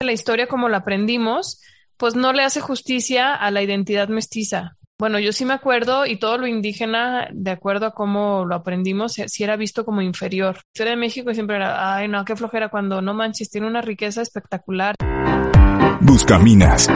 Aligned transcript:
la 0.00 0.12
historia 0.12 0.46
como 0.46 0.68
la 0.68 0.78
aprendimos, 0.78 1.60
pues 1.96 2.14
no 2.14 2.32
le 2.32 2.44
hace 2.44 2.60
justicia 2.60 3.34
a 3.34 3.50
la 3.50 3.62
identidad 3.62 4.06
mestiza. 4.08 4.76
Bueno, 4.96 5.18
yo 5.18 5.32
sí 5.32 5.44
me 5.44 5.54
acuerdo 5.54 6.06
y 6.06 6.20
todo 6.20 6.38
lo 6.38 6.46
indígena, 6.46 7.28
de 7.32 7.50
acuerdo 7.50 7.86
a 7.86 7.94
cómo 7.94 8.44
lo 8.44 8.54
aprendimos, 8.54 9.14
sí 9.14 9.42
era 9.42 9.56
visto 9.56 9.84
como 9.84 10.00
inferior. 10.00 10.54
La 10.54 10.62
historia 10.72 10.90
de 10.92 10.96
México 10.98 11.34
siempre 11.34 11.56
era, 11.56 11.96
ay, 11.96 12.06
no, 12.06 12.24
qué 12.24 12.36
flojera 12.36 12.68
cuando 12.68 13.02
no 13.02 13.12
manches, 13.12 13.50
tiene 13.50 13.66
una 13.66 13.80
riqueza 13.80 14.22
espectacular. 14.22 14.94
Buscaminas, 16.00 16.88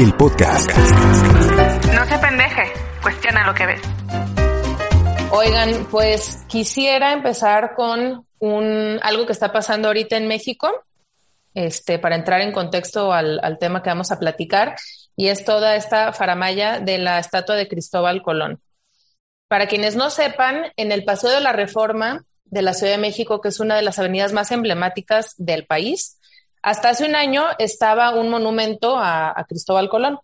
el 0.00 0.12
podcast. 0.14 0.70
No 1.94 2.04
se 2.04 2.18
pendeje, 2.18 2.72
cuestiona 3.00 3.46
lo 3.46 3.54
que 3.54 3.66
ves. 3.66 3.82
Oigan, 5.30 5.86
pues 5.88 6.44
quisiera 6.48 7.12
empezar 7.12 7.74
con 7.76 8.26
un, 8.40 8.98
algo 9.02 9.26
que 9.26 9.32
está 9.32 9.52
pasando 9.52 9.86
ahorita 9.86 10.16
en 10.16 10.26
México, 10.26 10.68
este, 11.54 11.98
para 11.98 12.16
entrar 12.16 12.40
en 12.40 12.52
contexto 12.52 13.12
al, 13.12 13.58
tema 13.58 13.82
que 13.82 13.90
vamos 13.90 14.10
a 14.10 14.18
platicar 14.18 14.76
y 15.16 15.28
es 15.28 15.44
toda 15.44 15.76
esta 15.76 16.12
faramaya 16.12 16.80
de 16.80 16.98
la 16.98 17.18
estatua 17.18 17.56
de 17.56 17.68
Cristóbal 17.68 18.22
Colón. 18.22 18.60
Para 19.48 19.66
quienes 19.66 19.96
no 19.96 20.10
sepan, 20.10 20.72
en 20.76 20.92
el 20.92 21.04
Paseo 21.04 21.30
de 21.30 21.40
la 21.40 21.52
Reforma 21.52 22.24
de 22.44 22.62
la 22.62 22.72
Ciudad 22.72 22.92
de 22.92 22.98
México, 22.98 23.40
que 23.40 23.48
es 23.48 23.60
una 23.60 23.76
de 23.76 23.82
las 23.82 23.98
avenidas 23.98 24.32
más 24.32 24.50
emblemáticas 24.52 25.34
del 25.36 25.66
país, 25.66 26.18
hasta 26.62 26.90
hace 26.90 27.04
un 27.04 27.14
año 27.14 27.44
estaba 27.58 28.14
un 28.14 28.28
monumento 28.28 28.96
a, 28.96 29.44
Cristóbal 29.48 29.88
Colón 29.88 30.18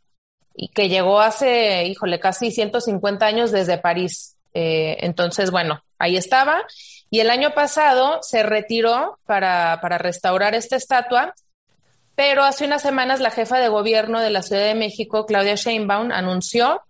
y 0.54 0.68
que 0.68 0.88
llegó 0.88 1.20
hace, 1.20 1.84
híjole, 1.86 2.20
casi 2.20 2.50
150 2.50 3.26
años 3.26 3.50
desde 3.50 3.78
París. 3.78 4.36
Eh, 4.54 4.98
entonces, 5.00 5.50
bueno, 5.50 5.82
ahí 5.98 6.16
estaba. 6.16 6.62
Y 7.10 7.20
el 7.20 7.30
año 7.30 7.52
pasado 7.54 8.18
se 8.22 8.42
retiró 8.42 9.18
para, 9.26 9.78
para 9.80 9.98
restaurar 9.98 10.54
esta 10.54 10.76
estatua 10.76 11.34
pero 12.16 12.44
hace 12.44 12.64
unas 12.64 12.82
semanas 12.82 13.20
la 13.20 13.30
jefa 13.30 13.60
de 13.60 13.68
gobierno 13.68 14.20
de 14.20 14.30
la 14.30 14.42
Ciudad 14.42 14.64
de 14.64 14.74
México, 14.74 15.26
Claudia 15.26 15.54
Sheinbaum, 15.54 16.10
anunció 16.10 16.80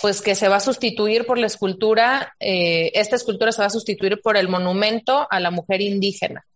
pues 0.00 0.22
que 0.22 0.34
se 0.34 0.48
va 0.48 0.56
a 0.56 0.60
sustituir 0.60 1.26
por 1.26 1.36
la 1.36 1.46
escultura, 1.46 2.34
eh, 2.40 2.90
esta 2.94 3.16
escultura 3.16 3.52
se 3.52 3.60
va 3.60 3.66
a 3.66 3.70
sustituir 3.70 4.20
por 4.22 4.36
el 4.36 4.48
monumento 4.48 5.26
a 5.30 5.38
la 5.38 5.50
mujer 5.50 5.82
indígena. 5.82 6.46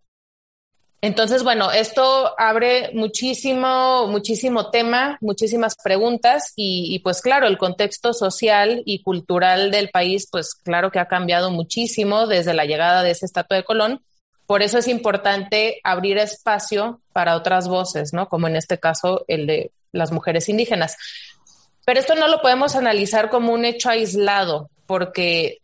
Entonces, 1.05 1.43
bueno, 1.43 1.71
esto 1.71 2.35
abre 2.39 2.91
muchísimo, 2.95 4.07
muchísimo 4.07 4.71
tema, 4.71 5.19
muchísimas 5.21 5.77
preguntas 5.83 6.53
y, 6.57 6.95
y, 6.95 7.01
pues 7.01 7.21
claro, 7.21 7.47
el 7.47 7.59
contexto 7.59 8.13
social 8.13 8.83
y 8.87 9.03
cultural 9.03 9.71
del 9.71 9.91
país, 9.91 10.29
pues 10.31 10.55
claro 10.55 10.91
que 10.91 10.99
ha 10.99 11.07
cambiado 11.07 11.51
muchísimo 11.51 12.27
desde 12.27 12.55
la 12.55 12.65
llegada 12.65 13.03
de 13.03 13.11
ese 13.11 13.27
estatua 13.27 13.59
de 13.59 13.65
Colón 13.65 14.01
por 14.47 14.63
eso 14.63 14.79
es 14.79 14.89
importante 14.89 15.81
abrir 15.85 16.19
espacio 16.19 17.01
para 17.13 17.37
otras 17.37 17.69
voces, 17.69 18.13
¿no? 18.13 18.29
Como 18.29 18.47
en 18.47 18.57
este 18.57 18.79
caso 18.79 19.25
el 19.27 19.47
de 19.47 19.71
las 19.93 20.13
mujeres 20.13 20.49
indígenas. 20.49 20.97
Pero 21.87 22.01
esto 22.01 22.15
no 22.15 22.29
lo 22.29 22.41
podemos 22.41 22.77
analizar 22.77 23.31
como 23.31 23.53
un 23.53 23.65
hecho 23.65 23.89
aislado, 23.89 24.69
porque 24.87 25.59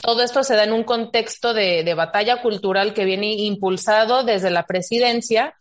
todo 0.00 0.22
esto 0.22 0.44
se 0.44 0.56
da 0.56 0.64
en 0.64 0.72
un 0.72 0.84
contexto 0.84 1.54
de, 1.54 1.94
batalla 1.94 2.40
cultural 2.42 2.94
que 2.94 3.04
viene 3.04 3.34
impulsado 3.34 4.24
desde 4.24 4.50
la 4.50 4.64
presidencia. 4.64 5.54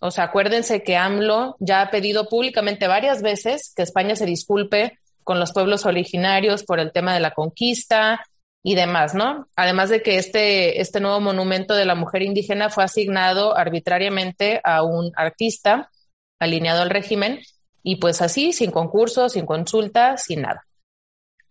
O 0.00 0.10
sea, 0.10 0.24
acuérdense 0.24 0.82
que 0.82 0.96
AMLO 0.96 1.56
ya 1.60 1.82
ha 1.82 1.90
pedido 1.90 2.28
públicamente 2.28 2.88
varias 2.88 3.22
veces 3.22 3.72
que 3.74 3.82
España 3.82 4.16
se 4.16 4.26
disculpe 4.26 4.98
con 5.22 5.40
los 5.40 5.52
pueblos 5.52 5.86
originarios 5.86 6.64
por 6.64 6.80
el 6.80 6.92
tema 6.92 7.14
de 7.14 7.20
la 7.20 7.32
conquista, 7.32 8.20
y 8.66 8.74
demás, 8.74 9.14
¿no? 9.14 9.46
Además 9.56 9.90
de 9.90 10.02
que 10.02 10.16
este, 10.16 10.80
este 10.80 10.98
nuevo 10.98 11.20
monumento 11.20 11.74
de 11.74 11.84
la 11.84 11.94
mujer 11.94 12.22
indígena 12.22 12.70
fue 12.70 12.82
asignado 12.82 13.56
arbitrariamente 13.56 14.62
a 14.64 14.82
un 14.82 15.12
artista 15.16 15.90
alineado 16.40 16.80
al 16.80 16.88
régimen 16.88 17.40
y 17.82 17.96
pues 17.96 18.22
así, 18.22 18.54
sin 18.54 18.70
concurso, 18.70 19.28
sin 19.28 19.44
consulta, 19.44 20.16
sin 20.16 20.40
nada. 20.40 20.66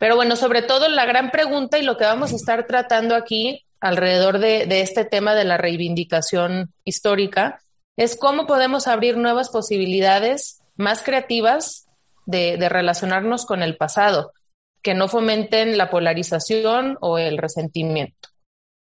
Pero 0.04 0.18
bueno, 0.18 0.36
sobre 0.36 0.62
todo 0.62 0.90
la 0.90 1.06
gran 1.06 1.32
pregunta 1.32 1.78
y 1.78 1.82
lo 1.82 1.96
que 1.96 2.04
vamos 2.04 2.34
a 2.34 2.36
estar 2.36 2.68
tratando 2.68 3.16
aquí 3.16 3.64
alrededor 3.80 4.40
de, 4.40 4.66
de 4.66 4.82
este 4.82 5.06
tema 5.06 5.34
de 5.34 5.46
la 5.46 5.56
reivindicación 5.56 6.74
histórica 6.84 7.62
es 7.96 8.18
cómo 8.18 8.46
podemos 8.46 8.90
abrir 8.90 9.16
nuevas 9.16 9.48
posibilidades 9.48 10.60
más 10.76 11.04
creativas 11.04 11.88
de, 12.26 12.58
de 12.58 12.68
relacionarnos 12.68 13.46
con 13.46 13.64
el 13.64 13.78
pasado 13.78 14.34
que 14.82 14.94
no 14.94 15.08
fomenten 15.08 15.78
la 15.78 15.90
polarización 15.90 16.98
o 17.00 17.18
el 17.18 17.38
resentimiento. 17.38 18.28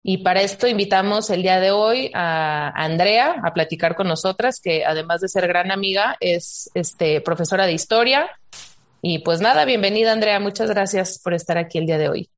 Y 0.03 0.19
para 0.19 0.43
esto 0.43 0.69
invitamos 0.69 1.31
el 1.31 1.41
día 1.41 1.59
de 1.59 1.71
hoy 1.71 2.11
a 2.13 2.69
Andrea 2.77 3.41
a 3.45 3.55
platicar 3.55 3.95
con 3.95 4.09
nosotras, 4.09 4.61
que 4.61 4.85
además 4.85 5.23
de 5.23 5.29
ser 5.29 5.49
gran 5.49 5.71
amiga, 5.71 6.19
es 6.21 6.71
este, 6.75 7.23
profesora 7.23 7.65
de 7.65 7.73
historia. 7.73 8.29
Y 9.01 9.21
pues 9.21 9.41
nada, 9.41 9.65
bienvenida 9.65 10.13
Andrea, 10.13 10.41
muchas 10.41 10.71
gracias 10.71 11.21
por 11.23 11.35
estar 11.35 11.57
aquí 11.57 11.79
el 11.79 11.87
día 11.87 11.99
de 11.99 12.09
hoy. 12.09 12.31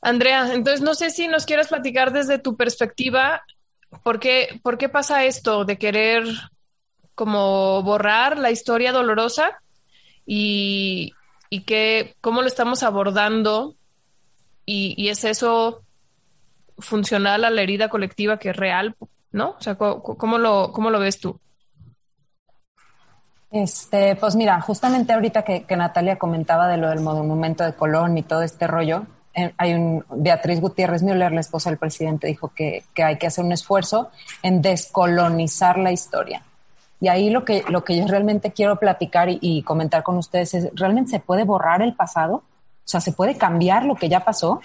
Andrea, 0.00 0.52
entonces 0.52 0.80
no 0.80 0.94
sé 0.94 1.10
si 1.10 1.28
nos 1.28 1.46
quieras 1.46 1.68
platicar 1.68 2.12
desde 2.12 2.38
tu 2.38 2.56
perspectiva, 2.56 3.42
¿por 4.02 4.18
qué, 4.18 4.60
por 4.62 4.78
qué 4.78 4.88
pasa 4.88 5.24
esto 5.24 5.64
de 5.64 5.78
querer 5.78 6.24
como 7.14 7.82
borrar 7.82 8.38
la 8.38 8.50
historia 8.50 8.90
dolorosa 8.90 9.60
y, 10.26 11.12
y 11.50 11.62
que, 11.62 12.16
cómo 12.20 12.42
lo 12.42 12.48
estamos 12.48 12.82
abordando 12.82 13.76
y, 14.64 15.08
es 15.08 15.24
eso 15.24 15.82
funcional 16.78 17.44
a 17.44 17.50
la 17.50 17.62
herida 17.62 17.88
colectiva 17.88 18.38
que 18.38 18.50
es 18.50 18.56
real, 18.56 18.96
¿no? 19.30 19.50
O 19.50 19.60
sea, 19.60 19.76
¿cómo, 19.76 20.38
lo, 20.38 20.72
cómo 20.72 20.90
lo 20.90 20.98
ves 20.98 21.20
tú? 21.20 21.38
Este, 23.52 24.16
pues 24.16 24.34
mira, 24.34 24.62
justamente 24.62 25.12
ahorita 25.12 25.42
que, 25.42 25.66
Natalia 25.76 26.18
comentaba 26.18 26.68
de 26.68 26.78
lo 26.78 26.88
del 26.88 27.00
monumento 27.00 27.62
de 27.64 27.74
Colón 27.74 28.16
y 28.16 28.22
todo 28.22 28.40
este 28.42 28.66
rollo, 28.66 29.04
eh, 29.34 29.52
hay 29.58 30.00
Beatriz 30.10 30.58
Gutiérrez 30.58 31.02
Müller, 31.02 31.32
la 31.32 31.40
esposa 31.40 31.68
del 31.68 31.78
presidente, 31.78 32.26
dijo 32.26 32.48
que, 32.54 32.84
hay 32.96 33.18
que 33.18 33.26
hacer 33.26 33.44
un 33.44 33.52
esfuerzo 33.52 34.10
en 34.42 34.62
descolonizar 34.62 35.76
la 35.76 35.92
historia. 35.92 36.42
Y 36.98 37.08
ahí 37.08 37.28
lo 37.28 37.44
que, 37.44 37.62
lo 37.68 37.84
que 37.84 37.94
yo 37.98 38.06
realmente 38.06 38.52
quiero 38.52 38.76
platicar 38.76 39.28
y, 39.28 39.62
comentar 39.64 40.02
con 40.02 40.16
ustedes 40.16 40.54
es, 40.54 40.70
¿realmente 40.74 41.10
se 41.10 41.20
puede 41.20 41.44
borrar 41.44 41.82
el 41.82 41.94
pasado? 41.94 42.36
O 42.36 42.88
sea, 42.88 43.00
¿se 43.00 43.12
puede 43.12 43.36
cambiar 43.36 43.84
lo 43.84 43.96
que 43.96 44.08
ya 44.08 44.20
pasó? 44.20 44.62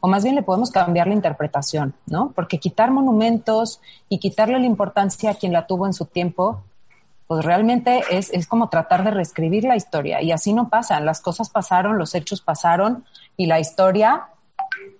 O 0.00 0.08
más 0.08 0.24
bien 0.24 0.34
le 0.34 0.42
podemos 0.42 0.70
cambiar 0.70 1.08
la 1.08 1.14
interpretación, 1.14 1.94
¿no? 2.06 2.32
Porque 2.34 2.58
quitar 2.58 2.90
monumentos 2.90 3.80
y 4.08 4.18
quitarle 4.18 4.58
la 4.58 4.66
importancia 4.66 5.30
a 5.30 5.34
quien 5.34 5.52
la 5.52 5.66
tuvo 5.66 5.86
en 5.86 5.92
su 5.92 6.06
tiempo, 6.06 6.62
pues 7.34 7.46
realmente 7.46 8.00
es, 8.12 8.30
es 8.30 8.46
como 8.46 8.68
tratar 8.68 9.02
de 9.02 9.10
reescribir 9.10 9.64
la 9.64 9.74
historia. 9.74 10.22
Y 10.22 10.30
así 10.30 10.52
no 10.52 10.68
pasan. 10.68 11.04
Las 11.04 11.20
cosas 11.20 11.50
pasaron, 11.50 11.98
los 11.98 12.14
hechos 12.14 12.40
pasaron 12.40 13.04
y 13.36 13.46
la 13.46 13.58
historia 13.58 14.28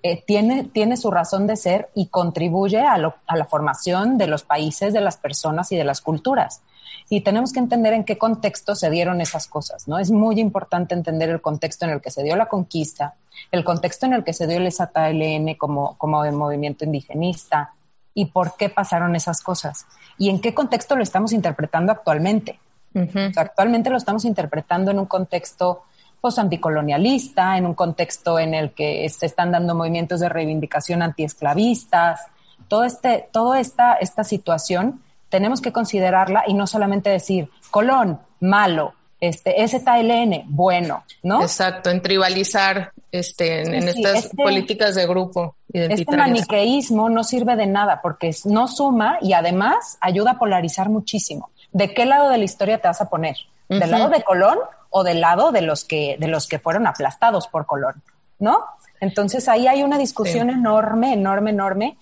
eh, 0.03 0.21
tiene, 0.27 0.65
tiene 0.65 0.97
su 0.97 1.13
razón 1.13 1.47
de 1.47 1.55
ser 1.55 1.91
y 1.95 2.07
contribuye 2.07 2.81
a, 2.81 2.95
a 2.95 3.37
la 3.37 3.45
formación 3.45 4.19
de 4.19 4.27
los 4.27 4.43
países, 4.43 4.93
de 4.93 5.01
las 5.01 5.17
personas 5.17 5.71
y 5.71 5.77
de 5.77 5.85
las 5.85 6.01
culturas. 6.01 6.63
Y 7.09 7.21
tenemos 7.21 7.53
que 7.53 7.61
entender 7.61 7.93
en 7.93 8.03
qué 8.03 8.19
contexto 8.19 8.75
se 8.75 8.91
dieron 8.91 9.21
esas 9.21 9.47
cosas, 9.47 9.87
¿no? 9.87 10.01
Es 10.01 10.11
muy 10.11 10.41
importante 10.41 10.93
entender 10.93 11.31
el 11.31 11.41
contexto 11.41 11.85
en 11.85 11.93
el 11.93 12.01
que 12.01 12.11
se 12.11 12.25
dio 12.25 12.35
la 12.35 12.47
conquista, 12.47 13.15
el 13.53 13.63
contexto 13.63 14.07
en 14.07 14.15
el 14.15 14.25
que 14.25 14.33
se 14.33 14.49
dio 14.49 14.57
el 14.57 14.73
ZLN 14.73 15.55
como, 15.55 15.97
como 15.99 16.25
de 16.25 16.33
movimiento 16.33 16.85
indigenista 16.85 17.75
y 18.15 18.27
por 18.27 18.57
qué 18.57 18.69
pasaron 18.69 19.17
esas 19.17 19.43
cosas 19.43 19.87
y 20.17 20.31
en 20.31 20.41
qué 20.41 20.55
contexto 20.55 20.97
lo 20.97 21.03
estamos 21.03 21.33
interpretando 21.33 21.93
actualmente. 21.93 22.59
actualmente 23.37 23.91
lo 23.91 23.97
estamos 23.97 24.25
interpretando 24.25 24.93
en 24.93 25.01
un 25.01 25.07
contexto 25.07 25.83
pues, 26.21 26.39
anticolonialista, 26.39 27.59
en 27.59 27.67
un 27.67 27.75
contexto 27.75 28.39
en 28.39 28.55
el 28.55 28.73
que 28.73 29.07
se 29.09 29.27
están 29.27 29.51
dando 29.51 29.75
movimientos 29.75 30.21
de 30.21 30.29
reivindicación 30.29 31.03
antiesclavistas. 31.03 32.21
Todo 32.69 32.85
este, 32.85 33.29
toda 33.33 33.61
esta, 33.61 33.95
esta 33.95 34.25
situación 34.25 35.03
tenemos 35.29 35.61
que 35.61 35.73
considerarla 35.73 36.45
y 36.47 36.55
no 36.55 36.67
solamente 36.69 37.11
decir 37.11 37.51
Colón, 37.71 38.21
malo, 38.41 38.95
este, 39.29 39.67
STLN, 39.67 40.45
bueno, 40.47 41.05
¿no? 41.23 41.43
Exacto, 41.43 41.91
en 41.91 42.03
tribalizar 42.03 42.93
este, 43.11 43.63
en, 43.63 43.89
estas 43.89 44.25
este 44.25 44.37
políticas 44.37 44.95
de 44.95 45.07
grupo. 45.07 45.57
Este 45.73 46.17
maniqueísmo 46.17 47.09
no 47.09 47.25
sirve 47.25 47.57
de 47.57 47.67
nada 47.67 48.01
porque 48.03 48.35
no 48.45 48.69
suma 48.69 49.19
y 49.21 49.33
además 49.33 49.99
ayuda 50.01 50.33
a 50.33 50.39
polarizar 50.39 50.89
muchísimo. 50.89 51.51
¿De 51.73 51.95
qué 51.95 52.07
lado 52.07 52.29
de 52.29 52.39
la 52.39 52.45
historia 52.45 52.79
te 52.79 52.89
vas 52.89 53.01
a 53.01 53.09
poner? 53.09 53.37
¿Del 53.69 53.91
lado 53.91 54.09
de 54.09 54.23
Colón 54.23 54.59
o 54.91 55.03
del 55.03 55.21
lado 55.21 55.51
de 55.51 55.63
los 55.63 55.85
que, 55.85 56.17
de 56.21 56.29
los 56.29 56.47
que 56.47 56.59
fueron 56.59 56.87
aplastados 56.87 57.49
por 57.49 57.67
Colón, 57.67 58.03
¿no? 58.39 58.65
Entonces 59.01 59.49
ahí 59.49 59.67
hay 59.67 59.83
una 59.83 59.99
discusión 59.99 60.51
enorme, 60.51 61.13
enorme, 61.13 61.51
enorme. 61.51 61.99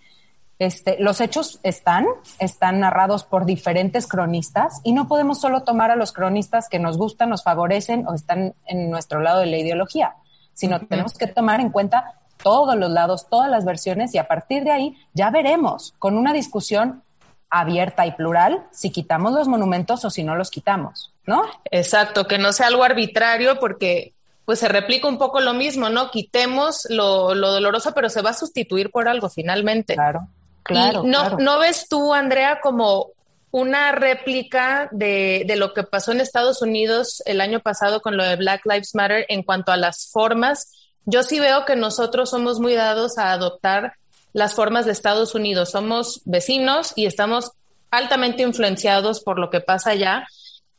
Este, 0.62 0.96
los 1.00 1.20
hechos 1.20 1.58
están, 1.64 2.06
están 2.38 2.78
narrados 2.78 3.24
por 3.24 3.46
diferentes 3.46 4.06
cronistas 4.06 4.80
y 4.84 4.92
no 4.92 5.08
podemos 5.08 5.40
solo 5.40 5.64
tomar 5.64 5.90
a 5.90 5.96
los 5.96 6.12
cronistas 6.12 6.68
que 6.68 6.78
nos 6.78 6.98
gustan, 6.98 7.30
nos 7.30 7.42
favorecen 7.42 8.06
o 8.06 8.14
están 8.14 8.54
en 8.66 8.88
nuestro 8.88 9.20
lado 9.20 9.40
de 9.40 9.46
la 9.46 9.56
ideología, 9.56 10.14
sino 10.54 10.78
tenemos 10.86 11.14
que 11.14 11.26
tomar 11.26 11.60
en 11.60 11.70
cuenta 11.70 12.14
todos 12.40 12.76
los 12.76 12.92
lados, 12.92 13.26
todas 13.28 13.50
las 13.50 13.64
versiones 13.64 14.14
y 14.14 14.18
a 14.18 14.28
partir 14.28 14.62
de 14.62 14.70
ahí 14.70 14.96
ya 15.14 15.30
veremos 15.30 15.94
con 15.98 16.16
una 16.16 16.32
discusión 16.32 17.02
abierta 17.50 18.06
y 18.06 18.12
plural 18.12 18.64
si 18.70 18.90
quitamos 18.90 19.32
los 19.32 19.48
monumentos 19.48 20.04
o 20.04 20.10
si 20.10 20.22
no 20.22 20.36
los 20.36 20.52
quitamos, 20.52 21.12
¿no? 21.26 21.42
Exacto, 21.72 22.28
que 22.28 22.38
no 22.38 22.52
sea 22.52 22.68
algo 22.68 22.84
arbitrario 22.84 23.58
porque 23.58 24.14
pues 24.44 24.60
se 24.60 24.68
replica 24.68 25.08
un 25.08 25.18
poco 25.18 25.40
lo 25.40 25.54
mismo, 25.54 25.88
¿no? 25.88 26.12
Quitemos 26.12 26.86
lo, 26.88 27.34
lo 27.34 27.50
doloroso, 27.50 27.92
pero 27.94 28.08
se 28.08 28.22
va 28.22 28.30
a 28.30 28.34
sustituir 28.34 28.92
por 28.92 29.08
algo 29.08 29.28
finalmente. 29.28 29.94
Claro, 29.94 30.28
claro. 30.62 31.02
Y 31.04 31.08
no, 31.08 31.20
claro. 31.20 31.36
¿no 31.40 31.58
ves 31.58 31.86
tú, 31.88 32.12
Andrea, 32.12 32.60
como 32.62 33.10
una 33.50 33.92
réplica 33.92 34.88
de, 34.92 35.44
de, 35.46 35.56
lo 35.56 35.74
que 35.74 35.82
pasó 35.82 36.12
en 36.12 36.20
Estados 36.20 36.62
Unidos 36.62 37.22
el 37.26 37.40
año 37.40 37.60
pasado 37.60 38.00
con 38.00 38.16
lo 38.16 38.24
de 38.24 38.36
Black 38.36 38.62
Lives 38.64 38.94
Matter 38.94 39.26
en 39.28 39.42
cuanto 39.42 39.72
a 39.72 39.76
las 39.76 40.08
formas? 40.10 40.72
Yo 41.04 41.22
sí 41.22 41.40
veo 41.40 41.64
que 41.64 41.76
nosotros 41.76 42.30
somos 42.30 42.60
muy 42.60 42.74
dados 42.74 43.18
a 43.18 43.32
adoptar 43.32 43.94
las 44.32 44.54
formas 44.54 44.86
de 44.86 44.92
Estados 44.92 45.34
Unidos. 45.34 45.70
Somos 45.70 46.22
vecinos 46.24 46.92
y 46.96 47.06
estamos 47.06 47.52
altamente 47.90 48.42
influenciados 48.42 49.20
por 49.20 49.38
lo 49.38 49.50
que 49.50 49.60
pasa 49.60 49.90
allá, 49.90 50.26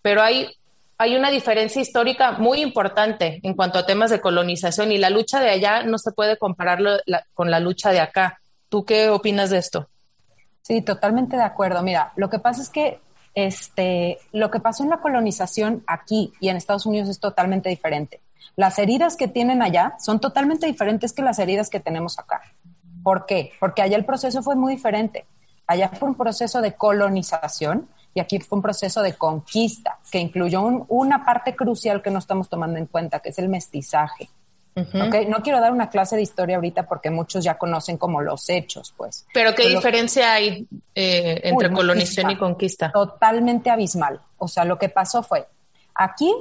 pero 0.02 0.22
hay, 0.22 0.50
hay 0.98 1.16
una 1.16 1.30
diferencia 1.30 1.82
histórica 1.82 2.32
muy 2.34 2.62
importante 2.62 3.40
en 3.44 3.54
cuanto 3.54 3.78
a 3.78 3.86
temas 3.86 4.10
de 4.10 4.22
colonización 4.22 4.92
y 4.92 4.98
la 4.98 5.12
lucha 5.12 5.40
de 5.40 5.50
allá 5.50 5.84
no 5.84 5.98
se 5.98 6.12
puede 6.12 6.38
comparar 6.38 6.80
con 7.34 7.52
la 7.52 7.60
lucha 7.60 7.92
de 7.92 8.00
acá. 8.00 8.40
¿Tú 8.74 8.86
qué 8.86 9.12
opinas 9.12 9.52
de 9.52 9.60
esto? 9.60 9.88
Sí, 10.64 10.82
totalmente 10.82 11.38
de 11.38 11.44
acuerdo. 11.44 11.84
Mira, 11.84 12.12
lo 12.16 12.32
que 12.32 12.40
pasa 12.40 12.60
es 12.60 12.70
que 12.70 13.02
este, 13.36 14.18
lo 14.32 14.50
que 14.50 14.60
pasó 14.60 14.82
en 14.82 14.90
la 14.90 15.00
colonización 15.00 15.84
aquí 15.86 16.34
y 16.40 16.50
en 16.50 16.58
Estados 16.58 16.88
Unidos 16.88 17.08
es 17.08 17.20
totalmente 17.20 17.70
diferente. 17.70 18.20
Las 18.56 18.80
heridas 18.80 19.16
que 19.16 19.28
tienen 19.28 19.62
allá 19.62 19.94
son 20.00 20.20
totalmente 20.20 20.66
diferentes 20.66 21.14
que 21.14 21.22
las 21.22 21.38
heridas 21.38 21.70
que 21.70 21.80
tenemos 21.80 22.18
acá. 22.18 22.42
¿Por 23.04 23.28
qué? 23.28 23.52
Porque 23.60 23.84
allá 23.84 23.96
el 23.96 24.06
proceso 24.06 24.42
fue 24.42 24.56
muy 24.56 24.74
diferente. 24.74 25.28
Allá 25.68 25.90
fue 25.90 26.10
un 26.10 26.16
proceso 26.16 26.60
de 26.60 26.74
colonización 26.74 27.88
y 28.16 28.22
aquí 28.22 28.40
fue 28.40 28.56
un 28.56 28.64
proceso 28.64 29.04
de 29.04 29.14
conquista 29.14 30.00
que 30.12 30.18
incluyó 30.18 30.64
un, 30.64 30.86
una 30.88 31.24
parte 31.24 31.56
crucial 31.56 32.02
que 32.02 32.10
no 32.10 32.18
estamos 32.18 32.50
tomando 32.50 32.80
en 32.80 32.88
cuenta, 32.88 33.20
que 33.20 33.30
es 33.30 33.38
el 33.38 33.50
mestizaje. 33.50 34.32
Uh 34.76 34.82
-huh. 34.82 35.08
okay? 35.08 35.26
No 35.28 35.44
quiero 35.44 35.60
dar 35.60 35.72
una 35.72 35.90
clase 35.90 36.16
de 36.16 36.24
historia 36.24 36.56
ahorita 36.56 36.88
porque 36.88 37.12
muchos 37.12 37.44
ya 37.44 37.58
conocen 37.58 37.98
como 37.98 38.22
los 38.22 38.50
hechos, 38.50 38.94
pues. 38.98 39.26
Pero 39.34 39.54
¿qué 39.54 39.64
Pero 39.64 39.76
diferencia 39.76 40.34
hay 40.34 40.68
eh, 40.96 41.42
entre 41.44 41.70
Uy, 41.70 41.76
colonización 41.76 42.32
y 42.32 42.38
conquista? 42.38 42.92
Totalmente 42.92 43.70
abismal. 43.70 44.20
O 44.38 44.48
sea, 44.48 44.66
lo 44.66 44.78
que 44.80 44.90
pasó 44.90 45.22
fue, 45.22 45.48
aquí 45.94 46.34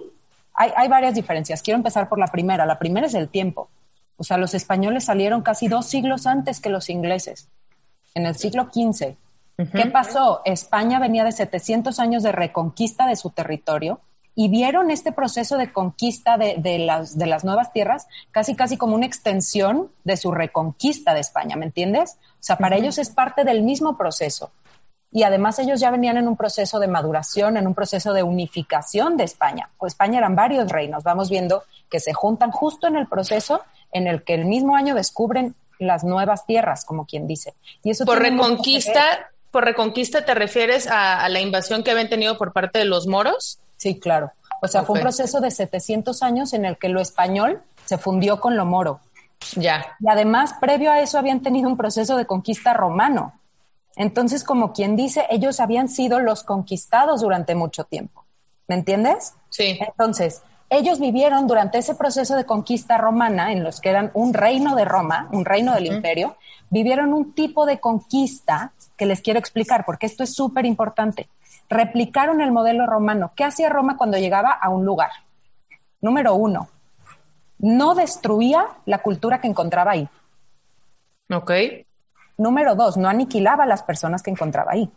hay, 0.54 0.72
hay 0.76 0.88
varias 0.88 1.14
diferencias. 1.14 1.62
Quiero 1.62 1.76
empezar 1.76 2.08
por 2.08 2.18
la 2.18 2.26
primera. 2.26 2.64
La 2.64 2.78
primera 2.78 3.06
es 3.06 3.14
el 3.14 3.28
tiempo. 3.28 3.68
O 4.16 4.24
sea, 4.24 4.38
los 4.38 4.54
españoles 4.54 5.04
salieron 5.04 5.42
casi 5.42 5.68
dos 5.68 5.86
siglos 5.86 6.26
antes 6.26 6.60
que 6.60 6.70
los 6.70 6.88
ingleses, 6.88 7.48
en 8.14 8.24
el 8.26 8.36
siglo 8.36 8.68
XV. 8.72 9.16
Uh 9.58 9.62
-huh. 9.62 9.72
¿Qué 9.72 9.86
pasó? 9.90 10.40
España 10.44 10.98
venía 10.98 11.24
de 11.24 11.32
700 11.32 11.98
años 11.98 12.22
de 12.22 12.32
reconquista 12.32 13.06
de 13.06 13.16
su 13.16 13.30
territorio 13.30 14.00
y 14.34 14.48
vieron 14.48 14.90
este 14.90 15.12
proceso 15.12 15.58
de 15.58 15.72
conquista 15.72 16.38
de, 16.38 16.56
de, 16.58 16.78
las, 16.78 17.18
de 17.18 17.26
las 17.26 17.44
nuevas 17.44 17.72
tierras 17.72 18.06
casi, 18.30 18.54
casi 18.54 18.76
como 18.76 18.94
una 18.94 19.06
extensión 19.06 19.90
de 20.04 20.16
su 20.16 20.32
reconquista 20.32 21.14
de 21.14 21.20
España, 21.20 21.56
¿me 21.56 21.66
entiendes? 21.66 22.16
O 22.34 22.36
sea, 22.40 22.56
para 22.56 22.76
uh 22.76 22.78
-huh. 22.78 22.82
ellos 22.82 22.98
es 22.98 23.10
parte 23.10 23.44
del 23.44 23.62
mismo 23.62 23.96
proceso. 23.96 24.50
Y 25.14 25.24
además 25.24 25.58
ellos 25.58 25.78
ya 25.78 25.90
venían 25.90 26.16
en 26.16 26.26
un 26.26 26.38
proceso 26.38 26.80
de 26.80 26.88
maduración, 26.88 27.58
en 27.58 27.66
un 27.66 27.74
proceso 27.74 28.14
de 28.14 28.22
unificación 28.22 29.18
de 29.18 29.24
España. 29.24 29.68
Pues 29.76 29.92
España 29.92 30.18
eran 30.18 30.34
varios 30.34 30.70
reinos. 30.72 31.04
Vamos 31.04 31.28
viendo 31.28 31.64
que 31.90 32.00
se 32.00 32.14
juntan 32.14 32.50
justo 32.50 32.86
en 32.86 32.96
el 32.96 33.06
proceso 33.06 33.60
en 33.92 34.06
el 34.06 34.24
que 34.24 34.32
el 34.32 34.46
mismo 34.46 34.74
año 34.74 34.94
descubren 34.94 35.54
las 35.78 36.02
nuevas 36.02 36.46
tierras, 36.46 36.86
como 36.86 37.04
quien 37.04 37.26
dice. 37.26 37.52
Y 37.84 37.90
eso 37.90 38.06
por 38.06 38.20
reconquista, 38.20 39.30
por 39.50 39.64
reconquista 39.64 40.24
te 40.24 40.34
refieres 40.34 40.86
a, 40.86 41.22
a, 41.22 41.28
la 41.28 41.40
invasión 41.40 41.82
que 41.82 41.90
habían 41.90 42.08
tenido 42.08 42.38
por 42.38 42.54
parte 42.54 42.78
de 42.78 42.86
los 42.86 43.06
moros. 43.06 43.58
Sí, 43.82 43.98
claro. 43.98 44.30
O 44.60 44.68
sea, 44.68 44.82
okay. 44.82 44.86
fue 44.86 44.98
un 44.98 45.02
proceso 45.02 45.40
de 45.40 45.50
700 45.50 46.22
años 46.22 46.52
en 46.52 46.64
el 46.64 46.78
que 46.78 46.88
lo 46.88 47.00
español 47.00 47.62
se 47.84 47.98
fundió 47.98 48.38
con 48.38 48.56
lo 48.56 48.64
moro. 48.64 49.00
Ya. 49.56 49.96
Y 49.98 50.08
además, 50.08 50.54
previo 50.60 50.92
a 50.92 51.00
eso, 51.00 51.18
habían 51.18 51.42
tenido 51.42 51.68
un 51.68 51.76
proceso 51.76 52.16
de 52.16 52.24
conquista 52.24 52.74
romano. 52.74 53.40
Entonces, 53.96 54.44
como 54.44 54.72
quien 54.72 54.94
dice, 54.94 55.26
ellos 55.30 55.58
habían 55.58 55.88
sido 55.88 56.20
los 56.20 56.44
conquistados 56.44 57.22
durante 57.22 57.56
mucho 57.56 57.82
tiempo. 57.82 58.24
¿Me 58.68 58.76
entiendes? 58.76 59.34
Sí. 59.50 59.80
Entonces, 59.80 60.42
ellos 60.70 61.00
vivieron 61.00 61.48
durante 61.48 61.78
ese 61.78 61.96
proceso 61.96 62.36
de 62.36 62.46
conquista 62.46 62.98
romana, 62.98 63.50
en 63.50 63.64
los 63.64 63.80
que 63.80 63.90
eran 63.90 64.12
un 64.14 64.32
reino 64.32 64.76
de 64.76 64.84
Roma, 64.84 65.28
un 65.32 65.44
reino 65.44 65.74
del 65.74 65.88
uh 65.88 65.90
-huh. 65.90 65.96
imperio, 65.96 66.36
vivieron 66.72 67.12
un 67.12 67.34
tipo 67.34 67.66
de 67.66 67.78
conquista 67.78 68.72
que 68.96 69.04
les 69.04 69.20
quiero 69.20 69.38
explicar, 69.38 69.84
porque 69.84 70.06
esto 70.06 70.24
es 70.24 70.34
súper 70.34 70.64
importante. 70.64 71.28
Replicaron 71.68 72.40
el 72.40 72.50
modelo 72.50 72.86
romano. 72.86 73.32
¿Qué 73.36 73.44
hacía 73.44 73.68
Roma 73.68 73.98
cuando 73.98 74.16
llegaba 74.16 74.50
a 74.50 74.70
un 74.70 74.86
lugar? 74.86 75.10
Número 76.00 76.34
uno, 76.34 76.68
no 77.58 77.94
destruía 77.94 78.66
la 78.86 79.02
cultura 79.02 79.38
que 79.38 79.48
encontraba 79.48 79.92
ahí. 79.92 80.08
Ok. 81.30 81.52
Número 82.38 82.74
dos, 82.74 82.96
no 82.96 83.08
aniquilaba 83.08 83.64
a 83.64 83.66
las 83.66 83.82
personas 83.82 84.22
que 84.22 84.30
encontraba 84.30 84.72
ahí. 84.72 84.90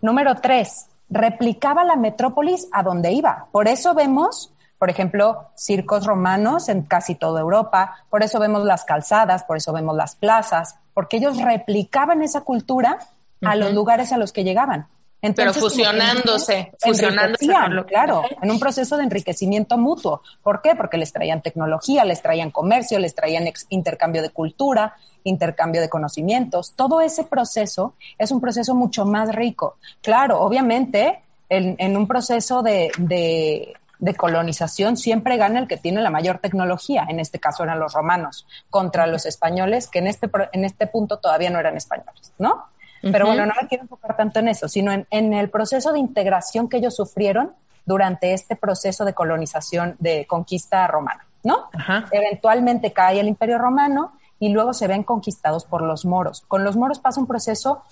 Número 0.00 0.36
tres, 0.36 0.88
replicaba 1.10 1.84
la 1.84 1.96
metrópolis 1.96 2.66
a 2.72 2.82
donde 2.82 3.12
iba. 3.12 3.46
Por 3.52 3.68
eso 3.68 3.92
vemos, 3.92 4.54
por 4.78 4.90
ejemplo, 4.90 5.50
circos 5.54 6.06
romanos 6.06 6.68
en 6.68 6.82
casi 6.82 7.14
toda 7.14 7.40
Europa, 7.40 8.04
por 8.10 8.22
eso 8.22 8.38
vemos 8.38 8.64
las 8.64 8.84
calzadas, 8.84 9.44
por 9.44 9.56
eso 9.56 9.72
vemos 9.72 9.96
las 9.96 10.16
plazas, 10.16 10.76
porque 10.94 11.16
ellos 11.16 11.40
replicaban 11.40 12.22
esa 12.22 12.42
cultura 12.42 12.98
a 13.42 13.48
uh 13.48 13.52
-huh. 13.52 13.56
los 13.56 13.72
lugares 13.72 14.12
a 14.12 14.18
los 14.18 14.32
que 14.32 14.44
llegaban. 14.44 14.86
Entonces, 15.22 15.54
Pero 15.54 15.68
fusionándose, 15.68 16.72
fusionándose. 16.78 17.46
Claro, 17.88 18.22
en 18.40 18.50
un 18.50 18.60
proceso 18.60 18.96
de 18.96 19.04
enriquecimiento 19.04 19.78
mutuo. 19.78 20.22
¿Por 20.42 20.60
qué? 20.60 20.74
Porque 20.74 20.98
les 20.98 21.12
traían 21.12 21.42
tecnología, 21.42 22.04
les 22.04 22.22
traían 22.22 22.50
comercio, 22.50 22.98
les 22.98 23.14
traían 23.14 23.44
intercambio 23.70 24.22
de 24.22 24.30
cultura, 24.30 24.94
intercambio 25.24 25.80
de 25.80 25.88
conocimientos. 25.88 26.74
Todo 26.76 27.00
ese 27.00 27.24
proceso 27.24 27.94
es 28.18 28.30
un 28.30 28.40
proceso 28.40 28.74
mucho 28.74 29.04
más 29.04 29.34
rico. 29.34 29.78
Claro, 30.02 30.40
obviamente, 30.40 31.22
en, 31.48 31.76
en 31.78 31.96
un 31.96 32.06
proceso 32.06 32.62
de, 32.62 32.92
de, 32.98 33.74
de, 33.98 34.14
colonización 34.14 34.96
siempre 34.96 35.36
gana 35.36 35.58
el 35.58 35.68
que 35.68 35.76
tiene 35.76 36.00
la 36.00 36.10
mayor 36.10 36.38
tecnología. 36.38 37.06
En 37.08 37.20
este 37.20 37.38
caso 37.38 37.64
eran 37.64 37.78
los 37.78 37.92
romanos 37.94 38.46
contra 38.70 39.06
los 39.06 39.26
españoles, 39.26 39.88
que 39.88 39.98
en 39.98 40.06
este, 40.06 40.30
en 40.52 40.64
este 40.64 40.86
punto 40.86 41.18
todavía 41.18 41.50
no 41.50 41.58
eran 41.58 41.76
españoles, 41.76 42.32
¿no? 42.38 42.66
Pero 43.02 43.26
bueno, 43.26 43.46
no 43.46 43.52
me 43.60 43.68
quiero 43.68 43.84
enfocar 43.84 44.16
tanto 44.16 44.40
en 44.40 44.48
eso, 44.48 44.68
sino 44.68 44.90
en, 44.90 45.06
en, 45.10 45.32
el 45.32 45.48
proceso 45.48 45.92
de 45.92 46.00
integración 46.00 46.68
que 46.68 46.78
ellos 46.78 46.96
sufrieron 46.96 47.52
durante 47.84 48.32
este 48.32 48.56
proceso 48.56 49.04
de 49.04 49.14
colonización, 49.14 49.94
de 50.00 50.26
conquista 50.26 50.86
romana, 50.88 51.24
¿no? 51.44 51.70
-huh. 51.70 52.08
Eventualmente 52.10 52.92
cae 52.92 53.20
el 53.20 53.28
imperio 53.28 53.58
romano 53.58 54.12
y 54.38 54.48
luego 54.50 54.74
se 54.74 54.86
ven 54.88 55.02
conquistados 55.02 55.64
por 55.64 55.82
los 55.82 56.04
moros. 56.04 56.42
Con 56.48 56.64
los 56.64 56.76
moros 56.76 56.98
pasa 56.98 57.20
un 57.20 57.26
proceso 57.26 57.82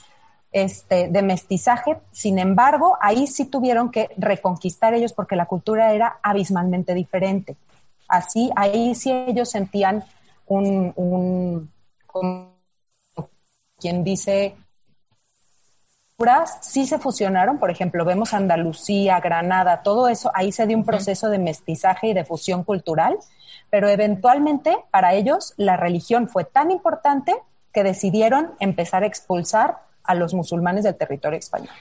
este, 0.55 1.09
de 1.09 1.23
mestizaje, 1.23 1.99
sin 2.13 2.39
embargo, 2.39 2.97
ahí 3.01 3.27
sí 3.27 3.45
tuvieron 3.45 3.91
que 3.91 4.11
reconquistar 4.17 4.95
ellos 4.95 5.13
porque 5.13 5.35
la 5.35 5.47
cultura 5.47 5.93
era 5.93 6.21
abismalmente 6.23 6.95
diferente. 6.95 7.57
Así, 8.07 8.53
ahí 8.55 8.95
sí 8.95 9.11
ellos 9.11 9.51
sentían 9.51 10.05
un, 10.47 10.93
un 10.95 11.73
como 12.07 12.55
quien 13.81 14.05
dice, 14.05 14.55
sí 16.61 16.87
se 16.87 17.01
fusionaron, 17.01 17.59
por 17.59 17.73
ejemplo, 17.73 18.05
vemos 18.05 18.33
Andalucía, 18.33 19.19
Granada, 19.19 19.83
todo 19.83 20.07
eso, 20.07 20.31
ahí 20.35 20.53
se 20.53 20.69
dio 20.69 20.77
un 20.77 20.85
proceso 20.85 21.31
de 21.31 21.41
mestizaje 21.41 22.07
y 22.07 22.15
de 22.15 22.25
fusión 22.25 22.63
cultural, 22.63 23.19
pero 23.71 23.89
eventualmente 23.89 24.77
para 24.93 25.15
ellos 25.15 25.53
la 25.57 25.77
religión 25.77 26.29
fue 26.29 26.45
tan 26.45 26.71
importante 26.71 27.35
que 27.73 27.83
decidieron 27.83 28.53
empezar 28.61 29.03
a 29.03 29.07
expulsar 29.07 29.79
a 30.05 30.15
los 30.15 30.35
musulmanes 30.35 30.85
del 30.85 30.97
territorio 30.97 31.39
español. 31.39 31.75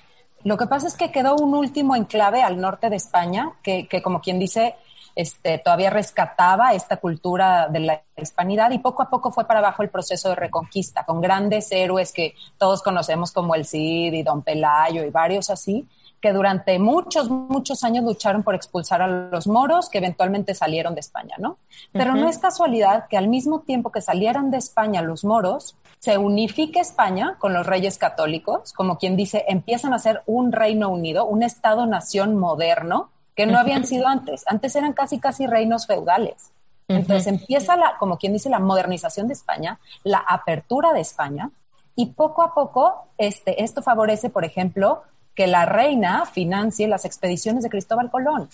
Lo 0.43 0.57
que 0.57 0.67
pasa 0.67 0.87
es 0.87 0.95
que 0.95 1.11
quedó 1.11 1.35
un 1.35 1.53
último 1.53 1.95
enclave 1.95 2.41
al 2.41 2.59
norte 2.59 2.89
de 2.89 2.97
España, 2.97 3.53
que, 3.61 3.87
que 3.87 4.01
como 4.01 4.19
quien 4.21 4.39
dice, 4.39 4.75
este, 5.15 5.59
todavía 5.59 5.89
rescataba 5.89 6.73
esta 6.73 6.97
cultura 6.97 7.67
de 7.69 7.79
la 7.79 8.01
hispanidad 8.17 8.71
y 8.71 8.79
poco 8.79 9.03
a 9.03 9.09
poco 9.09 9.31
fue 9.31 9.45
para 9.45 9.59
abajo 9.59 9.83
el 9.83 9.89
proceso 9.89 10.29
de 10.29 10.35
reconquista, 10.35 11.05
con 11.05 11.21
grandes 11.21 11.71
héroes 11.71 12.11
que 12.11 12.35
todos 12.57 12.81
conocemos 12.81 13.31
como 13.31 13.53
el 13.55 13.65
Cid 13.65 14.13
y 14.13 14.23
Don 14.23 14.41
Pelayo 14.41 15.03
y 15.03 15.11
varios 15.11 15.49
así, 15.49 15.87
que 16.23 16.31
durante 16.31 16.79
muchos, 16.79 17.29
muchos 17.29 17.83
años 17.83 18.05
lucharon 18.05 18.43
por 18.43 18.55
expulsar 18.55 19.01
a 19.01 19.07
los 19.07 19.45
moros 19.45 19.89
que 19.89 19.97
eventualmente 19.97 20.55
salieron 20.55 20.93
de 20.95 21.01
España, 21.01 21.35
¿no? 21.37 21.57
Pero 21.91 22.13
uh 22.13 22.15
-huh. 22.15 22.21
no 22.21 22.29
es 22.29 22.37
casualidad 22.37 23.07
que 23.09 23.17
al 23.17 23.27
mismo 23.27 23.59
tiempo 23.59 23.91
que 23.91 23.99
salieran 23.99 24.49
de 24.49 24.57
España 24.57 25.01
los 25.01 25.25
moros, 25.25 25.75
se 25.99 26.17
unifique 26.17 26.79
España 26.79 27.35
con 27.39 27.51
los 27.51 27.65
reyes 27.65 27.97
católicos, 27.97 28.71
como 28.71 28.97
quien 28.97 29.17
dice, 29.17 29.43
empiezan 29.49 29.93
a 29.93 29.99
ser 29.99 30.23
un 30.25 30.53
reino 30.53 30.87
unido, 30.87 31.25
un 31.25 31.43
Estado-nación 31.43 32.37
moderno, 32.37 33.09
que 33.35 33.45
no 33.45 33.59
habían 33.59 33.85
sido 33.85 34.07
antes. 34.07 34.45
Antes 34.47 34.77
eran 34.77 34.93
casi, 34.93 35.19
casi 35.19 35.45
reinos 35.45 35.87
feudales. 35.87 36.51
Entonces 36.87 37.27
empieza 37.27 37.75
la, 37.75 37.97
como 37.99 38.17
quien 38.17 38.31
dice, 38.31 38.49
la 38.49 38.59
modernización 38.59 39.27
de 39.27 39.33
España, 39.33 39.77
la 40.05 40.19
apertura 40.19 40.93
de 40.93 41.01
España, 41.01 41.51
Y 41.95 42.07
poco 42.07 42.41
a 42.41 42.55
poco, 42.55 43.07
este, 43.17 43.63
esto 43.63 43.81
favorece, 43.83 44.29
por 44.29 44.45
ejemplo, 44.45 45.03
que 45.35 45.47
la 45.47 45.65
reina 45.65 46.25
financie 46.25 46.87
las 46.87 47.05
expediciones 47.05 47.63
de 47.63 47.69
Cristóbal 47.69 48.11
Colón. 48.11 48.49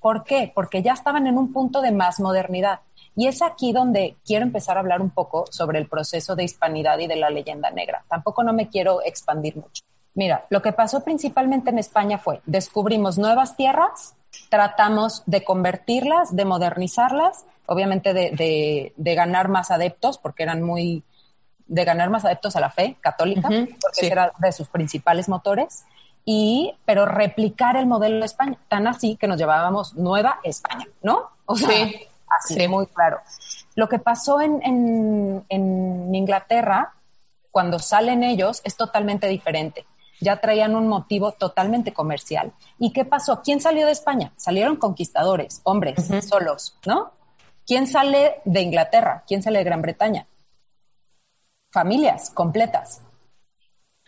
¿Por 0.00 0.24
qué? 0.24 0.50
Porque 0.54 0.82
ya 0.82 0.92
estaban 0.92 1.26
en 1.26 1.36
un 1.36 1.52
punto 1.52 1.82
de 1.82 1.92
más 1.92 2.20
modernidad. 2.20 2.80
Y 3.16 3.26
es 3.26 3.42
aquí 3.42 3.72
donde 3.72 4.16
quiero 4.24 4.44
empezar 4.44 4.76
a 4.76 4.80
hablar 4.80 5.02
un 5.02 5.10
poco 5.10 5.44
sobre 5.50 5.78
el 5.78 5.88
proceso 5.88 6.36
de 6.36 6.44
hispanidad 6.44 6.98
y 6.98 7.06
de 7.06 7.16
la 7.16 7.28
leyenda 7.28 7.70
negra. 7.70 8.04
Tampoco 8.08 8.42
no 8.42 8.52
me 8.52 8.68
quiero 8.68 9.02
expandir 9.02 9.56
mucho. 9.56 9.82
Mira, 10.14 10.46
lo 10.50 10.62
que 10.62 10.72
pasó 10.72 11.04
principalmente 11.04 11.70
en 11.70 11.78
España 11.78 12.18
fue, 12.18 12.40
descubrimos 12.46 13.18
nuevas 13.18 13.56
tierras, 13.56 14.14
tratamos 14.48 15.22
de 15.26 15.44
convertirlas, 15.44 16.34
de 16.34 16.44
modernizarlas, 16.44 17.44
obviamente 17.66 18.12
de, 18.12 18.92
ganar 18.96 19.48
más 19.48 19.70
adeptos, 19.70 20.18
porque 20.18 20.42
eran 20.42 20.62
muy, 20.62 21.04
de 21.66 21.84
ganar 21.84 22.10
más 22.10 22.24
adeptos 22.24 22.56
a 22.56 22.60
la 22.60 22.70
fe 22.70 22.96
católica, 23.00 23.48
porque 23.48 24.06
era 24.06 24.32
de 24.38 24.52
sus 24.52 24.68
principales 24.68 25.28
motores, 25.28 25.84
y, 26.24 26.74
pero 26.84 27.06
replicar 27.06 27.76
el 27.76 27.86
modelo 27.86 28.20
de 28.20 28.26
España, 28.26 28.58
tan 28.68 28.86
así 28.86 29.16
que 29.16 29.26
nos 29.26 29.38
llevábamos 29.38 29.94
Nueva 29.94 30.40
España, 30.44 30.86
¿no? 31.02 31.30
O 31.46 31.56
sea, 31.56 31.68
así, 32.38 32.68
muy 32.68 32.86
claro. 32.86 33.18
Lo 33.74 33.88
que 33.88 33.98
pasó 33.98 34.40
en, 34.40 34.60
en, 34.62 35.44
en 35.48 36.14
Inglaterra, 36.14 36.94
cuando 37.50 37.78
salen 37.78 38.22
ellos, 38.22 38.60
es 38.64 38.76
totalmente 38.76 39.26
diferente 39.26 39.84
ya 40.20 40.36
traían 40.36 40.76
un 40.76 40.86
motivo 40.86 41.32
totalmente 41.32 41.92
comercial. 41.92 42.52
¿Y 42.78 42.92
qué 42.92 43.04
pasó? 43.04 43.42
¿Quién 43.42 43.60
salió 43.60 43.86
de 43.86 43.92
España? 43.92 44.32
Salieron 44.36 44.76
conquistadores, 44.76 45.60
hombres, 45.64 46.08
solos, 46.28 46.76
¿no? 46.86 47.12
¿Quién 47.66 47.86
sale 47.86 48.40
de 48.44 48.60
Inglaterra? 48.60 49.24
¿Quién 49.26 49.42
sale 49.42 49.58
de 49.58 49.64
Gran 49.64 49.82
Bretaña? 49.82 50.26
Familias 51.70 52.30
completas. 52.30 53.00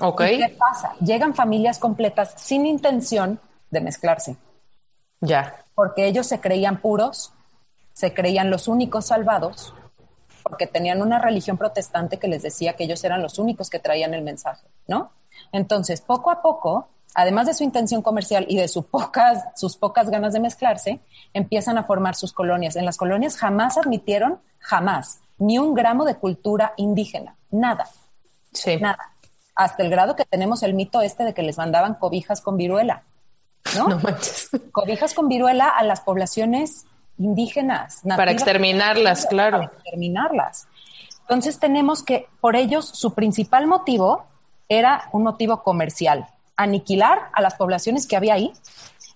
Ok. 0.03 0.21
qué 0.23 0.57
pasa? 0.59 0.95
Llegan 1.01 1.35
familias 1.35 1.79
completas 1.79 2.35
sin 2.37 2.67
intención 2.67 3.41
de 3.71 3.81
mezclarse. 3.81 4.37
Ya. 5.21 5.55
Porque 5.75 6.07
ellos 6.07 6.27
se 6.27 6.41
creían 6.41 6.81
puros, 6.81 7.33
se 7.93 8.13
creían 8.13 8.51
los 8.51 8.67
únicos 8.67 9.07
salvados, 9.07 9.75
porque 10.43 10.67
tenían 10.67 11.03
una 11.03 11.21
religión 11.21 11.57
protestante 11.57 12.19
que 12.19 12.27
les 12.27 12.43
decía 12.43 12.75
que 12.75 12.85
ellos 12.85 13.03
eran 13.05 13.23
los 13.23 13.39
únicos 13.39 13.71
que 13.71 13.79
traían 13.79 14.13
el 14.13 14.23
mensaje, 14.23 14.67
¿no? 14.89 15.13
Entonces, 15.53 16.01
poco 16.01 16.33
a 16.33 16.43
poco, 16.43 16.89
además 17.15 17.47
de 17.47 17.55
su 17.55 17.63
intención 17.63 18.03
comercial 18.03 18.45
y 18.49 18.57
de 18.57 18.67
sus 18.67 18.85
pocas, 18.87 19.45
sus 19.55 19.77
pocas 19.77 20.11
ganas 20.11 20.33
de 20.33 20.41
mezclarse, 20.41 20.99
empiezan 21.33 21.79
a 21.79 21.85
formar 21.85 22.17
sus 22.17 22.33
colonias. 22.33 22.75
En 22.75 22.85
las 22.85 22.97
colonias 22.97 23.37
jamás 23.37 23.79
admitieron, 23.79 24.41
jamás, 24.59 25.21
ni 25.39 25.59
un 25.59 25.75
gramo 25.75 26.05
de 26.05 26.17
cultura 26.17 26.75
indígena, 26.77 27.37
nada. 27.51 27.89
Sí. 28.53 28.77
Nada. 28.79 29.12
Hasta 29.55 29.83
el 29.83 29.91
grado 29.91 30.17
que 30.17 30.25
tenemos 30.25 30.63
el 30.63 30.75
mito 30.75 31.03
este 31.03 31.25
de 31.25 31.35
que 31.35 31.43
les 31.43 31.59
mandaban 31.59 31.95
cobijas 31.95 32.41
con 32.41 32.57
viruela, 32.57 33.03
¿no? 33.77 33.89
No 33.89 33.99
manches. 33.99 34.51
Cobijas 34.73 35.15
con 35.15 35.29
viruela 35.29 35.69
a 35.69 35.85
las 35.85 36.01
poblaciones 36.01 36.87
indígenas. 37.19 38.01
para 38.17 38.33
exterminarlas, 38.33 39.27
claro. 39.27 39.59
Para 39.59 39.73
exterminarlas. 39.73 40.67
Entonces 41.23 41.59
tenemos 41.59 42.03
que, 42.03 42.29
por 42.41 42.57
ellos, 42.57 42.89
su 42.89 43.15
principal 43.15 43.67
motivo 43.67 44.27
era 44.69 45.09
un 45.13 45.23
motivo 45.23 45.63
comercial, 45.63 46.27
aniquilar 46.57 47.31
a 47.33 47.43
las 47.43 47.55
poblaciones 47.55 48.07
que 48.07 48.17
había 48.17 48.35
ahí. 48.35 48.53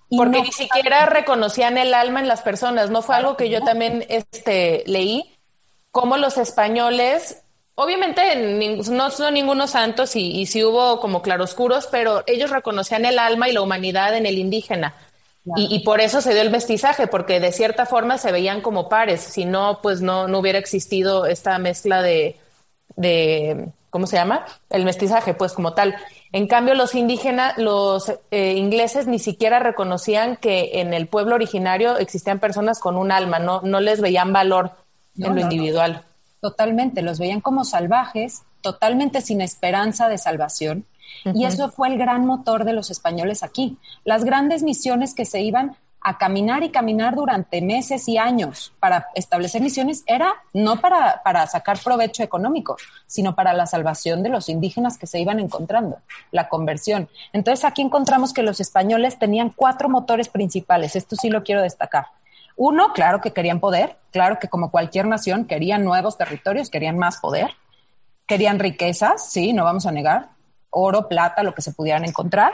Porque 0.08 0.42
ni 0.42 0.52
siquiera 0.52 1.06
reconocían 1.06 1.78
el 1.78 1.92
alma 1.92 2.20
en 2.20 2.28
las 2.28 2.42
personas, 2.42 2.90
¿no? 2.90 3.02
Fue 3.02 3.16
algo 3.16 3.36
que 3.36 3.50
yo 3.50 3.60
también 3.62 4.04
este, 4.08 4.84
leí, 4.86 5.36
como 5.90 6.16
los 6.16 6.38
españoles, 6.38 7.42
obviamente 7.76 8.82
no 8.90 9.10
son 9.10 9.34
ningunos 9.34 9.70
santos 9.70 10.16
y, 10.16 10.40
y 10.40 10.46
sí 10.46 10.64
hubo 10.64 10.98
como 10.98 11.22
claroscuros, 11.22 11.86
pero 11.86 12.24
ellos 12.26 12.50
reconocían 12.50 13.04
el 13.04 13.18
alma 13.18 13.48
y 13.48 13.52
la 13.52 13.62
humanidad 13.62 14.16
en 14.16 14.26
el 14.26 14.38
indígena. 14.38 14.94
Y, 15.54 15.78
por 15.84 16.00
eso 16.00 16.20
se 16.20 16.32
dio 16.32 16.42
el 16.42 16.50
mestizaje, 16.50 17.06
porque 17.06 17.38
de 17.38 17.52
cierta 17.52 17.86
forma 17.86 18.18
se 18.18 18.32
veían 18.32 18.60
como 18.60 18.88
pares, 18.88 19.20
si 19.20 19.44
no, 19.44 19.78
pues 19.80 20.02
no, 20.02 20.26
no 20.26 20.40
hubiera 20.40 20.58
existido 20.58 21.24
esta 21.24 21.56
mezcla 21.60 22.02
de, 22.02 22.36
de 22.96 23.68
¿cómo 23.90 24.08
se 24.08 24.16
llama? 24.16 24.44
El 24.70 24.84
mestizaje, 24.84 25.34
pues 25.34 25.52
como 25.52 25.72
tal. 25.72 25.94
En 26.32 26.48
cambio, 26.48 26.74
los 26.74 26.96
indígenas, 26.96 27.56
los 27.58 28.12
eh, 28.32 28.54
ingleses 28.54 29.06
ni 29.06 29.20
siquiera 29.20 29.60
reconocían 29.60 30.36
que 30.36 30.80
en 30.80 30.92
el 30.92 31.06
pueblo 31.06 31.36
originario 31.36 31.96
existían 31.96 32.40
personas 32.40 32.80
con 32.80 32.96
un 32.96 33.12
alma, 33.12 33.38
no, 33.38 33.60
no 33.62 33.78
les 33.78 34.00
veían 34.00 34.32
valor 34.32 34.72
en 35.16 35.32
lo 35.32 35.40
individual. 35.40 36.05
Totalmente, 36.40 37.02
los 37.02 37.18
veían 37.18 37.40
como 37.40 37.64
salvajes, 37.64 38.42
totalmente 38.60 39.20
sin 39.20 39.40
esperanza 39.40 40.08
de 40.08 40.18
salvación. 40.18 40.86
Y 41.24 41.44
eso 41.44 41.70
fue 41.70 41.88
el 41.88 41.98
gran 41.98 42.26
motor 42.26 42.64
de 42.64 42.72
los 42.72 42.90
españoles 42.90 43.42
aquí. 43.42 43.78
Las 44.04 44.24
grandes 44.24 44.62
misiones 44.62 45.14
que 45.14 45.24
se 45.24 45.40
iban 45.40 45.76
a 46.06 46.18
caminar 46.18 46.62
y 46.62 46.70
caminar 46.70 47.16
durante 47.16 47.60
meses 47.60 48.06
y 48.06 48.16
años 48.16 48.72
para 48.78 49.08
establecer 49.16 49.60
misiones 49.60 50.04
era 50.06 50.34
no 50.52 50.80
para, 50.80 51.20
para, 51.24 51.44
sacar 51.48 51.80
provecho 51.82 52.22
económico, 52.22 52.76
sino 53.08 53.34
para 53.34 53.52
la 53.52 53.66
salvación 53.66 54.22
de 54.22 54.28
los 54.28 54.48
indígenas 54.48 54.98
que 54.98 55.08
se 55.08 55.18
iban 55.18 55.40
encontrando, 55.40 55.98
la 56.30 56.48
conversión. 56.48 57.08
Entonces 57.32 57.64
aquí 57.64 57.82
encontramos 57.82 58.32
que 58.32 58.44
los 58.44 58.60
españoles 58.60 59.18
tenían 59.18 59.50
cuatro 59.50 59.88
motores 59.88 60.28
principales, 60.28 60.94
esto 60.94 61.16
sí 61.16 61.28
lo 61.28 61.42
quiero 61.42 61.62
destacar. 61.62 62.06
Uno, 62.56 62.92
claro 62.92 63.20
que 63.20 63.32
querían 63.32 63.60
poder, 63.60 63.96
claro 64.10 64.38
que 64.38 64.48
como 64.48 64.70
cualquier 64.70 65.06
nación 65.06 65.44
querían 65.44 65.84
nuevos 65.84 66.16
territorios, 66.16 66.70
querían 66.70 66.98
más 66.98 67.18
poder, 67.18 67.50
querían 68.26 68.58
riquezas, 68.58 69.30
sí, 69.30 69.52
no 69.52 69.64
vamos 69.64 69.86
a 69.86 69.92
negar, 69.92 70.30
oro, 70.70 71.08
plata, 71.08 71.42
lo 71.42 71.54
que 71.54 71.62
se 71.62 71.72
pudieran 71.72 72.04
encontrar 72.04 72.52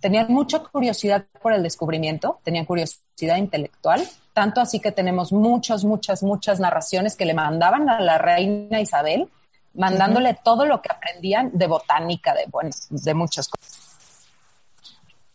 tenían 0.00 0.32
mucha 0.32 0.60
curiosidad 0.60 1.24
por 1.42 1.52
el 1.52 1.62
descubrimiento, 1.62 2.40
tenían 2.42 2.64
curiosidad 2.64 3.36
intelectual, 3.36 4.06
tanto 4.32 4.60
así 4.60 4.80
que 4.80 4.92
tenemos 4.92 5.32
muchas, 5.32 5.84
muchas, 5.84 6.22
muchas 6.22 6.60
narraciones 6.60 7.16
que 7.16 7.24
le 7.24 7.34
mandaban 7.34 7.88
a 7.88 8.00
la 8.00 8.18
reina 8.18 8.80
Isabel, 8.80 9.28
mandándole 9.74 10.38
todo 10.42 10.66
lo 10.66 10.80
que 10.80 10.90
aprendían 10.92 11.50
de 11.52 11.66
botánica, 11.66 12.34
de, 12.34 12.46
bueno, 12.46 12.70
de 12.90 13.14
muchas 13.14 13.48
cosas. 13.48 13.87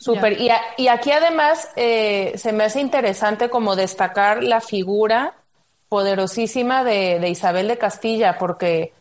Súper. 0.04 0.38
Y, 0.40 0.88
aquí 0.88 1.12
además 1.12 1.70
eh, 1.78 2.34
se 2.36 2.52
me 2.52 2.66
hace 2.66 2.82
interesante 2.82 3.50
como 3.50 3.78
destacar 3.78 4.44
la 4.44 4.60
figura 4.60 5.34
poderosísima 5.88 6.84
de, 6.84 7.20
de 7.20 7.30
Isabel 7.30 7.70
de 7.70 7.78
Castilla, 7.78 8.38
porque 8.38 8.92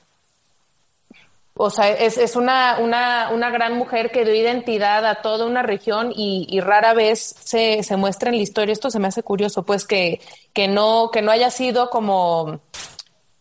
o 1.55 1.71
sea, 1.71 1.91
es, 1.91 2.19
es 2.19 2.37
una, 2.37 2.79
una, 2.79 3.31
una, 3.31 3.51
gran 3.51 3.77
mujer 3.77 4.11
que 4.11 4.25
dio 4.25 4.35
identidad 4.35 5.05
a 5.05 5.17
toda 5.17 5.45
una 5.45 5.63
región 5.63 6.13
y, 6.15 6.61
rara 6.61 6.95
vez 6.95 7.35
se, 7.45 7.83
se, 7.83 7.97
muestra 7.97 8.31
en 8.31 8.37
la 8.37 8.43
historia. 8.43 8.73
Esto 8.73 8.91
se 8.91 8.99
me 8.99 9.09
hace 9.09 9.23
curioso, 9.23 9.65
pues 9.65 9.85
que, 9.85 10.21
que, 10.55 10.69
no, 10.69 11.11
que 11.13 11.21
no 11.21 11.31
haya 11.31 11.51
sido 11.51 11.91
como 11.91 12.61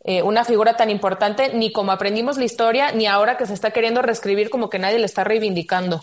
eh, 0.03 0.23
una 0.23 0.43
figura 0.43 0.75
tan 0.75 0.89
importante, 0.89 1.53
ni 1.53 1.71
como 1.71 1.91
aprendimos 1.91 2.37
la 2.37 2.43
historia, 2.43 2.91
ni 2.91 3.05
ahora 3.05 3.37
que 3.37 3.45
se 3.45 3.53
está 3.53 3.71
queriendo 3.71 4.01
reescribir, 4.01 4.49
como 4.49 4.69
que 4.69 4.79
nadie 4.79 4.99
le 4.99 5.05
está 5.05 5.23
reivindicando. 5.23 6.01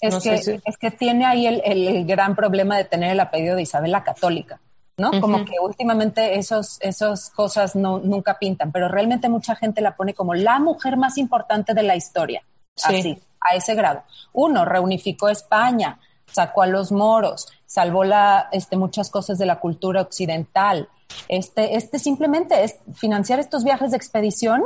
Es, 0.00 0.18
que, 0.22 0.60
es 0.64 0.78
que 0.78 0.90
tiene 0.90 1.26
ahí 1.26 1.46
el, 1.46 1.60
el, 1.64 2.06
gran 2.06 2.34
problema 2.34 2.76
de 2.76 2.84
tener 2.84 3.10
el 3.10 3.20
apellido 3.20 3.56
de 3.56 3.62
Isabel 3.62 3.92
la 3.92 4.02
Católica. 4.02 4.60
¿no? 4.96 5.18
Como 5.20 5.44
que 5.44 5.54
últimamente 5.62 6.38
esos, 6.38 6.78
esas 6.80 7.30
cosas 7.30 7.74
no, 7.74 7.98
nunca 7.98 8.38
pintan, 8.38 8.70
pero 8.70 8.88
realmente 8.88 9.28
mucha 9.30 9.56
gente 9.56 9.80
la 9.80 9.96
pone 9.96 10.12
como 10.12 10.34
la 10.34 10.58
mujer 10.58 10.96
más 10.98 11.16
importante 11.16 11.72
de 11.72 11.82
la 11.82 11.96
historia. 11.96 12.42
Así, 12.82 13.18
a 13.40 13.56
ese 13.56 13.74
grado. 13.74 14.02
Uno, 14.32 14.64
reunificó 14.64 15.28
España, 15.28 15.98
sacó 16.26 16.62
a 16.62 16.66
los 16.66 16.92
moros, 16.92 17.48
salvó 17.66 18.04
la, 18.04 18.48
este, 18.52 18.76
muchas 18.76 19.10
cosas 19.10 19.38
de 19.38 19.46
la 19.46 19.58
cultura 19.60 20.02
occidental. 20.02 20.88
Este, 21.28 21.76
este 21.76 21.98
simplemente 21.98 22.62
es 22.64 22.76
financiar 22.94 23.40
estos 23.40 23.64
viajes 23.64 23.90
de 23.90 23.96
expedición, 23.96 24.62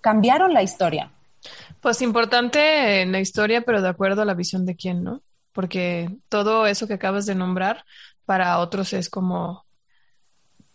cambiaron 0.00 0.54
la 0.54 0.62
historia. 0.62 1.10
Pues 1.84 2.00
importante 2.00 3.02
en 3.02 3.12
la 3.12 3.20
historia, 3.20 3.60
pero 3.60 3.82
de 3.82 3.90
acuerdo 3.90 4.22
a 4.22 4.24
la 4.24 4.32
visión 4.32 4.64
de 4.64 4.74
quién, 4.74 5.04
¿no? 5.04 5.20
Porque 5.52 6.08
todo 6.30 6.66
eso 6.66 6.88
que 6.88 6.94
acabas 6.94 7.26
de 7.26 7.34
nombrar 7.34 7.84
para 8.24 8.58
otros 8.60 8.94
es 8.94 9.10
como 9.10 9.66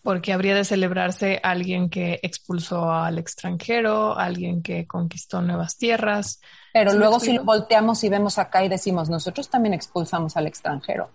porque 0.04 0.34
habría 0.34 0.54
de 0.54 0.64
celebrarse 0.64 1.40
alguien 1.42 1.90
que 1.90 2.20
expulsó 2.22 2.94
al 2.94 3.18
extranjero, 3.18 4.20
alguien 4.20 4.62
que 4.62 4.86
conquistó 4.86 5.42
nuevas 5.42 5.78
tierras. 5.78 6.42
Pero 6.74 6.94
luego 6.94 7.20
si 7.20 7.34
lo 7.34 7.44
volteamos 7.44 8.04
y 8.04 8.10
vemos 8.10 8.38
acá 8.38 8.64
y 8.64 8.70
decimos, 8.70 9.10
nosotros 9.10 9.50
también 9.50 9.74
expulsamos 9.74 10.38
al 10.38 10.46
extranjero, 10.46 11.10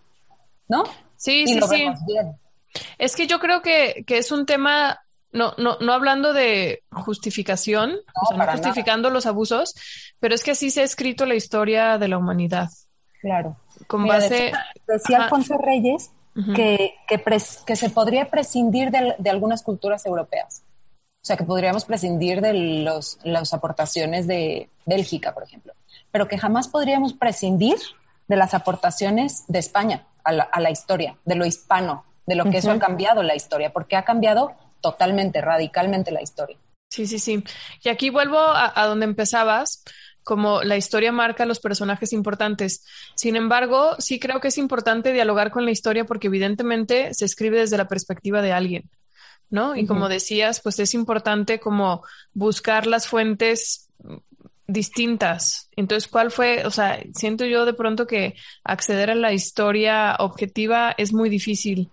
¿no? 0.67 0.83
Sí, 1.17 1.47
sí, 1.47 1.61
sí. 1.71 1.87
Es 2.99 3.15
que 3.15 3.29
yo 3.29 3.39
creo 3.39 3.63
que, 3.63 4.03
que, 4.05 4.19
es 4.19 4.33
un 4.33 4.45
tema, 4.45 5.04
no, 5.35 5.53
no, 5.59 5.77
no 5.81 5.93
hablando 5.93 6.33
de 6.33 6.83
justificación, 6.91 7.97
no, 8.37 8.47
justificando 8.47 9.11
los 9.11 9.27
abusos, 9.27 9.75
pero 10.21 10.35
es 10.35 10.43
que 10.43 10.53
así 10.53 10.71
se 10.71 10.81
ha 10.81 10.85
escrito 10.85 11.27
la 11.27 11.35
historia 11.35 11.99
de 11.99 12.09
la 12.09 12.17
humanidad. 12.17 12.69
Claro. 13.21 13.57
Con 13.87 14.07
base... 14.07 14.53
Decía, 14.87 15.25
Alfonso 15.25 15.59
Reyes 15.59 16.11
que, 16.55 16.95
que, 17.09 17.77
se 17.77 17.91
podría 17.91 18.31
prescindir 18.31 18.91
de, 18.91 19.31
algunas 19.31 19.63
culturas 19.63 20.05
europeas. 20.07 20.63
O 21.23 21.27
sea, 21.27 21.37
que 21.37 21.45
podríamos 21.45 21.85
prescindir 21.85 22.41
de 22.41 22.83
los, 22.85 23.19
las 23.23 23.55
aportaciones 23.55 24.27
de 24.27 24.69
Bélgica, 24.85 25.33
por 25.33 25.45
ejemplo, 25.45 25.73
pero 26.11 26.29
que 26.29 26.39
jamás 26.39 26.69
podríamos 26.69 27.13
prescindir 27.15 27.77
de 28.29 28.37
las 28.37 28.53
aportaciones 28.53 29.45
de 29.49 29.59
España 29.59 30.07
a 30.23 30.33
la, 30.33 30.43
a 30.45 30.61
la 30.61 30.71
historia, 30.71 31.17
de 31.25 31.35
lo 31.35 31.47
hispano, 31.47 32.05
de 32.27 32.35
lo 32.35 32.45
que 32.45 32.59
eso 32.59 32.71
ha 32.71 32.79
cambiado 32.79 33.23
la 33.23 33.35
historia, 33.35 33.73
porque 33.73 33.97
ha 33.97 34.05
cambiado 34.05 34.55
totalmente, 34.85 35.41
radicalmente 35.41 36.13
la 36.13 36.21
historia. 36.21 36.59
Sí, 36.91 37.07
sí, 37.07 37.19
sí. 37.19 37.43
Y 37.83 37.89
aquí 37.89 38.11
vuelvo 38.11 38.39
a, 38.39 38.71
a 38.79 38.85
donde 38.85 39.07
empezabas, 39.07 39.83
como 40.23 40.63
la 40.63 40.77
historia 40.77 41.11
marca 41.11 41.47
los 41.47 41.59
personajes 41.59 42.13
importantes. 42.13 42.85
Sin 43.15 43.35
embargo, 43.35 43.97
sí 43.99 44.21
creo 44.21 44.41
que 44.41 44.49
es 44.49 44.59
importante 44.59 45.15
dialogar 45.15 45.51
con 45.51 45.65
la 45.65 45.71
historia 45.71 46.05
porque 46.05 46.27
evidentemente 46.27 47.15
se 47.15 47.25
escribe 47.25 47.61
desde 47.61 47.79
la 47.79 47.89
perspectiva 47.89 48.43
de 48.43 48.53
alguien, 48.53 48.91
¿no? 49.49 49.75
Y 49.75 49.87
como 49.87 50.11
decías, 50.11 50.61
pues 50.61 50.79
es 50.81 50.93
importante 50.93 51.61
como 51.61 52.03
buscar 52.35 52.87
las 52.87 53.09
fuentes 53.09 53.89
distintas. 54.67 55.71
Entonces, 55.77 56.11
¿cuál 56.11 56.31
fue? 56.31 56.67
O 56.67 56.71
sea, 56.71 57.03
siento 57.15 57.47
yo 57.47 57.65
de 57.65 57.75
pronto 57.75 58.07
que 58.07 58.35
acceder 58.65 59.11
a 59.11 59.15
la 59.15 59.33
historia 59.33 60.17
objetiva 60.19 60.95
es 60.99 61.15
muy 61.15 61.31
difícil 61.31 61.91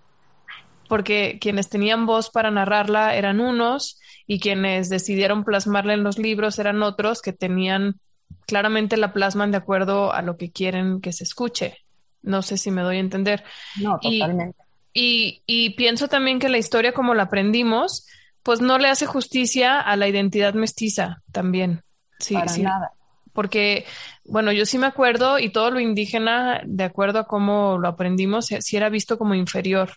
porque 0.91 1.37
quienes 1.39 1.69
tenían 1.69 2.05
voz 2.05 2.29
para 2.29 2.51
narrarla 2.51 3.15
eran 3.15 3.39
unos 3.39 3.97
y 4.27 4.41
quienes 4.41 4.89
decidieron 4.89 5.45
plasmarla 5.45 5.93
en 5.93 6.03
los 6.03 6.19
libros 6.19 6.59
eran 6.59 6.83
otros 6.83 7.21
que 7.21 7.31
tenían 7.31 8.01
claramente 8.45 8.97
la 8.97 9.13
plasman 9.13 9.51
de 9.51 9.57
acuerdo 9.57 10.11
a 10.11 10.21
lo 10.21 10.35
que 10.35 10.51
quieren 10.51 10.99
que 10.99 11.13
se 11.13 11.23
escuche. 11.23 11.77
No 12.23 12.41
sé 12.41 12.57
si 12.57 12.71
me 12.71 12.81
doy 12.81 12.97
a 12.97 12.99
entender. 12.99 13.45
No, 13.79 13.99
totalmente. 13.99 14.61
Y, 14.91 15.41
y, 15.47 15.69
y 15.69 15.69
pienso 15.75 16.09
también 16.09 16.39
que 16.39 16.49
la 16.49 16.57
historia 16.57 16.91
como 16.91 17.13
la 17.13 17.23
aprendimos, 17.23 18.05
pues 18.43 18.59
no 18.59 18.77
le 18.77 18.89
hace 18.89 19.05
justicia 19.05 19.79
a 19.79 19.95
la 19.95 20.09
identidad 20.09 20.55
mestiza 20.55 21.21
también. 21.31 21.83
Sí, 22.19 22.33
Para 22.33 22.49
sí. 22.49 22.63
nada. 22.63 22.91
Porque, 23.31 23.85
bueno, 24.25 24.51
yo 24.51 24.65
sí 24.65 24.77
me 24.77 24.87
acuerdo 24.87 25.39
y 25.39 25.53
todo 25.53 25.71
lo 25.71 25.79
indígena, 25.79 26.61
de 26.65 26.83
acuerdo 26.83 27.19
a 27.19 27.27
cómo 27.27 27.77
lo 27.77 27.87
aprendimos, 27.87 28.47
sí 28.47 28.75
era 28.75 28.89
visto 28.89 29.17
como 29.17 29.35
inferior 29.35 29.91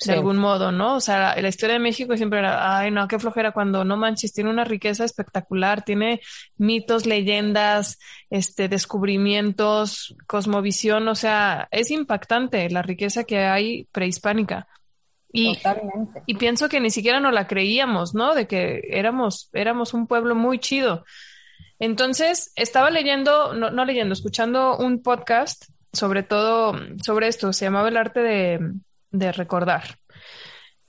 Sí. 0.00 0.08
de 0.10 0.16
algún 0.16 0.38
modo, 0.38 0.72
¿no? 0.72 0.94
O 0.94 1.00
sea, 1.00 1.34
la, 1.34 1.42
la 1.42 1.48
historia 1.48 1.74
de 1.74 1.80
México 1.80 2.16
siempre 2.16 2.38
era, 2.38 2.78
ay, 2.78 2.90
no, 2.90 3.06
qué 3.06 3.18
flojera 3.18 3.52
cuando 3.52 3.84
no 3.84 3.98
manches, 3.98 4.32
tiene 4.32 4.48
una 4.48 4.64
riqueza 4.64 5.04
espectacular, 5.04 5.82
tiene 5.84 6.22
mitos, 6.56 7.04
leyendas, 7.04 7.98
este, 8.30 8.70
descubrimientos, 8.70 10.16
cosmovisión, 10.26 11.06
o 11.06 11.14
sea, 11.14 11.68
es 11.70 11.90
impactante 11.90 12.70
la 12.70 12.80
riqueza 12.80 13.24
que 13.24 13.40
hay 13.40 13.84
prehispánica. 13.92 14.68
Y, 15.32 15.56
Totalmente. 15.56 16.22
y 16.24 16.34
pienso 16.36 16.70
que 16.70 16.80
ni 16.80 16.88
siquiera 16.88 17.20
nos 17.20 17.34
la 17.34 17.46
creíamos, 17.46 18.14
¿no? 18.14 18.34
De 18.34 18.46
que 18.46 18.80
éramos, 18.88 19.50
éramos 19.52 19.92
un 19.92 20.06
pueblo 20.06 20.34
muy 20.34 20.58
chido. 20.60 21.04
Entonces, 21.78 22.52
estaba 22.56 22.88
leyendo, 22.88 23.52
no, 23.52 23.70
no 23.70 23.84
leyendo, 23.84 24.14
escuchando 24.14 24.78
un 24.78 25.02
podcast, 25.02 25.66
sobre 25.92 26.22
todo 26.22 26.74
sobre 27.04 27.28
esto, 27.28 27.52
se 27.52 27.66
llamaba 27.66 27.88
El 27.90 27.98
arte 27.98 28.20
de, 28.20 28.72
de 29.10 29.32
recordar. 29.32 29.98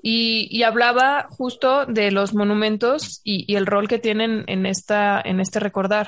Y, 0.02 0.48
y 0.50 0.64
hablaba 0.64 1.28
justo 1.30 1.86
de 1.86 2.12
los 2.12 2.34
monumentos 2.34 3.22
y, 3.24 3.56
el 3.56 3.68
rol 3.68 3.88
que 3.88 4.00
tienen 4.00 4.44
en, 4.48 4.66
esta, 4.66 5.22
en 5.24 5.40
este 5.40 5.60
recordar. 5.60 6.08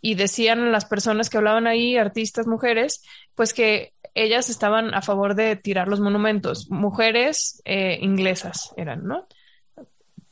Y 0.00 0.14
decían 0.14 0.72
las 0.72 0.84
personas 0.84 1.30
que 1.30 1.36
hablaban 1.36 1.66
ahí, 1.66 1.96
artistas, 1.96 2.46
mujeres, 2.46 3.02
pues 3.34 3.54
que 3.54 3.92
ellas 4.14 4.48
estaban 4.50 4.94
a 4.94 5.02
favor 5.02 5.34
de 5.34 5.56
tirar 5.56 5.88
los 5.88 6.00
monumentos. 6.00 6.70
Mujeres 6.70 7.60
eh, 7.64 7.98
inglesas 8.00 8.72
eran, 8.76 9.04
¿no? 9.04 9.26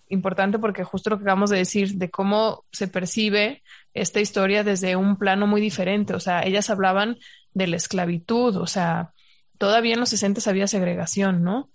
Importante 0.09 0.59
porque 0.59 0.85
justo 0.85 1.11
lo 1.11 1.19
que 1.19 1.23
acabamos 1.23 1.51
de 1.51 1.59
decir, 1.59 1.95
de 1.95 2.11
cómo 2.11 2.65
se 2.73 2.89
percibe 2.89 3.63
esta 3.95 4.21
historia 4.21 4.65
desde 4.65 4.97
un 4.97 5.17
plano 5.17 5.47
muy 5.47 5.61
diferente. 5.61 6.15
O 6.15 6.21
sea, 6.21 6.43
ellas 6.43 6.71
hablaban 6.71 7.19
de 7.53 7.67
la 7.69 7.77
esclavitud, 7.77 8.57
o 8.57 8.67
sea, 8.67 9.14
todavía 9.59 9.95
en 9.95 10.01
los 10.01 10.11
60 10.11 10.49
había 10.49 10.67
segregación, 10.67 11.43
¿no? 11.43 11.71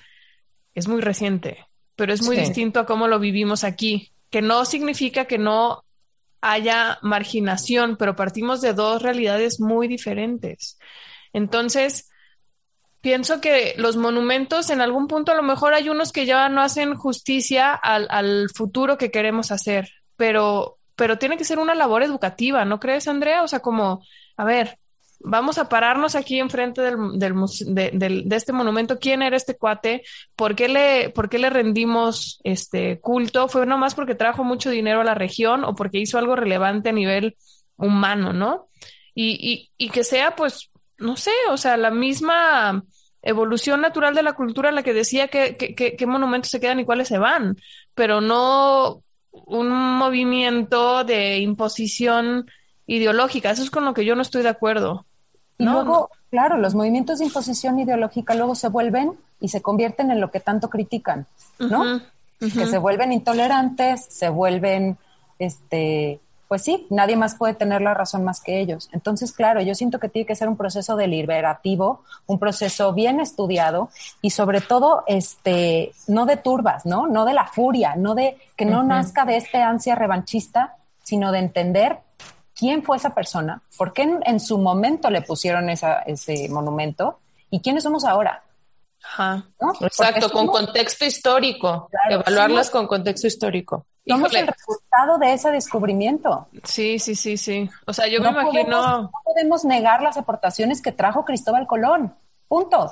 Es 0.74 0.88
muy 0.88 1.02
reciente, 1.02 1.66
pero 1.96 2.14
es 2.14 2.22
muy 2.22 2.36
Sí. 2.36 2.42
distinto 2.44 2.80
a 2.80 2.86
cómo 2.86 3.08
lo 3.08 3.20
vivimos 3.20 3.64
aquí, 3.64 4.12
que 4.30 4.42
no 4.42 4.66
significa 4.66 5.26
que 5.26 5.38
no 5.38 5.84
haya 6.42 7.00
marginación, 7.02 7.98
pero 7.98 8.16
partimos 8.16 8.62
de 8.62 8.74
dos 8.74 9.02
realidades 9.02 9.60
muy 9.60 9.88
diferentes. 9.88 10.78
Entonces, 11.34 12.10
pienso 13.02 13.42
que 13.42 13.74
los 13.78 13.96
monumentos 13.98 14.70
en 14.70 14.82
algún 14.82 15.08
punto 15.08 15.32
a 15.32 15.36
lo 15.36 15.44
mejor 15.44 15.74
hay 15.74 15.90
unos 15.90 16.12
que 16.12 16.26
ya 16.26 16.48
no 16.50 16.62
hacen 16.62 16.96
justicia 16.96 17.74
al, 17.74 18.08
al 18.10 18.50
futuro 18.54 18.98
que 18.98 19.12
queremos 19.12 19.52
hacer, 19.52 19.90
pero, 20.16 20.78
pero 20.96 21.18
tiene 21.18 21.38
que 21.38 21.46
ser 21.46 21.60
una 21.60 21.76
labor 21.76 22.04
educativa, 22.04 22.66
¿no 22.66 22.80
crees, 22.80 23.08
Andrea? 23.08 23.44
O 23.44 23.48
sea, 23.48 23.60
como, 23.60 24.04
a 24.38 24.44
ver, 24.44 24.78
vamos 25.20 25.58
a 25.58 25.70
pararnos 25.70 26.16
aquí 26.16 26.40
enfrente 26.40 26.82
del, 26.82 26.98
del, 27.20 27.34
de, 27.68 27.92
del- 27.94 28.30
de 28.30 28.36
este 28.36 28.54
monumento. 28.54 29.00
¿Quién 29.00 29.22
era 29.22 29.36
este 29.38 29.58
cuate? 29.58 30.04
¿Por 30.36 30.56
qué 30.56 30.68
le, 30.70 31.10
por 31.10 31.30
qué 31.30 31.40
le 31.40 31.50
rendimos 31.50 32.40
este 32.44 33.00
culto? 33.00 33.48
¿Fue 33.48 33.66
nomás 33.66 33.96
porque 33.96 34.16
trajo 34.16 34.44
mucho 34.44 34.70
dinero 34.70 35.02
a 35.02 35.04
la 35.04 35.16
región 35.16 35.64
o 35.66 35.76
porque 35.76 36.00
hizo 36.00 36.18
algo 36.18 36.36
relevante 36.36 36.90
a 36.90 36.94
nivel 36.94 37.38
humano, 37.78 38.34
¿no? 38.34 38.70
Y, 39.14 39.70
y, 39.78 39.86
y 39.86 39.90
que 39.90 40.04
sea, 40.04 40.36
pues, 40.36 40.72
no 40.98 41.18
sé, 41.18 41.32
o 41.50 41.58
sea, 41.58 41.78
la 41.78 41.92
misma 41.92 42.84
evolución 43.22 43.82
natural 43.82 44.16
de 44.16 44.24
la 44.24 44.34
cultura 44.34 44.72
la 44.72 44.84
que 44.84 44.94
decía 44.94 45.28
que, 45.28 45.58
que, 45.58 45.76
que- 45.76 45.96
qué 45.96 46.06
monumentos 46.06 46.52
se 46.52 46.60
quedan 46.60 46.80
y 46.80 46.86
cuáles 46.86 47.08
se 47.10 47.18
van, 47.18 47.58
pero 47.94 48.22
no 48.22 49.04
un 49.32 49.70
movimiento 49.70 51.04
de 51.04 51.40
imposición 51.40 52.50
ideológica. 52.88 53.52
Eso 53.52 53.64
es 53.64 53.72
con 53.72 53.86
lo 53.86 53.94
que 53.94 54.06
yo 54.06 54.16
no 54.16 54.22
estoy 54.22 54.42
de 54.44 54.50
acuerdo. 54.50 55.06
Y 55.60 55.66
No, 55.66 55.74
luego, 55.74 56.10
claro, 56.32 56.58
los 56.58 56.74
movimientos 56.74 57.20
de 57.20 57.26
imposición 57.26 57.80
ideológica 57.80 58.34
luego 58.34 58.56
se 58.56 58.70
vuelven 58.70 59.14
y 59.40 59.50
se 59.50 59.62
convierten 59.62 60.10
en 60.10 60.20
lo 60.20 60.32
que 60.32 60.40
tanto 60.40 60.70
critican, 60.70 61.28
¿no? 61.60 62.02
Que 62.40 62.66
se 62.66 62.78
vuelven 62.78 63.12
intolerantes, 63.12 64.06
se 64.06 64.30
vuelven, 64.30 64.98
este, 65.38 66.22
pues 66.48 66.64
sí, 66.64 66.88
nadie 66.90 67.18
más 67.18 67.36
puede 67.36 67.54
tener 67.54 67.82
la 67.82 67.94
razón 67.94 68.24
más 68.24 68.42
que 68.42 68.60
ellos. 68.62 68.90
Entonces, 68.94 69.34
claro, 69.34 69.62
yo 69.62 69.76
siento 69.76 70.00
que 70.00 70.08
tiene 70.08 70.26
que 70.26 70.36
ser 70.36 70.48
un 70.48 70.56
proceso 70.56 70.96
deliberativo, 70.96 72.04
un 72.26 72.40
proceso 72.40 72.94
bien 72.94 73.20
estudiado 73.20 73.90
y 74.22 74.30
sobre 74.30 74.62
todo, 74.62 75.04
este, 75.08 75.92
no 76.08 76.26
de 76.26 76.38
turbas, 76.38 76.86
¿no? 76.86 77.08
No 77.08 77.26
de 77.26 77.34
la 77.34 77.48
furia, 77.48 77.96
no 77.98 78.16
de 78.16 78.38
que 78.56 78.66
no 78.66 78.82
nazca 78.84 79.26
de 79.26 79.36
este 79.36 79.62
ansia 79.62 79.96
revanchista, 79.96 80.78
sino 81.04 81.32
de 81.32 81.40
entender 81.40 82.00
quién 82.56 82.84
fue 82.84 82.98
esa 82.98 83.14
persona, 83.16 83.62
por 83.78 83.94
qué 83.94 84.04
en, 84.04 84.20
en 84.26 84.40
su 84.40 84.58
momento 84.58 85.10
le 85.10 85.22
pusieron 85.22 85.70
esa, 85.70 86.00
ese 86.02 86.48
monumento 86.50 87.20
y 87.50 87.60
quiénes 87.62 87.84
somos 87.84 88.04
ahora. 88.06 88.44
Ajá. 89.04 89.46
¿no? 89.62 89.74
Exacto, 89.82 90.30
con 90.30 90.48
contexto 90.48 91.06
histórico, 91.06 91.88
Claro, 91.90 92.22
evaluarlas 92.22 92.68
somos- 92.68 92.72
con 92.72 92.88
contexto 92.88 93.28
histórico. 93.28 93.86
Somos 94.08 94.32
Híjole. 94.34 94.40
el 94.40 94.48
resultado 94.48 95.18
de 95.20 95.34
ese 95.34 95.52
descubrimiento. 95.52 96.48
Sí, 96.64 96.98
sí, 97.00 97.16
sí, 97.16 97.38
sí. 97.38 97.70
O 97.86 97.94
sea, 97.94 98.08
yo 98.08 98.20
no 98.20 98.32
me 98.32 98.42
imagino. 98.42 98.52
Podemos, 98.82 99.02
no 99.04 99.12
podemos 99.24 99.66
negar 99.66 100.02
las 100.02 100.18
aportaciones 100.18 100.82
que 100.82 100.92
trajo 100.92 101.24
Cristóbal 101.26 101.68
Colón. 101.68 102.16
Punto. 102.48 102.92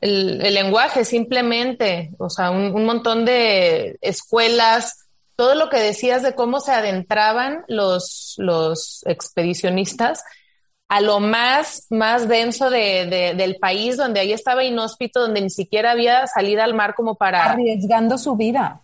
El, 0.00 0.40
el 0.44 0.54
lenguaje 0.54 1.04
simplemente, 1.04 2.10
o 2.18 2.30
sea, 2.30 2.50
un, 2.52 2.72
un 2.74 2.84
montón 2.86 3.24
de 3.24 3.98
escuelas, 4.00 5.03
todo 5.36 5.54
lo 5.54 5.68
que 5.68 5.78
decías 5.80 6.22
de 6.22 6.34
cómo 6.34 6.60
se 6.60 6.72
adentraban 6.72 7.64
los, 7.68 8.34
los 8.38 9.02
expedicionistas 9.06 10.22
a 10.88 11.00
lo 11.00 11.18
más, 11.18 11.86
más 11.90 12.28
denso 12.28 12.70
de, 12.70 13.06
de- 13.06 13.34
del 13.34 13.56
país, 13.56 13.96
donde 13.96 14.20
ahí 14.20 14.32
estaba 14.32 14.64
inhóspito, 14.64 15.20
donde 15.20 15.40
ni 15.40 15.50
siquiera 15.50 15.92
había 15.92 16.26
salida 16.26 16.64
al 16.64 16.74
mar 16.74 16.94
como 16.94 17.14
para... 17.16 17.44
Arriesgando 17.44 18.18
su 18.18 18.36
vida. 18.36 18.80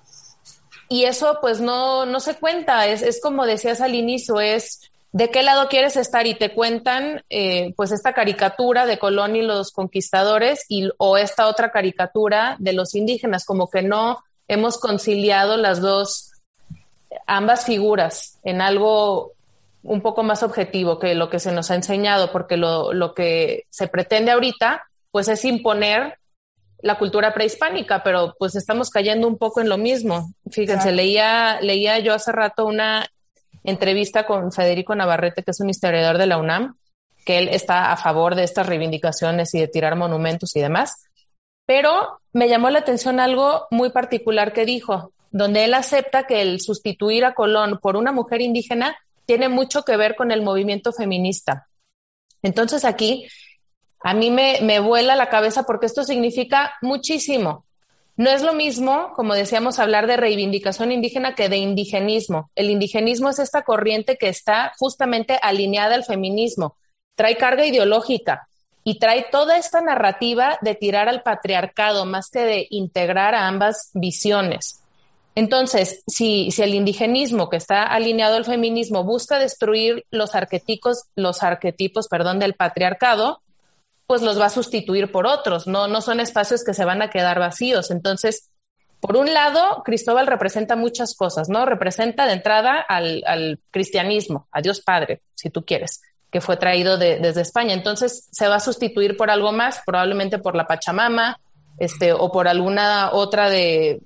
Y 0.89 1.05
eso 1.05 1.39
pues 1.41 1.61
no, 1.61 2.07
no 2.07 2.19
se 2.19 2.35
cuenta, 2.35 2.87
es, 2.89 3.03
es 3.03 3.21
como 3.21 3.47
decías 3.47 3.81
al 3.81 3.95
inicio, 3.95 4.41
es 4.41 4.81
de 5.13 5.31
qué 5.31 5.43
lado 5.43 5.69
quieres 5.69 5.97
estar 5.97 6.27
y 6.27 6.35
te 6.35 6.53
cuentan 6.53 7.23
eh, 7.31 7.75
pues 7.77 7.93
esta 7.93 8.13
caricatura 8.13 8.87
de 8.87 8.99
Colón 8.99 9.37
y 9.37 9.43
los 9.43 9.71
conquistadores 9.71 10.65
y, 10.69 10.89
o 10.99 11.17
esta 11.17 11.47
otra 11.47 11.71
caricatura 11.71 12.57
de 12.59 12.73
los 12.73 12.95
indígenas, 12.95 13.45
como 13.45 13.69
que 13.69 13.83
no 13.83 14.19
hemos 14.49 14.79
conciliado 14.79 15.57
las 15.57 15.81
dos, 15.81 16.30
ambas 17.27 17.65
figuras 17.65 18.39
en 18.45 18.61
algo 18.61 19.33
un 19.83 20.03
poco 20.03 20.23
más 20.23 20.43
objetivo 20.43 20.99
que 20.99 21.15
lo 21.15 21.31
que 21.31 21.39
se 21.39 21.53
nos 21.53 21.71
ha 21.71 21.75
enseñado, 21.75 22.33
porque 22.33 22.57
lo, 22.57 22.93
lo 22.93 23.15
que 23.15 23.65
se 23.71 23.89
pretende 23.89 24.31
ahorita 24.31 24.87
pues 25.11 25.29
es 25.29 25.45
imponer 25.45 26.19
la 26.83 26.99
cultura 26.99 27.35
prehispánica, 27.35 28.03
pero 28.03 28.35
pues 28.39 28.55
estamos 28.55 28.91
cayendo 28.91 29.27
un 29.29 29.37
poco 29.39 29.61
en 29.61 29.69
lo 29.69 29.79
mismo. 29.79 30.33
Fíjense, 30.51 30.93
leía, 30.93 31.61
leía 31.61 31.99
yo 31.99 32.15
hace 32.15 32.33
rato 32.33 32.65
una 32.65 33.07
entrevista 33.65 34.25
con 34.27 34.53
Federico 34.53 34.95
Navarrete, 34.95 35.43
que 35.43 35.51
es 35.51 35.61
un 35.61 35.69
historiador 35.69 36.17
de 36.17 36.27
la 36.27 36.39
UNAM, 36.39 36.77
que 37.25 37.39
él 37.39 37.49
está 37.49 37.93
a 37.93 37.97
favor 37.97 38.35
de 38.35 38.45
estas 38.45 38.67
reivindicaciones 38.67 39.55
y 39.55 39.61
de 39.61 39.69
tirar 39.69 39.97
monumentos 39.97 40.57
y 40.57 40.61
demás. 40.61 41.05
Pero 41.67 42.21
me 42.33 42.49
llamó 42.49 42.71
la 42.71 42.81
atención 42.81 43.21
algo 43.21 43.67
muy 43.71 43.91
particular 43.91 44.53
que 44.53 44.65
dijo. 44.65 45.13
Donde 45.31 45.65
él 45.65 45.75
acepta 45.75 46.27
que 46.27 46.43
el 46.43 46.61
sustituir 46.61 47.25
a 47.25 47.35
Colón 47.35 47.79
por 47.81 47.97
una 47.97 48.13
mujer 48.13 48.41
indígena 48.41 48.97
tiene 49.27 49.49
mucho 49.49 49.85
que 49.85 49.97
ver 49.97 50.17
con 50.17 50.33
el 50.33 50.43
movimiento 50.43 50.93
feminista. 50.93 51.69
Entonces 52.43 52.85
aquí 52.85 53.29
a 54.03 54.15
mí 54.15 54.31
me, 54.31 54.81
vuela 54.81 55.15
la 55.15 55.29
cabeza 55.29 55.65
porque 55.65 55.87
esto 55.87 56.05
significa 56.05 56.73
muchísimo. 56.83 57.65
No 58.17 58.31
es 58.31 58.43
lo 58.43 58.55
mismo, 58.55 59.13
como 59.15 59.35
decíamos, 59.35 59.79
hablar 59.79 60.07
de 60.07 60.17
reivindicación 60.17 60.93
indígena 60.93 61.35
que 61.35 61.49
de 61.49 61.59
indigenismo. 61.59 62.51
El 62.55 62.71
indigenismo 62.71 63.31
es 63.31 63.39
esta 63.39 63.63
corriente 63.63 64.17
que 64.17 64.29
está 64.29 64.73
justamente 64.79 65.39
alineada 65.41 65.95
al 65.95 66.05
feminismo, 66.05 66.77
trae 67.15 67.37
carga 67.37 67.65
ideológica 67.65 68.49
y 68.85 68.99
trae 68.99 69.27
toda 69.31 69.59
esta 69.59 69.81
narrativa 69.81 70.59
de 70.63 70.75
tirar 70.75 71.09
al 71.09 71.23
patriarcado 71.23 72.05
más 72.07 72.31
que 72.31 72.41
de 72.41 72.67
integrar 72.71 73.35
a 73.35 73.47
ambas 73.47 73.91
visiones. 73.95 74.80
Entonces, 75.41 76.03
si, 76.07 76.51
si 76.51 76.63
el 76.63 76.75
indigenismo 76.75 77.49
que 77.49 77.57
está 77.57 77.85
alineado 77.85 78.37
al 78.37 78.45
feminismo 78.45 79.05
busca 79.05 79.39
destruir 79.39 80.05
los 80.11 80.35
arquetipos, 80.35 81.05
los 81.17 81.43
arquetipos, 81.43 82.09
perdón, 82.09 82.39
del 82.39 82.53
patriarcado, 82.53 83.41
pues 84.07 84.21
los 84.21 84.39
va 84.39 84.45
a 84.45 84.51
sustituir 84.51 85.11
por 85.11 85.27
otros, 85.27 85.67
no, 85.67 85.89
no 85.89 86.03
son 86.03 86.21
espacios 86.21 86.63
que 86.63 86.75
se 86.75 86.85
van 86.85 87.01
a 87.01 87.09
quedar 87.09 87.39
vacíos. 87.39 87.91
Entonces, 87.91 88.51
por 89.01 89.17
un 89.17 89.33
lado, 89.33 89.83
Cristóbal 89.83 90.27
representa 90.27 90.77
muchas 90.77 91.15
cosas, 91.15 91.49
¿no? 91.49 91.65
Representa 91.65 92.27
de 92.27 92.35
entrada 92.35 92.79
al, 92.79 93.61
cristianismo, 93.71 94.47
a 94.53 94.61
Dios 94.61 94.83
Padre, 94.83 95.23
si 95.35 95.49
tú 95.49 95.65
quieres, 95.65 96.03
que 96.31 96.43
fue 96.43 96.59
traído 96.59 96.99
desde 96.99 97.41
España. 97.41 97.73
Entonces, 97.73 98.29
se 98.31 98.47
va 98.47 98.57
a 98.57 98.61
sustituir 98.61 99.17
por 99.17 99.31
algo 99.31 99.53
más, 99.53 99.81
probablemente 99.87 100.39
por 100.39 100.55
la 100.55 100.67
Pachamama, 100.67 101.41
este, 101.79 102.13
o 102.13 102.31
por 102.31 102.47
alguna 102.47 103.13
otra 103.15 103.49
de 103.49 104.03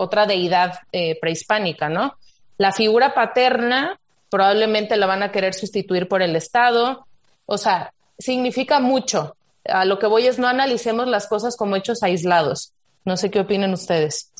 otra 0.00 0.26
deidad 0.26 0.78
eh, 0.92 1.18
prehispánica, 1.20 1.88
¿no? 1.88 2.14
La 2.56 2.72
figura 2.72 3.14
paterna 3.14 3.98
probablemente 4.30 4.96
la 4.96 5.06
van 5.06 5.22
a 5.22 5.30
querer 5.30 5.54
sustituir 5.54 6.08
por 6.08 6.22
el 6.22 6.36
Estado. 6.36 7.06
O 7.46 7.58
sea, 7.58 7.92
significa 8.18 8.80
mucho 8.80 9.36
a 9.64 9.84
lo 9.84 9.98
que 9.98 10.06
voy 10.06 10.26
es 10.26 10.38
no 10.38 10.48
analicemos 10.48 11.06
las 11.06 11.26
cosas 11.26 11.56
como 11.56 11.76
hechos 11.76 12.02
aislados. 12.02 12.72
No 13.04 13.16
sé 13.16 13.30
qué 13.30 13.40
opinen 13.40 13.72
ustedes. 13.72 14.30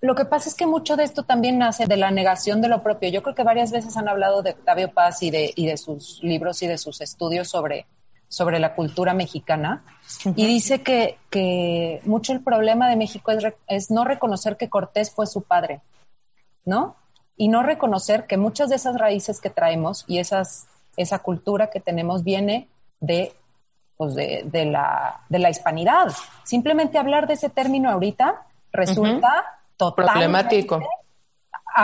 Lo 0.00 0.14
que 0.14 0.24
pasa 0.24 0.48
es 0.48 0.54
que 0.54 0.66
mucho 0.66 0.96
de 0.96 1.04
esto 1.04 1.22
también 1.22 1.58
nace 1.58 1.86
de 1.86 1.96
la 1.96 2.10
negación 2.10 2.60
de 2.60 2.68
lo 2.68 2.82
propio. 2.82 3.10
Yo 3.10 3.22
creo 3.22 3.34
que 3.34 3.44
varias 3.44 3.70
veces 3.70 3.96
han 3.96 4.08
hablado 4.08 4.42
de 4.42 4.50
Octavio 4.50 4.90
Paz 4.90 5.22
y 5.22 5.30
de, 5.30 5.52
y 5.54 5.66
de 5.66 5.76
sus 5.76 6.20
libros 6.22 6.62
y 6.62 6.66
de 6.66 6.78
sus 6.78 7.00
estudios 7.00 7.48
sobre, 7.48 7.86
sobre 8.32 8.58
la 8.58 8.74
cultura 8.74 9.12
mexicana. 9.12 9.82
Y 10.24 10.46
dice 10.46 10.82
que, 10.82 11.18
que, 11.28 12.00
mucho 12.06 12.32
el 12.32 12.40
problema 12.42 12.88
de 12.88 12.96
México 12.96 13.30
es, 13.30 13.44
es, 13.66 13.90
no 13.90 14.04
reconocer 14.04 14.56
que 14.56 14.70
Cortés 14.70 15.10
fue 15.10 15.26
su 15.26 15.42
padre, 15.42 15.82
¿no? 16.64 16.96
Y 17.36 17.48
no 17.48 17.62
reconocer 17.62 18.26
que 18.26 18.38
muchas 18.38 18.70
de 18.70 18.76
esas 18.76 18.96
raíces 18.98 19.38
que 19.38 19.50
traemos 19.50 20.06
y 20.08 20.18
esas, 20.18 20.66
esa 20.96 21.18
cultura 21.18 21.68
que 21.68 21.80
tenemos 21.80 22.24
viene 22.24 22.68
de 23.00 23.34
pues, 23.98 24.14
de, 24.14 24.64
la, 24.64 25.20
de 25.28 25.38
la 25.38 25.50
hispanidad. 25.50 26.10
Simplemente 26.42 26.96
hablar 26.96 27.26
de 27.26 27.34
ese 27.34 27.50
término 27.50 27.90
ahorita 27.90 28.46
resulta 28.72 29.60
totalmente... 29.76 30.12
Problemático. 30.14 30.80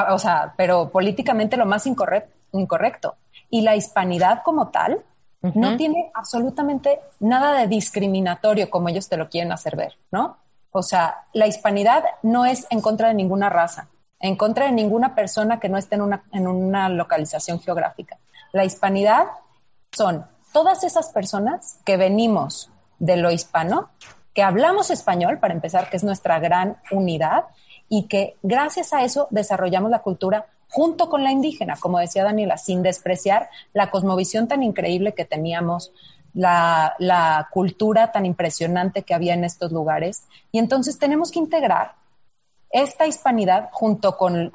o 0.09 0.19
sea, 0.19 0.55
pero 0.57 0.89
políticamente 0.89 1.59
lo 1.59 1.67
más 1.67 1.87
incorrecto. 1.87 3.17
Y 3.51 3.61
la 3.61 3.77
hispanidad 3.77 4.43
como 4.43 4.69
tal 4.69 5.05
no 5.40 5.77
tiene 5.77 6.11
absolutamente 6.14 7.01
nada 7.20 7.61
de 7.61 7.68
discriminatorio 7.68 8.68
como 8.70 8.88
ellos 8.88 9.09
te 9.09 9.16
lo 9.16 9.29
quieren 9.29 9.53
hacer 9.53 9.77
ver, 9.77 9.96
¿no? 10.11 10.37
O 10.70 10.83
sea, 10.83 11.27
la 11.33 11.46
hispanidad 11.46 12.05
no 12.22 12.44
es 12.44 12.66
en 12.70 12.81
contra 12.81 13.09
de 13.09 13.14
ninguna 13.14 13.48
raza, 13.48 13.88
en 14.20 14.37
contra 14.37 14.66
de 14.66 14.72
ninguna 14.72 15.14
persona 15.14 15.61
que 15.61 15.68
no 15.68 15.79
esté 15.79 15.94
en 15.94 16.03
una, 16.03 16.24
en 16.33 16.46
una 16.46 16.88
localización 16.88 17.61
geográfica. 17.61 18.18
La 18.53 18.64
hispanidad 18.64 19.27
son 19.92 20.27
todas 20.53 20.85
esas 20.85 21.11
personas 21.11 21.79
que 21.85 21.96
venimos 21.96 22.70
de 22.98 23.16
lo 23.16 23.31
hispano, 23.31 23.90
que 24.35 24.42
hablamos 24.42 24.90
español, 24.90 25.38
para 25.38 25.55
empezar, 25.55 25.88
que 25.88 25.96
es 25.96 26.05
nuestra 26.05 26.38
gran 26.38 26.79
unidad, 26.90 27.44
y 27.88 28.05
que 28.05 28.37
gracias 28.42 28.92
a 28.92 29.03
eso 29.03 29.29
desarrollamos 29.31 29.90
la 29.90 30.01
cultura 30.01 30.46
junto 30.68 31.09
con 31.09 31.24
la 31.24 31.33
indígena, 31.33 31.76
como 31.81 31.98
decía 31.98 32.24
Daniela, 32.24 32.59
sin 32.59 32.83
despreciar 32.83 33.48
la 33.72 33.90
cosmovisión 33.90 34.48
tan 34.48 34.62
increíble 34.62 35.14
que 35.14 35.24
teníamos, 35.24 35.92
la, 36.35 36.94
la, 36.98 37.48
cultura 37.50 38.12
tan 38.12 38.26
impresionante 38.26 39.02
que 39.02 39.14
había 39.14 39.35
en 39.35 39.44
estos 39.44 39.72
lugares. 39.72 40.24
Y 40.52 40.59
entonces 40.59 40.98
tenemos 40.98 41.31
que 41.31 41.38
integrar 41.38 41.94
esta 42.70 43.07
hispanidad 43.07 43.70
junto 43.72 44.16
con, 44.16 44.52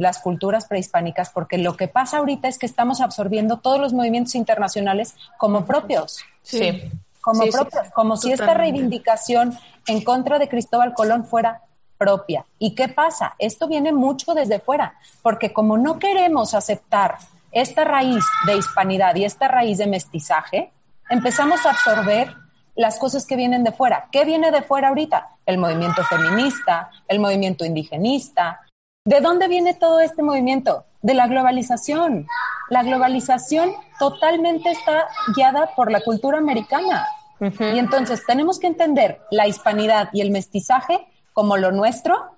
las 0.00 0.18
culturas 0.18 0.66
prehispánicas, 0.66 1.30
porque 1.30 1.58
lo 1.58 1.76
que 1.76 1.88
pasa 1.88 2.18
ahorita 2.18 2.48
es 2.48 2.58
que 2.58 2.66
estamos 2.66 3.00
absorbiendo 3.00 3.58
todos 3.58 3.80
los 3.80 3.92
movimientos 3.92 4.34
internacionales 4.34 5.14
como 5.36 5.64
propios. 5.64 6.20
Sí. 6.42 6.90
Como 7.20 7.44
propios, 7.46 7.90
como 7.94 8.16
si 8.16 8.32
esta 8.32 8.54
reivindicación 8.54 9.58
en 9.86 10.04
contra 10.04 10.38
de 10.38 10.48
Cristóbal 10.48 10.94
Colón 10.94 11.24
fuera 11.24 11.62
propia. 12.04 12.44
¿Y 12.58 12.74
qué 12.74 12.88
pasa? 12.88 13.34
Esto 13.38 13.66
viene 13.66 13.90
mucho 13.90 14.34
desde 14.34 14.60
fuera, 14.60 14.94
porque 15.22 15.54
como 15.54 15.78
no 15.78 15.98
queremos 15.98 16.52
aceptar 16.52 17.16
esta 17.50 17.84
raíz 17.84 18.22
de 18.46 18.58
hispanidad 18.58 19.14
y 19.14 19.24
esta 19.24 19.48
raíz 19.48 19.78
de 19.78 19.86
mestizaje, 19.86 20.70
empezamos 21.08 21.64
a 21.64 21.70
absorber 21.70 22.34
las 22.74 22.98
cosas 22.98 23.24
que 23.24 23.36
vienen 23.36 23.64
de 23.64 23.72
fuera. 23.72 24.08
¿Qué 24.12 24.26
viene 24.26 24.50
de 24.50 24.60
fuera 24.60 24.88
ahorita? 24.88 25.28
El 25.46 25.56
movimiento 25.56 26.04
feminista, 26.04 26.90
el 27.08 27.20
movimiento 27.20 27.64
indigenista. 27.64 28.60
¿De 29.06 29.20
dónde 29.22 29.48
viene 29.48 29.72
todo 29.72 30.00
este 30.00 30.22
movimiento? 30.22 30.84
De 31.00 31.14
la 31.14 31.26
globalización. 31.26 32.26
La 32.68 32.82
globalización 32.82 33.70
totalmente 33.98 34.70
está 34.70 35.06
guiada 35.34 35.70
por 35.74 35.90
la 35.90 36.00
cultura 36.00 36.36
americana. 36.36 37.06
Y 37.40 37.78
entonces 37.78 38.26
tenemos 38.26 38.58
que 38.58 38.66
entender 38.66 39.20
la 39.30 39.46
hispanidad 39.46 40.10
y 40.12 40.20
el 40.20 40.30
mestizaje 40.30 41.06
como 41.34 41.58
lo 41.58 41.70
nuestro 41.70 42.34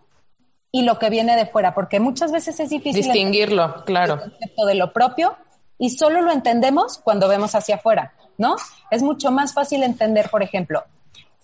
y 0.72 0.82
lo 0.82 0.98
que 0.98 1.08
viene 1.08 1.36
de 1.36 1.46
fuera, 1.46 1.72
porque 1.74 2.00
muchas 2.00 2.32
veces 2.32 2.58
es 2.58 2.70
difícil 2.70 3.04
distinguirlo, 3.04 3.84
claro. 3.84 4.14
El 4.14 4.30
concepto 4.32 4.66
de 4.66 4.74
lo 4.74 4.92
propio 4.92 5.36
y 5.78 5.90
solo 5.90 6.20
lo 6.20 6.32
entendemos 6.32 6.98
cuando 6.98 7.28
vemos 7.28 7.54
hacia 7.54 7.76
afuera. 7.76 8.12
¿no? 8.38 8.56
Es 8.90 9.02
mucho 9.02 9.30
más 9.30 9.54
fácil 9.54 9.82
entender, 9.82 10.28
por 10.30 10.42
ejemplo, 10.42 10.84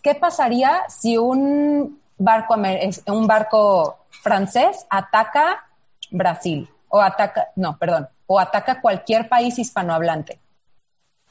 ¿qué 0.03 0.15
pasaría 0.15 0.83
si 0.89 1.17
un 1.17 2.01
barco, 2.19 2.57
un 3.07 3.27
barco 3.27 3.99
francés 4.23 4.87
ataca 4.91 5.67
Brasil 6.11 6.69
o 6.89 7.01
ataca, 7.01 7.49
no, 7.57 7.79
perdón, 7.79 8.09
o 8.27 8.39
ataca 8.39 8.81
cualquier 8.81 9.29
país 9.29 9.59
hispanohablante? 9.59 10.41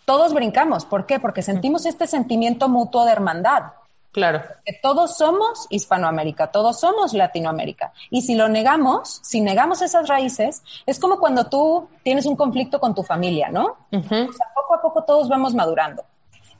Todos 0.05 0.33
brincamos, 0.33 0.85
¿por 0.85 1.05
qué? 1.05 1.19
Porque 1.19 1.43
sentimos 1.43 1.85
este 1.85 2.07
sentimiento 2.07 2.67
mutuo 2.69 3.05
de 3.05 3.11
hermandad. 3.11 3.73
Claro. 4.11 4.41
Que 4.65 4.73
todos 4.73 5.17
somos 5.17 5.67
Hispanoamérica, 5.69 6.47
todos 6.47 6.79
somos 6.79 7.13
Latinoamérica. 7.13 7.93
Y 8.09 8.23
si 8.23 8.35
lo 8.35 8.49
negamos, 8.49 9.21
si 9.23 9.39
negamos 9.39 9.81
esas 9.81 10.07
raíces, 10.07 10.63
es 10.85 10.99
como 10.99 11.19
cuando 11.19 11.45
tú 11.45 11.87
tienes 12.03 12.25
un 12.25 12.35
conflicto 12.35 12.79
con 12.79 12.93
tu 12.93 13.03
familia, 13.03 13.49
¿no? 13.49 13.77
O 13.91 14.01
sea, 14.09 14.47
poco 14.53 14.75
a 14.75 14.81
poco 14.81 15.03
todos 15.03 15.29
vamos 15.29 15.53
madurando. 15.53 16.03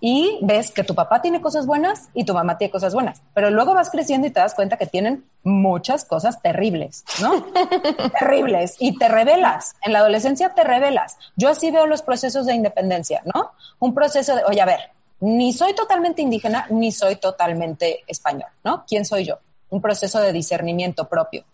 Y 0.03 0.39
ves 0.41 0.71
que 0.71 0.83
tu 0.83 0.95
papá 0.95 1.21
tiene 1.21 1.41
cosas 1.41 1.67
buenas 1.67 2.09
y 2.15 2.25
tu 2.25 2.33
mamá 2.33 2.57
tiene 2.57 2.71
cosas 2.71 2.93
buenas. 2.93 3.21
Pero 3.35 3.51
luego 3.51 3.75
vas 3.75 3.91
creciendo 3.91 4.25
y 4.25 4.31
te 4.31 4.39
das 4.39 4.55
cuenta 4.55 4.77
que 4.77 4.87
tienen 4.87 5.25
muchas 5.43 6.05
cosas 6.05 6.41
terribles, 6.41 7.03
¿no? 7.21 7.45
terribles. 8.19 8.77
Y 8.79 8.97
te 8.97 9.07
revelas. 9.09 9.75
En 9.83 9.93
la 9.93 9.99
adolescencia 9.99 10.55
te 10.55 10.63
revelas. 10.63 11.17
Yo 11.35 11.49
así 11.49 11.69
veo 11.69 11.85
los 11.85 12.01
procesos 12.01 12.47
de 12.47 12.55
independencia, 12.55 13.21
¿no? 13.31 13.51
Un 13.77 13.93
proceso 13.93 14.35
de, 14.35 14.43
oye, 14.45 14.61
a 14.61 14.65
ver, 14.65 14.79
ni 15.21 15.53
soy 15.53 15.73
totalmente 15.73 16.21
indígena, 16.21 16.65
ni 16.69 16.91
soy 16.91 17.15
totalmente 17.15 18.03
español, 18.07 18.49
¿no? 18.63 18.83
¿Quién 18.87 19.05
soy 19.05 19.25
yo? 19.25 19.37
Un 19.69 19.81
proceso 19.81 20.19
de 20.19 20.33
discernimiento 20.33 21.07
propio. 21.07 21.45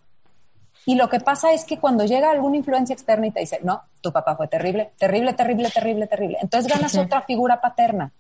Y 0.86 0.96
lo 0.96 1.10
que 1.10 1.20
pasa 1.20 1.52
es 1.52 1.66
que 1.66 1.78
cuando 1.78 2.06
llega 2.06 2.32
alguna 2.32 2.56
influencia 2.56 2.94
externa 2.94 3.28
y 3.28 3.32
te 3.32 3.42
dice, 3.42 3.60
no, 3.62 3.84
tu 4.02 4.14
papá 4.14 4.38
fue 4.38 4.48
terrible, 4.48 4.92
terrible, 4.98 5.34
terrible, 5.34 5.70
terrible, 5.70 6.08
terrible, 6.08 6.38
entonces 6.42 6.72
ganas 6.72 6.98
otra 6.98 7.22
figura 7.24 7.60
paterna. 7.60 8.14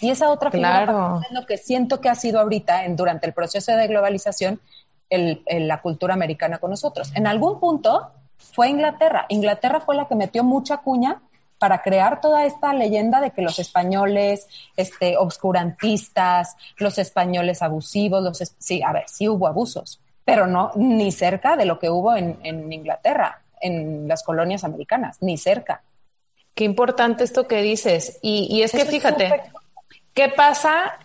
Y 0.00 0.10
esa 0.10 0.30
otra 0.30 0.50
figura 0.50 0.86
paterna 0.86 1.22
es 1.26 1.32
lo 1.32 1.46
que 1.46 1.56
siento 1.56 2.00
que 2.00 2.10
ha 2.10 2.14
sido 2.14 2.38
ahorita, 2.38 2.84
en, 2.84 2.94
durante 2.94 3.26
el 3.26 3.32
proceso 3.32 3.72
de 3.72 3.86
globalización, 3.88 4.60
el, 5.08 5.42
la 5.46 5.80
cultura 5.80 6.12
americana 6.12 6.58
con 6.58 6.70
nosotros. 6.70 7.10
En 7.14 7.26
algún 7.26 7.58
punto 7.58 8.12
fue 8.36 8.68
Inglaterra. 8.68 9.24
Inglaterra 9.30 9.80
fue 9.80 9.96
la 9.96 10.06
que 10.06 10.14
metió 10.14 10.44
mucha 10.44 10.76
cuña 10.78 11.22
para 11.60 11.82
crear 11.82 12.22
toda 12.22 12.46
esta 12.46 12.72
leyenda 12.72 13.20
de 13.20 13.32
que 13.32 13.42
los 13.42 13.58
españoles 13.58 14.48
este, 14.78 15.18
obscurantistas, 15.18 16.56
los 16.78 16.96
españoles 16.96 17.60
abusivos, 17.60 18.22
los 18.22 18.38
sí, 18.58 18.82
a 18.82 18.94
ver, 18.94 19.04
sí 19.06 19.28
hubo 19.28 19.46
abusos, 19.46 20.00
pero 20.24 20.46
no 20.46 20.72
ni 20.74 21.12
cerca 21.12 21.58
de 21.58 21.66
lo 21.66 21.78
que 21.78 21.90
hubo 21.90 22.16
en, 22.16 22.38
en 22.44 22.72
Inglaterra, 22.72 23.42
en 23.60 24.08
las 24.08 24.22
colonias 24.22 24.64
americanas, 24.64 25.18
ni 25.20 25.36
cerca. 25.36 25.82
Qué 26.54 26.64
importante 26.64 27.24
esto 27.24 27.46
que 27.46 27.60
dices. 27.60 28.18
Y, 28.22 28.48
y 28.50 28.62
es 28.62 28.72
que 28.72 28.86
fíjate, 28.86 29.42
¿qué 30.14 30.30
pasa? 30.30 30.98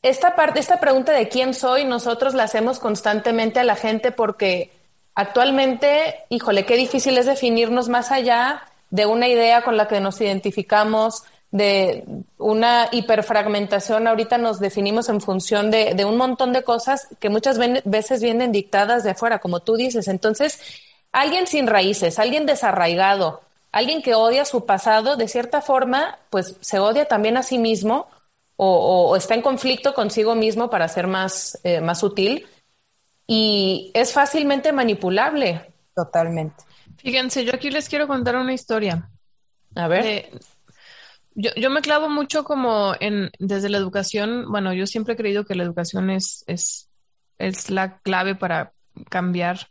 Esta 0.00 0.34
parte, 0.34 0.58
esta 0.58 0.80
pregunta 0.80 1.12
de 1.12 1.28
quién 1.28 1.52
soy, 1.52 1.84
nosotros 1.84 2.32
la 2.32 2.44
hacemos 2.44 2.78
constantemente 2.80 3.60
a 3.60 3.64
la 3.64 3.76
gente 3.76 4.10
porque 4.10 4.72
actualmente, 5.14 6.24
híjole, 6.30 6.64
qué 6.64 6.76
difícil 6.76 7.18
es 7.18 7.26
definirnos 7.26 7.90
más 7.90 8.10
allá 8.10 8.62
de 8.92 9.06
una 9.06 9.26
idea 9.26 9.62
con 9.62 9.78
la 9.78 9.88
que 9.88 10.00
nos 10.00 10.20
identificamos, 10.20 11.24
de 11.50 12.04
una 12.36 12.88
hiperfragmentación. 12.92 14.06
Ahorita 14.06 14.36
nos 14.36 14.60
definimos 14.60 15.08
en 15.08 15.22
función 15.22 15.70
de, 15.70 16.04
un 16.04 16.18
montón 16.18 16.52
de 16.52 16.62
cosas 16.62 17.08
que 17.18 17.30
muchas 17.30 17.58
veces 17.84 18.22
vienen 18.22 18.52
dictadas 18.52 19.02
de 19.02 19.10
afuera, 19.12 19.38
como 19.38 19.60
tú 19.60 19.76
dices. 19.76 20.08
Entonces, 20.08 20.60
alguien 21.10 21.46
sin 21.46 21.66
raíces, 21.66 22.18
alguien 22.18 22.44
desarraigado, 22.44 23.40
alguien 23.72 24.02
que 24.02 24.14
odia 24.14 24.44
su 24.44 24.66
pasado, 24.66 25.16
de 25.16 25.26
cierta 25.26 25.62
forma, 25.62 26.18
pues 26.28 26.56
se 26.60 26.78
odia 26.78 27.06
también 27.06 27.38
a 27.38 27.42
sí 27.42 27.56
mismo 27.58 28.08
o, 28.56 29.16
está 29.16 29.34
en 29.34 29.42
conflicto 29.42 29.94
consigo 29.94 30.34
mismo 30.34 30.68
para 30.68 30.86
ser 30.86 31.06
más, 31.06 31.58
eh, 31.64 31.80
más 31.80 32.04
y 33.26 33.90
es 33.94 34.12
fácilmente 34.12 34.70
manipulable. 34.70 35.72
Totalmente. 35.94 36.62
Fíjense, 37.02 37.44
yo 37.44 37.54
aquí 37.54 37.70
les 37.70 37.88
quiero 37.88 38.06
contar 38.06 38.36
una 38.36 38.52
historia. 38.52 39.10
A 39.74 39.88
ver. 39.88 40.30
yo, 41.34 41.50
yo 41.56 41.70
me 41.70 41.80
clavo 41.80 42.08
mucho 42.08 42.44
como 42.44 42.94
en 43.00 43.30
desde 43.38 43.68
la 43.68 43.78
educación. 43.78 44.46
Bueno, 44.50 44.72
yo 44.72 44.86
siempre 44.86 45.14
he 45.14 45.16
creído 45.16 45.44
que 45.44 45.54
la 45.54 45.64
educación 45.64 46.10
es, 46.10 46.44
es, 46.46 46.88
es 47.38 47.70
la 47.70 47.98
clave 47.98 48.34
para 48.34 48.72
cambiar 49.10 49.68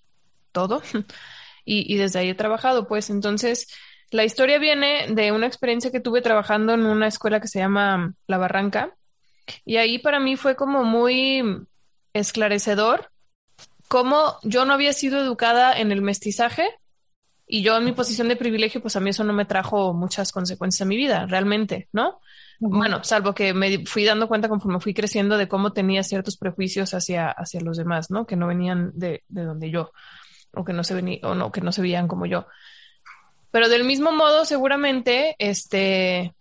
todo. 0.51 0.81
y, 1.65 1.93
y 1.93 1.97
desde 1.97 2.19
ahí 2.19 2.29
he 2.29 2.35
trabajado, 2.35 2.87
pues. 2.87 3.09
Entonces, 3.09 3.67
la 4.09 4.25
historia 4.25 4.59
viene 4.59 5.07
de 5.09 5.31
una 5.31 5.47
experiencia 5.47 5.91
que 5.91 6.01
tuve 6.01 6.21
trabajando 6.21 6.73
en 6.73 6.85
una 6.85 7.07
escuela 7.07 7.39
que 7.39 7.47
se 7.47 7.59
llama 7.59 8.13
La 8.27 8.37
Barranca. 8.37 8.93
Y 9.63 9.77
ahí 9.77 9.99
para 9.99 10.19
mí 10.19 10.35
fue 10.35 10.55
como 10.55 10.83
muy 10.83 11.43
esclarecedor 12.13 13.09
cómo 13.87 14.37
yo 14.43 14.65
no 14.65 14.73
había 14.73 14.93
sido 14.93 15.19
educada 15.19 15.77
en 15.77 15.91
el 15.91 16.01
mestizaje 16.01 16.69
y 17.53 17.63
yo 17.63 17.75
en 17.75 17.83
mi 17.83 17.91
posición 17.91 18.29
de 18.29 18.37
privilegio, 18.37 18.81
pues 18.81 18.95
a 18.95 19.01
mí 19.01 19.09
eso 19.09 19.25
no 19.25 19.33
me 19.33 19.43
trajo 19.43 19.93
muchas 19.93 20.31
consecuencias 20.31 20.81
a 20.83 20.85
mi 20.85 20.95
vida, 20.95 21.25
realmente, 21.25 21.89
¿no? 21.91 22.21
Bueno, 22.61 23.03
salvo 23.03 23.33
que 23.33 23.53
me 23.53 23.85
fui 23.85 24.05
dando 24.05 24.29
cuenta 24.29 24.47
conforme 24.47 24.79
fui 24.79 24.93
creciendo 24.93 25.37
de 25.37 25.49
cómo 25.49 25.73
tenía 25.73 26.01
ciertos 26.03 26.37
prejuicios 26.37 26.93
hacia, 26.93 27.29
hacia 27.29 27.59
los 27.59 27.75
demás, 27.75 28.09
¿no? 28.09 28.25
Que 28.25 28.37
no 28.37 28.47
venían 28.47 28.91
de, 28.93 29.25
de 29.27 29.43
donde 29.43 29.69
yo, 29.69 29.91
o 30.53 30.63
que 30.63 30.71
no 30.71 30.85
se 30.85 30.93
venían, 30.93 31.25
o 31.25 31.35
no, 31.35 31.51
que 31.51 31.59
no 31.59 31.73
se 31.73 31.81
veían 31.81 32.07
como 32.07 32.25
yo. 32.25 32.47
Pero 33.51 33.67
del 33.67 33.83
mismo 33.83 34.13
modo, 34.13 34.45
seguramente, 34.45 35.35
este, 35.37 36.33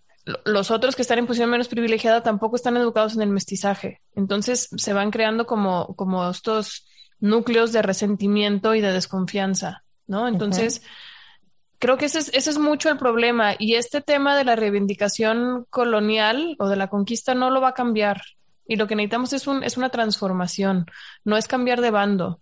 los 0.44 0.70
otros 0.70 0.94
que 0.94 1.02
están 1.02 1.18
en 1.18 1.26
posición 1.26 1.50
menos 1.50 1.66
privilegiada 1.66 2.22
tampoco 2.22 2.54
están 2.54 2.76
educados 2.76 3.16
en 3.16 3.22
el 3.22 3.30
mestizaje. 3.30 4.00
Entonces 4.14 4.68
se 4.76 4.92
van 4.92 5.10
creando 5.10 5.44
como, 5.44 5.96
como 5.96 6.30
estos 6.30 6.86
núcleos 7.18 7.72
de 7.72 7.82
resentimiento 7.82 8.76
y 8.76 8.80
de 8.80 8.92
desconfianza, 8.92 9.82
¿no? 10.10 10.26
Entonces, 10.26 10.82
creo 11.78 11.96
que 11.96 12.06
ese 12.06 12.18
es, 12.18 12.30
ese 12.34 12.50
es 12.50 12.58
mucho 12.58 12.90
el 12.90 12.98
problema. 12.98 13.54
Y 13.58 13.76
este 13.76 14.00
tema 14.00 14.36
de 14.36 14.44
la 14.44 14.56
reivindicación 14.56 15.66
colonial 15.70 16.56
o 16.58 16.68
de 16.68 16.76
la 16.76 16.88
conquista 16.88 17.34
no 17.34 17.50
lo 17.50 17.60
va 17.60 17.68
a 17.68 17.74
cambiar. 17.74 18.20
Y 18.66 18.76
lo 18.76 18.88
que 18.88 18.96
necesitamos 18.96 19.32
es, 19.32 19.46
un, 19.46 19.62
es 19.62 19.76
una 19.76 19.88
transformación, 19.88 20.86
no 21.24 21.36
es 21.36 21.46
cambiar 21.46 21.80
de 21.80 21.90
bando, 21.90 22.40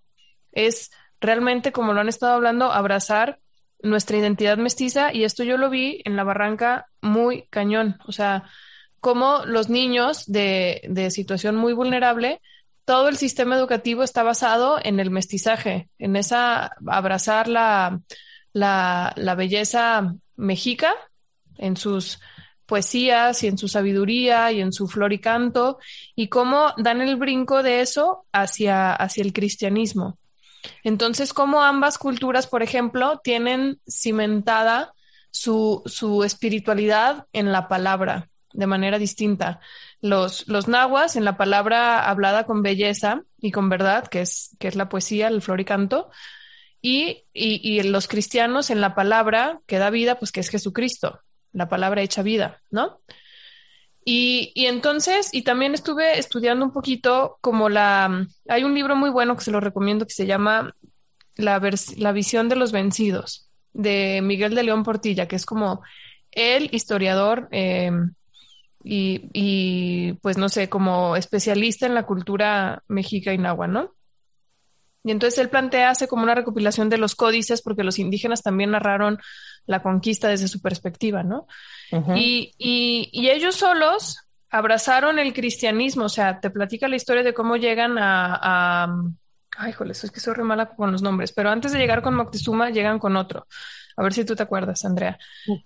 es 0.52 0.90
realmente, 1.20 1.72
como 1.72 1.92
lo 1.92 2.00
han 2.00 2.08
estado 2.08 2.32
hablando, 2.32 2.72
abrazar 2.72 3.38
nuestra 3.82 4.16
identidad 4.16 4.56
mestiza. 4.56 5.12
Y 5.12 5.24
esto 5.24 5.44
yo 5.44 5.58
lo 5.58 5.68
vi 5.68 6.00
en 6.04 6.16
la 6.16 6.24
barranca 6.24 6.86
muy 7.02 7.46
cañón, 7.48 7.98
o 8.06 8.12
sea, 8.12 8.44
como 9.00 9.44
los 9.44 9.68
niños 9.68 10.24
de, 10.26 10.82
de 10.88 11.10
situación 11.10 11.54
muy 11.54 11.74
vulnerable 11.74 12.40
todo 12.88 13.10
el 13.10 13.18
sistema 13.18 13.54
educativo 13.54 14.02
está 14.02 14.22
basado 14.22 14.78
en 14.82 14.98
el 14.98 15.10
mestizaje, 15.10 15.90
en 15.98 16.16
esa 16.16 16.72
abrazar 16.86 17.46
la, 17.46 18.00
la, 18.54 19.34
belleza 19.36 20.14
mexica 20.36 20.94
en 21.58 21.76
sus 21.76 22.18
poesías 22.64 23.42
y 23.42 23.48
en 23.48 23.58
su 23.58 23.68
sabiduría 23.68 24.52
y 24.52 24.62
en 24.62 24.72
su 24.72 24.88
flor 24.88 25.12
y 25.12 25.18
canto, 25.18 25.76
y 26.14 26.28
cómo 26.28 26.72
dan 26.78 27.02
el 27.02 27.16
brinco 27.16 27.62
de 27.62 27.82
eso 27.82 28.24
hacia, 28.32 28.94
hacia 28.94 29.22
el 29.22 29.34
cristianismo. 29.34 30.18
Entonces, 30.82 31.34
cómo 31.34 31.62
ambas 31.62 31.98
culturas, 31.98 32.46
por 32.46 32.62
ejemplo, 32.62 33.20
tienen 33.22 33.82
cimentada 33.86 34.94
su, 35.30 35.82
su 35.84 36.24
espiritualidad 36.24 37.26
en 37.34 37.52
la 37.52 37.68
palabra 37.68 38.30
de 38.54 38.66
manera 38.66 38.98
distinta 38.98 39.60
los, 40.00 40.46
los 40.48 40.68
nahuas 40.68 41.16
en 41.16 41.24
la 41.24 41.36
palabra 41.36 42.08
hablada 42.08 42.44
con 42.44 42.62
belleza 42.62 43.22
y 43.40 43.50
con 43.50 43.68
verdad, 43.68 44.06
que 44.08 44.20
es, 44.20 44.56
que 44.58 44.68
es 44.68 44.76
la 44.76 44.88
poesía, 44.88 45.28
el 45.28 45.42
floricanto, 45.42 46.10
y, 46.80 47.24
y, 47.32 47.60
y 47.62 47.82
los 47.82 48.06
cristianos 48.06 48.70
en 48.70 48.80
la 48.80 48.94
palabra 48.94 49.60
que 49.66 49.78
da 49.78 49.90
vida, 49.90 50.18
pues 50.18 50.32
que 50.32 50.40
es 50.40 50.48
Jesucristo, 50.48 51.20
la 51.52 51.68
palabra 51.68 52.02
hecha 52.02 52.22
vida, 52.22 52.62
¿no? 52.70 53.00
Y, 54.04 54.52
y, 54.54 54.66
entonces, 54.66 55.28
y 55.32 55.42
también 55.42 55.74
estuve 55.74 56.18
estudiando 56.18 56.64
un 56.64 56.72
poquito 56.72 57.36
como 57.42 57.68
la, 57.68 58.26
hay 58.48 58.64
un 58.64 58.74
libro 58.74 58.96
muy 58.96 59.10
bueno 59.10 59.36
que 59.36 59.44
se 59.44 59.50
lo 59.50 59.60
recomiendo 59.60 60.06
que 60.06 60.14
se 60.14 60.26
llama 60.26 60.74
La, 61.34 61.60
la 61.96 62.12
visión 62.12 62.48
de 62.48 62.56
los 62.56 62.72
vencidos, 62.72 63.50
de 63.74 64.20
Miguel 64.22 64.54
de 64.54 64.62
León 64.62 64.82
Portilla, 64.82 65.28
que 65.28 65.36
es 65.36 65.44
como 65.44 65.82
el 66.30 66.74
historiador 66.74 67.48
eh, 67.50 67.90
y, 68.90 69.28
y, 69.34 70.12
pues 70.14 70.38
no 70.38 70.48
sé, 70.48 70.70
como 70.70 71.14
especialista 71.14 71.84
en 71.84 71.94
la 71.94 72.06
cultura 72.06 72.82
mexica 72.88 73.34
y 73.34 73.38
náhuatl, 73.38 73.72
¿no? 73.72 73.94
Y 75.04 75.10
entonces 75.10 75.38
él 75.38 75.50
plantea, 75.50 75.90
hace 75.90 76.08
como 76.08 76.22
una 76.22 76.34
recopilación 76.34 76.88
de 76.88 76.96
los 76.96 77.14
códices, 77.14 77.60
porque 77.60 77.84
los 77.84 77.98
indígenas 77.98 78.42
también 78.42 78.70
narraron 78.70 79.18
la 79.66 79.82
conquista 79.82 80.28
desde 80.28 80.48
su 80.48 80.62
perspectiva, 80.62 81.22
¿no? 81.22 81.46
y, 82.16 82.54
y, 82.56 83.10
y, 83.12 83.28
ellos 83.28 83.56
solos 83.56 84.18
abrazaron 84.50 85.18
el 85.18 85.34
cristianismo, 85.34 86.04
o 86.04 86.08
sea, 86.08 86.40
te 86.40 86.50
platica 86.50 86.88
la 86.88 86.96
historia 86.96 87.22
de 87.22 87.34
cómo 87.34 87.56
llegan 87.56 87.98
a... 87.98 88.38
a 88.42 88.88
ay, 89.58 89.72
joder, 89.72 89.92
es 89.92 90.10
que 90.10 90.20
soy 90.20 90.34
re 90.34 90.44
mala 90.44 90.70
con 90.70 90.92
los 90.92 91.02
nombres, 91.02 91.32
pero 91.32 91.50
antes 91.50 91.72
de 91.72 91.78
llegar 91.78 92.00
con 92.00 92.14
Moctezuma, 92.14 92.70
llegan 92.70 92.98
con 92.98 93.16
otro. 93.16 93.46
A 93.96 94.02
ver 94.02 94.14
si 94.14 94.24
tú 94.24 94.34
te 94.34 94.44
acuerdas, 94.44 94.84
Andrea. 94.84 95.18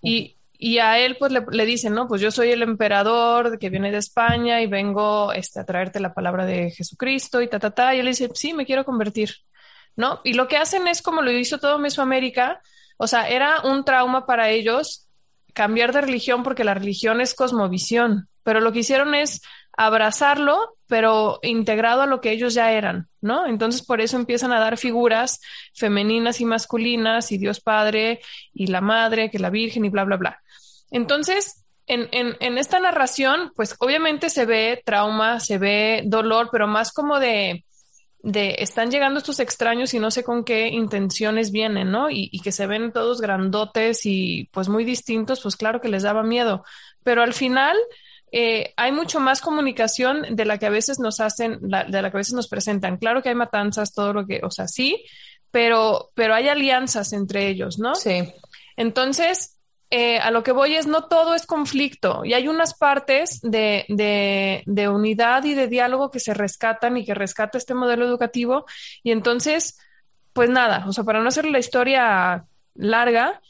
Y 0.02 0.38
y 0.64 0.79
a 0.79 0.96
él 1.01 1.16
pues 1.18 1.33
le, 1.33 1.64
dicen, 1.66 1.92
no, 1.92 2.07
pues 2.07 2.20
yo 2.20 2.31
soy 2.31 2.53
el 2.53 2.62
emperador 2.62 3.59
que 3.59 3.68
viene 3.68 3.90
de 3.90 3.98
España 3.98 4.62
y 4.62 4.68
vengo 4.68 5.33
este, 5.33 5.59
a 5.59 5.66
traerte 5.66 5.98
la 5.98 6.14
palabra 6.14 6.46
de 6.46 6.70
Jesucristo 6.70 7.42
y 7.42 7.48
ta, 7.48 7.59
ta, 7.59 7.72
ta. 7.72 7.96
Y 7.96 7.98
él 7.98 8.07
dice, 8.07 8.31
sí, 8.33 8.53
me 8.53 8.64
quiero 8.64 8.85
convertir, 8.85 9.38
¿no? 9.96 10.20
Y 10.22 10.35
lo 10.35 10.46
que 10.46 10.59
hacen 10.59 10.87
es 10.87 11.03
como 11.03 11.20
lo 11.20 11.33
hizo 11.33 11.59
todo 11.59 11.81
Mesoamérica, 11.81 12.61
o 12.96 13.09
sea, 13.09 13.29
era 13.29 13.62
un 13.62 13.85
trauma 13.85 14.25
para 14.25 14.51
ellos 14.51 15.09
cambiar 15.53 15.92
de 15.92 16.03
religión 16.03 16.44
porque 16.44 16.62
la 16.62 16.75
religión 16.75 17.20
es 17.20 17.35
cosmovisión, 17.35 18.29
pero 18.44 18.61
lo 18.61 18.70
que 18.70 18.79
hicieron 18.79 19.16
es 19.16 19.42
abrazarlo, 19.77 20.77
pero 20.87 21.40
integrado 21.42 22.03
a 22.03 22.07
lo 22.07 22.20
que 22.20 22.31
ellos 22.31 22.55
ya 22.55 22.70
eran, 22.70 23.09
¿no? 23.20 23.48
Entonces 23.48 23.83
por 23.85 24.01
eso 24.01 24.16
empiezan 24.16 24.53
a 24.53 24.61
dar 24.61 24.79
figuras 24.79 25.40
femeninas 25.75 26.40
y 26.40 26.44
masculinas 26.44 27.33
y 27.33 27.38
Dios 27.38 27.61
Padre 27.61 28.20
y 28.55 28.68
la 28.68 28.81
Madre, 28.81 29.29
que 29.29 29.40
la 29.40 29.51
Virgen 29.51 29.85
y 29.85 29.88
bla, 29.88 30.05
bla, 30.05 30.18
bla. 30.18 30.41
Entonces, 30.92 31.64
en, 31.87 32.09
en, 32.12 32.37
en 32.38 32.59
esta 32.59 32.78
narración, 32.78 33.52
pues 33.57 33.74
obviamente 33.81 34.31
se 34.31 34.46
ve 34.46 34.81
trauma, 34.85 35.40
se 35.40 35.59
ve 35.59 36.02
dolor, 36.05 36.48
pero 36.52 36.68
más 36.68 36.92
como 36.92 37.18
de, 37.18 37.64
de 38.20 38.57
están 38.59 38.90
llegando 38.90 39.18
estos 39.18 39.40
extraños 39.40 39.92
y 39.94 39.98
no 39.98 40.11
sé 40.11 40.22
con 40.22 40.44
qué 40.44 40.68
intenciones 40.68 41.50
vienen, 41.50 41.90
¿no? 41.90 42.09
Y, 42.09 42.28
y, 42.31 42.40
que 42.40 42.52
se 42.52 42.68
ven 42.68 42.92
todos 42.92 43.20
grandotes 43.20 44.07
y 44.07 44.48
pues 44.52 44.68
muy 44.68 44.85
distintos, 44.85 45.40
pues 45.40 45.57
claro 45.57 45.81
que 45.81 45.88
les 45.88 46.05
daba 46.05 46.22
miedo. 46.22 46.64
Pero 47.02 47.22
al 47.22 47.35
final 47.35 47.76
eh, 48.31 48.72
hay 48.76 48.92
mucho 48.92 49.20
más 49.20 49.42
comunicación 49.42 50.37
de 50.37 50.44
la 50.46 50.59
que 50.59 50.66
a 50.66 50.70
veces 50.70 50.98
nos 50.98 51.20
hacen, 51.20 51.59
la, 51.62 51.85
de 51.85 52.00
la 52.00 52.11
que 52.11 52.16
a 52.16 52.18
veces 52.18 52.35
nos 52.35 52.48
presentan. 52.48 52.96
Claro 52.96 53.22
que 53.22 53.28
hay 53.28 53.35
matanzas, 53.35 53.92
todo 53.92 54.14
lo 54.14 54.26
que, 54.26 54.40
o 54.42 54.50
sea, 54.50 54.68
sí, 54.68 55.05
pero, 55.50 56.11
pero 56.14 56.35
hay 56.35 56.48
alianzas 56.48 57.12
entre 57.12 57.48
ellos, 57.48 57.78
¿no? 57.78 57.94
Sí. 57.94 58.33
Entonces, 58.76 59.59
eh, 59.94 60.18
a 60.18 60.31
lo 60.31 60.42
que 60.42 60.52
voy 60.52 60.74
es, 60.74 60.87
no 60.87 61.05
todo 61.05 61.35
es 61.35 61.44
conflicto 61.44 62.24
y 62.24 62.33
hay 62.33 62.48
unas 62.48 62.72
partes 62.72 63.42
de, 63.42 63.85
de, 64.64 64.88
unidad 64.88 65.44
y 65.44 65.52
de 65.52 65.68
diálogo 65.68 66.11
que 66.11 66.18
se 66.18 66.33
rescatan 66.33 66.96
y 66.96 67.05
que 67.05 67.12
rescata 67.12 67.59
este 67.59 67.74
modelo 67.74 68.07
educativo. 68.07 68.64
Y 69.02 69.11
entonces, 69.11 69.78
pues 70.33 70.48
nada, 70.48 70.87
o 70.88 70.94
sea, 70.94 71.05
para 71.05 71.20
no 71.20 71.28
hacer 71.28 71.44
la 71.44 71.59
historia 71.59 72.46
larga, 72.74 73.42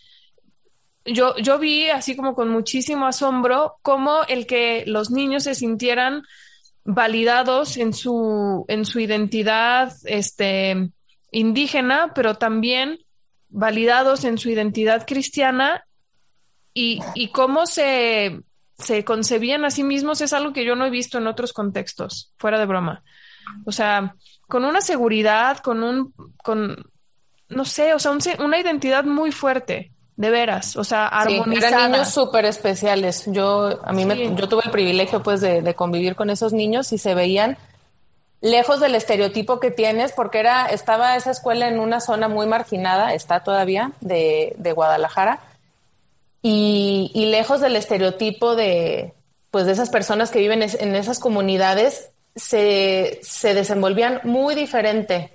yo, 1.04 1.36
yo 1.36 1.60
vi 1.60 1.90
así 1.90 2.16
como 2.16 2.34
con 2.34 2.48
muchísimo 2.48 3.06
asombro 3.06 3.76
cómo 3.82 4.22
el 4.26 4.48
que 4.48 4.82
los 4.84 5.12
niños 5.12 5.44
se 5.44 5.54
sintieran 5.54 6.24
validados 6.82 7.76
en 7.76 7.92
su, 7.92 8.64
en 8.66 8.84
su 8.84 8.98
identidad 8.98 9.92
este, 10.06 10.90
indígena, 11.30 12.10
pero 12.16 12.34
también 12.34 12.98
validados 13.48 14.24
en 14.24 14.38
su 14.38 14.50
identidad 14.50 15.06
cristiana 15.06 15.84
y, 16.74 17.00
y 17.14 17.28
cómo 17.28 17.66
se, 17.66 18.40
se 18.78 19.04
concebían 19.04 19.64
a 19.64 19.70
sí 19.70 19.82
mismos 19.82 20.20
es 20.20 20.32
algo 20.32 20.52
que 20.52 20.64
yo 20.64 20.76
no 20.76 20.86
he 20.86 20.90
visto 20.90 21.18
en 21.18 21.26
otros 21.26 21.52
contextos, 21.52 22.32
fuera 22.38 22.58
de 22.58 22.66
broma. 22.66 23.02
O 23.64 23.72
sea, 23.72 24.14
con 24.48 24.64
una 24.64 24.80
seguridad, 24.80 25.58
con 25.58 25.82
un, 25.82 26.14
con, 26.42 26.90
no 27.48 27.64
sé, 27.64 27.94
o 27.94 27.98
sea, 27.98 28.12
una 28.38 28.58
identidad 28.58 29.04
muy 29.04 29.32
fuerte, 29.32 29.92
de 30.16 30.30
veras, 30.30 30.76
o 30.76 30.84
sea, 30.84 31.08
armonizada. 31.08 31.68
eran 31.68 31.92
niños 31.92 32.10
súper 32.10 32.44
especiales. 32.44 33.24
Yo, 33.28 33.80
a 33.82 33.92
mí 33.92 34.04
me, 34.04 34.34
yo 34.36 34.48
tuve 34.48 34.62
el 34.64 34.70
privilegio 34.70 35.22
pues 35.22 35.40
de, 35.40 35.62
de 35.62 35.74
convivir 35.74 36.14
con 36.14 36.30
esos 36.30 36.52
niños 36.52 36.92
y 36.92 36.98
se 36.98 37.14
veían 37.14 37.56
lejos 38.40 38.80
del 38.80 38.94
estereotipo 38.94 39.58
que 39.58 39.70
tienes, 39.70 40.12
porque 40.12 40.40
era, 40.40 40.66
estaba 40.66 41.16
esa 41.16 41.30
escuela 41.30 41.68
en 41.68 41.80
una 41.80 42.00
zona 42.00 42.28
muy 42.28 42.46
marginada, 42.46 43.14
está 43.14 43.40
todavía, 43.40 43.92
de, 44.00 44.54
de 44.58 44.72
Guadalajara, 44.72 45.40
y, 46.42 47.10
y, 47.14 47.26
lejos 47.26 47.60
del 47.60 47.76
estereotipo 47.76 48.56
de, 48.56 49.14
pues, 49.50 49.66
de 49.66 49.72
esas 49.72 49.90
personas 49.90 50.30
que 50.30 50.40
viven 50.40 50.62
en 50.62 50.94
esas 50.96 51.20
comunidades, 51.20 52.10
se, 52.34 53.20
se 53.22 53.54
desenvolvían 53.54 54.20
muy 54.24 54.54
diferente. 54.54 55.32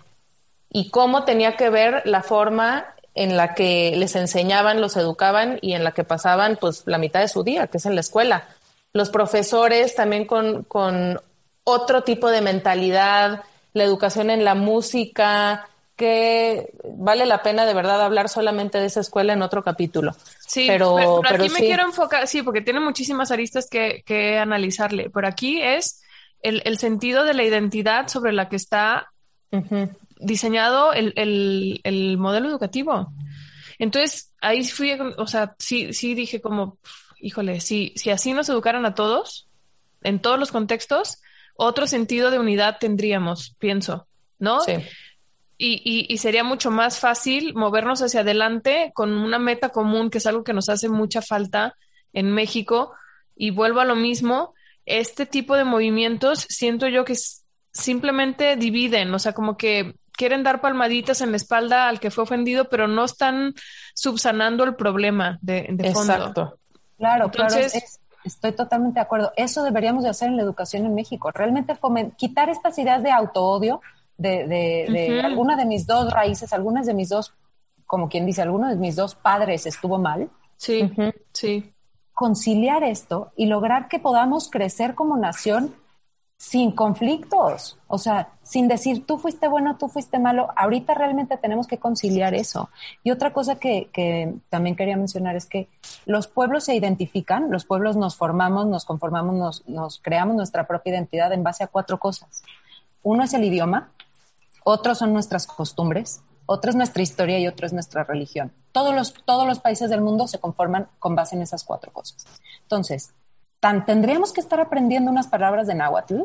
Y 0.70 0.90
cómo 0.90 1.24
tenía 1.24 1.56
que 1.56 1.70
ver 1.70 2.02
la 2.06 2.24
forma 2.24 2.94
en 3.16 3.36
la 3.36 3.56
que 3.56 3.96
les 3.98 4.16
enseñaban, 4.16 4.82
los 4.82 4.96
educaban 4.96 5.58
y 5.62 5.74
en 5.74 5.84
la 5.84 5.92
que 5.92 6.04
pasaban 6.04 6.58
pues 6.60 6.84
la 6.86 6.98
mitad 6.98 7.22
de 7.22 7.28
su 7.28 7.44
día, 7.44 7.68
que 7.68 7.78
es 7.78 7.86
en 7.86 7.96
la 7.96 8.02
escuela. 8.02 8.48
Los 8.94 9.10
profesores 9.10 9.96
también 9.96 10.26
con, 10.26 10.64
con 10.64 11.20
otro 11.64 12.04
tipo 12.04 12.30
de 12.30 12.42
mentalidad, 12.42 13.44
la 13.74 13.84
educación 13.84 14.30
en 14.30 14.44
la 14.44 14.56
música, 14.56 15.70
que 15.98 16.70
vale 16.96 17.26
la 17.26 17.42
pena 17.42 17.66
de 17.66 17.74
verdad 17.74 18.02
hablar 18.02 18.30
solamente 18.30 18.80
de 18.80 18.86
esa 18.86 19.02
escuela 19.02 19.34
en 19.34 19.42
otro 19.42 19.64
capítulo. 19.64 20.16
Sí, 20.46 20.66
pero, 20.68 21.22
aquí 21.26 21.50
me 21.50 21.60
quiero 21.60 21.84
enfocar, 21.84 22.28
sí, 22.28 22.44
porque 22.44 22.62
tiene 22.62 22.80
muchísimas 22.80 23.32
aristas 23.32 23.68
que, 23.70 24.04
que 24.06 24.38
analizarle, 24.38 25.10
pero 25.10 25.28
aquí 25.28 25.60
es 25.60 26.04
el, 26.44 26.62
el, 26.66 26.78
sentido 26.78 27.24
de 27.24 27.34
la 27.34 27.44
identidad 27.44 28.08
sobre 28.10 28.32
la 28.32 28.48
que 28.48 28.58
está 28.58 29.12
diseñado 30.20 30.94
el, 30.94 31.14
el, 31.16 31.82
el, 31.84 32.18
modelo 32.20 32.48
educativo. 32.48 33.12
Entonces, 33.80 34.34
ahí 34.40 34.64
fui, 34.66 34.92
o 35.18 35.28
sea, 35.28 35.56
sí, 35.58 35.94
sí 35.94 36.14
dije 36.14 36.42
como, 36.42 36.78
híjole, 37.20 37.60
si, 37.60 37.92
si 37.96 38.12
así 38.12 38.34
nos 38.34 38.50
educaran 38.50 38.86
a 38.86 38.94
todos, 38.94 39.50
en 40.04 40.20
todos 40.20 40.38
los 40.38 40.52
contextos, 40.52 41.24
otro 41.56 41.88
sentido 41.88 42.30
de 42.30 42.38
unidad 42.38 42.78
tendríamos, 42.80 43.56
pienso, 43.58 44.08
¿no? 44.38 44.62
Sí. 44.62 44.74
Y, 45.60 45.82
y, 45.84 46.14
y, 46.14 46.18
sería 46.20 46.44
mucho 46.44 46.70
más 46.70 47.00
fácil 47.00 47.56
movernos 47.56 48.04
hacia 48.04 48.20
adelante 48.20 48.92
con 48.94 49.12
una 49.18 49.40
meta 49.40 49.70
común, 49.70 50.12
que 50.12 50.20
es 50.20 50.28
algo 50.28 50.44
que 50.44 50.54
nos 50.54 50.70
hace 50.70 50.88
mucha 50.88 51.22
falta 51.22 51.76
en 52.14 52.32
México. 52.32 52.94
Y 53.36 53.50
vuelvo 53.50 53.80
a 53.80 53.86
lo 53.86 53.96
mismo, 53.96 54.54
este 54.86 55.26
tipo 55.26 55.56
de 55.56 55.64
movimientos 55.64 56.46
siento 56.50 56.88
yo 56.88 57.06
que 57.06 57.16
simplemente 57.72 58.56
dividen, 58.56 59.14
o 59.14 59.20
sea, 59.20 59.34
como 59.34 59.58
que 59.58 59.96
quieren 60.12 60.44
dar 60.44 60.62
palmaditas 60.62 61.22
en 61.22 61.32
la 61.32 61.38
espalda 61.38 61.88
al 61.88 62.00
que 62.00 62.12
fue 62.12 62.24
ofendido, 62.24 62.70
pero 62.70 62.88
no 62.88 63.06
están 63.06 63.54
subsanando 63.94 64.64
el 64.64 64.76
problema 64.76 65.40
de, 65.42 65.68
de 65.72 65.94
fondo. 65.94 66.14
Exacto. 66.14 66.60
Claro, 66.98 67.26
Entonces, 67.26 67.72
claro. 67.72 67.88
Estoy 68.28 68.52
totalmente 68.52 69.00
de 69.00 69.04
acuerdo. 69.04 69.32
Eso 69.38 69.64
deberíamos 69.64 70.04
de 70.04 70.10
hacer 70.10 70.28
en 70.28 70.36
la 70.36 70.44
educación 70.44 70.86
en 70.86 70.94
México. 70.94 71.32
Realmente 71.32 71.78
quitar 72.18 72.50
estas 72.50 72.78
ideas 72.78 73.02
de 73.02 73.10
autoodio, 73.10 73.82
de, 74.18 74.48
de, 74.48 74.88
de 74.90 75.22
alguna 75.22 75.56
de 75.56 75.66
mis 75.66 75.86
dos 75.86 76.12
raíces, 76.12 76.54
algunas 76.54 76.86
de 76.86 76.94
mis 76.94 77.10
dos, 77.10 77.34
como 77.86 78.10
quien 78.10 78.26
dice, 78.26 78.42
alguno 78.42 78.70
de 78.70 78.76
mis 78.76 78.96
dos 78.96 79.16
padres 79.16 79.66
estuvo 79.66 79.98
mal. 79.98 80.30
Sí, 80.58 80.92
sí. 81.34 81.74
Conciliar 82.14 82.84
esto 82.84 83.32
y 83.36 83.46
lograr 83.46 83.88
que 83.88 84.00
podamos 84.00 84.50
crecer 84.50 84.96
como 84.96 85.18
nación 85.18 85.76
sin 86.38 86.72
conflictos, 86.72 87.80
o 87.88 87.98
sea, 87.98 88.30
sin 88.44 88.68
decir 88.68 89.08
tú 89.08 89.18
fuiste 89.18 89.48
bueno, 89.48 89.76
tú 89.78 89.88
fuiste 89.88 90.20
malo, 90.20 90.50
ahorita 90.56 90.94
realmente 90.94 91.36
tenemos 91.38 91.66
que 91.66 91.80
conciliar 91.80 92.36
eso. 92.36 92.70
Y 93.04 93.10
otra 93.10 93.34
cosa 93.34 93.56
que, 93.56 93.90
que, 93.92 94.36
también 94.50 94.76
quería 94.76 94.98
mencionar 94.98 95.36
es 95.36 95.48
que 95.48 95.68
los 96.06 96.28
pueblos 96.28 96.66
se 96.66 96.76
identifican, 96.76 97.50
los 97.50 97.66
pueblos 97.66 97.98
nos 97.98 98.16
formamos, 98.16 98.68
nos 98.68 98.86
conformamos, 98.86 99.36
nos, 99.36 99.68
nos 99.68 100.00
creamos 100.00 100.36
nuestra 100.36 100.68
propia 100.68 100.92
identidad 100.92 101.34
en 101.34 101.42
base 101.42 101.64
a 101.64 101.68
cuatro 101.68 101.98
cosas. 101.98 102.44
Uno 103.02 103.24
es 103.24 103.34
el 103.34 103.44
idioma, 103.44 103.90
otro 104.70 104.96
son 104.96 105.14
nuestras 105.14 105.48
costumbres, 105.48 106.22
otro 106.46 106.70
es 106.70 106.76
nuestra 106.76 107.02
historia 107.02 107.40
y 107.40 107.48
otro 107.48 107.66
es 107.66 107.72
nuestra 107.72 108.04
religión. 108.04 108.52
Todos 108.74 108.94
los, 108.94 109.14
todos 109.14 109.48
los 109.48 109.60
países 109.60 109.90
del 109.90 110.02
mundo 110.02 110.28
se 110.28 110.40
conforman 110.40 110.90
con 111.00 111.16
base 111.16 111.38
en 111.38 111.42
esas 111.42 111.64
cuatro 111.64 111.94
cosas. 111.94 112.26
Entonces, 112.64 113.14
tan 113.62 113.86
tendríamos 113.86 114.34
que 114.34 114.42
estar 114.42 114.60
aprendiendo 114.60 115.10
unas 115.10 115.28
palabras 115.28 115.68
de 115.68 115.76
náhuatl. 115.76 116.24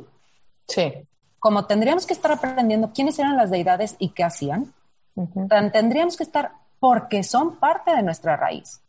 Sí. 0.66 0.92
Como 1.38 1.66
tendríamos 1.66 2.04
que 2.04 2.14
estar 2.14 2.32
aprendiendo 2.32 2.92
quiénes 2.92 3.16
eran 3.20 3.36
las 3.36 3.52
deidades 3.52 3.94
y 4.00 4.08
qué 4.08 4.24
hacían. 4.24 4.74
Tan 5.48 5.70
tendríamos 5.70 6.16
que 6.16 6.24
estar 6.24 6.50
porque 6.80 7.22
son 7.22 7.60
parte 7.60 7.94
de 7.94 8.02
nuestra 8.02 8.36
raíz. 8.36 8.80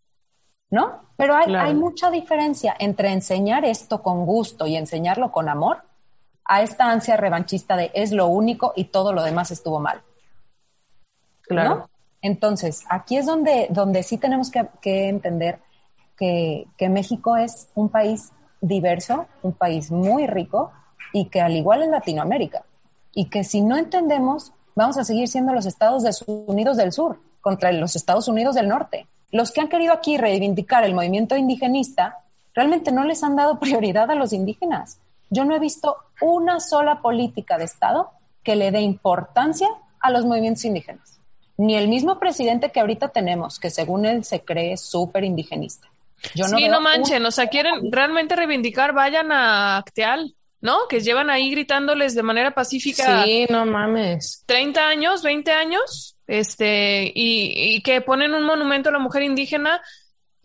¿No? 0.71 1.03
Pero 1.15 1.35
hay, 1.35 1.53
hay 1.53 1.75
mucha 1.75 2.09
diferencia 2.09 2.75
entre 2.79 3.13
enseñar 3.13 3.65
esto 3.65 4.01
con 4.01 4.25
gusto 4.25 4.65
y 4.65 4.77
enseñarlo 4.77 5.31
con 5.31 5.47
amor 5.47 5.83
a 6.45 6.61
esta 6.61 6.91
ansia 6.91 7.17
revanchista 7.17 7.75
de 7.75 7.91
es 7.93 8.11
lo 8.11 8.27
único 8.27 8.73
y 8.75 8.85
todo 8.85 9.13
lo 9.13 9.23
demás 9.23 9.51
estuvo 9.51 9.79
mal. 9.79 10.01
Claro. 11.41 11.89
Entonces, 12.21 12.85
aquí 12.89 13.17
es 13.17 13.25
donde, 13.25 13.67
donde 13.69 14.01
sí 14.03 14.17
tenemos 14.17 14.49
que, 14.49 14.65
que 14.81 15.09
entender 15.09 15.59
que, 16.77 16.89
México 16.89 17.37
es 17.37 17.69
un 17.75 17.89
país 17.89 18.31
diverso, 18.61 19.27
un 19.41 19.53
país 19.53 19.91
muy 19.91 20.27
rico 20.27 20.71
y 21.11 21.25
que 21.25 21.41
al 21.41 21.55
igual 21.55 21.83
en 21.83 21.91
Latinoamérica. 21.91 22.63
Y 23.13 23.29
que 23.29 23.43
si 23.43 23.61
no 23.61 23.77
entendemos, 23.77 24.53
vamos 24.75 24.97
a 24.97 25.03
seguir 25.03 25.27
siendo 25.27 25.53
los 25.53 25.65
Estados 25.65 26.23
Unidos 26.27 26.77
del 26.77 26.91
Sur 26.91 27.19
contra 27.41 27.71
los 27.71 27.95
Estados 27.95 28.27
Unidos 28.27 28.55
del 28.55 28.69
Norte. 28.69 29.07
Los 29.31 29.51
que 29.51 29.61
han 29.61 29.69
querido 29.69 29.93
aquí 29.93 30.17
reivindicar 30.17 30.83
el 30.83 30.95
movimiento 30.95 31.35
indigenista 31.35 32.19
realmente 32.53 32.91
no 32.91 33.03
les 33.03 33.23
han 33.23 33.35
dado 33.35 33.59
prioridad 33.59 34.09
a 34.09 34.15
los 34.15 34.33
indígenas. 34.33 34.99
Yo 35.29 35.45
no 35.45 35.55
he 35.55 35.59
visto 35.59 35.97
una 36.21 36.59
sola 36.59 37.01
política 37.01 37.57
de 37.57 37.65
Estado 37.65 38.11
que 38.43 38.55
le 38.55 38.71
dé 38.71 38.81
importancia 38.81 39.67
a 39.99 40.11
los 40.11 40.25
movimientos 40.25 40.65
indígenas. 40.65 41.19
Ni 41.57 41.75
el 41.75 41.87
mismo 41.87 42.19
presidente 42.19 42.71
que 42.71 42.79
ahorita 42.79 43.09
tenemos, 43.09 43.59
que 43.59 43.69
según 43.69 44.05
él 44.05 44.23
se 44.23 44.41
cree 44.41 44.77
súper 44.77 45.23
indigenista. 45.23 45.87
Yo 46.35 46.47
no 46.47 46.57
sí, 46.57 46.67
no 46.67 46.81
manchen, 46.81 47.25
o 47.25 47.31
sea, 47.31 47.47
quieren 47.47 47.91
realmente 47.91 48.35
reivindicar, 48.35 48.93
vayan 48.93 49.31
a 49.31 49.77
Acteal, 49.77 50.35
¿no? 50.61 50.87
Que 50.89 51.01
llevan 51.01 51.29
ahí 51.29 51.51
gritándoles 51.51 52.15
de 52.15 52.23
manera 52.23 52.51
pacífica. 52.51 53.23
Sí, 53.23 53.45
no 53.49 53.65
mames. 53.65 54.43
30 54.45 54.87
años, 54.87 55.21
20 55.21 55.51
años, 55.51 56.15
este, 56.25 57.11
y, 57.13 57.75
y 57.75 57.81
que 57.83 58.01
ponen 58.01 58.33
un 58.33 58.45
monumento 58.45 58.89
a 58.89 58.93
la 58.93 58.99
mujer 58.99 59.23
indígena. 59.23 59.81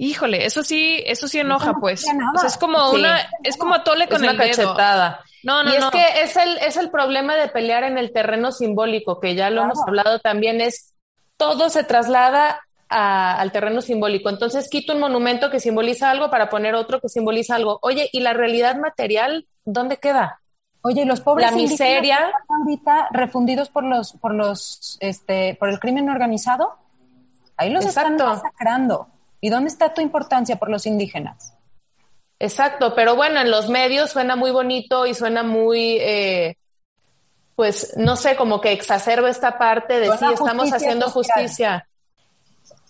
Híjole, 0.01 0.47
eso 0.47 0.63
sí, 0.63 1.03
eso 1.05 1.27
sí 1.27 1.41
enoja, 1.41 1.75
pues. 1.75 2.05
O 2.05 2.39
sea, 2.39 2.49
es 2.49 2.57
como 2.57 2.93
una, 2.93 3.29
es 3.43 3.57
como 3.57 3.75
atole 3.75 4.07
con 4.07 4.23
es 4.23 4.23
el 4.23 4.37
una 4.37 4.39
cachetada. 4.39 5.21
No, 5.43 5.65
no, 5.65 5.73
y 5.73 5.77
es 5.77 5.85
que 5.87 6.05
es 6.23 6.37
el, 6.37 6.57
es 6.59 6.77
el 6.77 6.91
problema 6.91 7.35
de 7.35 7.49
pelear 7.49 7.83
en 7.83 7.99
el 7.99 8.13
terreno 8.13 8.53
simbólico, 8.53 9.19
que 9.19 9.35
ya 9.35 9.51
lo 9.51 9.63
hemos 9.63 9.81
hablado 9.85 10.21
también, 10.21 10.61
es 10.61 10.95
todo 11.37 11.69
se 11.69 11.83
traslada 11.83 12.61
al 12.89 13.53
terreno 13.53 13.83
simbólico. 13.83 14.29
Entonces 14.29 14.71
quito 14.71 14.95
un 14.95 15.01
monumento 15.01 15.51
que 15.51 15.59
simboliza 15.59 16.11
algo 16.11 16.31
para 16.31 16.49
poner 16.49 16.77
otro 16.77 17.01
que 17.01 17.09
simboliza 17.09 17.57
algo. 17.57 17.81
Oye, 17.83 18.09
¿y 18.13 18.21
la 18.21 18.33
realidad 18.33 18.77
material 18.77 19.47
dónde 19.65 19.97
queda? 19.99 20.41
Oye, 20.83 21.05
los 21.05 21.21
pobres 21.21 21.51
la 21.51 21.57
miseria 21.57 22.33
ahorita 22.49 23.09
refundidos 23.11 23.69
por 23.69 23.83
los 23.83 24.13
por 24.13 24.33
los 24.33 24.97
este 25.01 25.57
por 25.59 25.69
el 25.69 25.81
crimen 25.81 26.09
organizado. 26.09 26.77
Ahí 27.57 27.71
los 27.71 27.85
están 27.85 28.17
masacrando. 28.17 29.09
¿Y 29.41 29.51
dónde 29.51 29.69
está 29.69 29.95
tu 29.95 30.01
importancia 30.01 30.57
por 30.57 30.71
los 30.71 30.87
indígenas? 30.87 31.55
Exacto, 32.39 32.95
pero 32.95 33.17
bueno, 33.17 33.41
en 33.41 33.51
los 33.51 33.69
medios 33.69 34.11
suena 34.11 34.37
muy 34.37 34.51
bonito 34.51 35.07
y 35.07 35.15
suena 35.15 35.43
muy 35.43 35.99
eh, 36.01 36.57
pues 37.57 37.97
no 37.97 38.15
sé, 38.15 38.37
como 38.37 38.61
que 38.61 38.71
exacerba 38.71 39.29
esta 39.29 39.59
parte 39.59 39.99
de 39.99 40.07
sí, 40.17 40.25
estamos 40.33 40.73
haciendo 40.73 41.11
justicia 41.11 41.89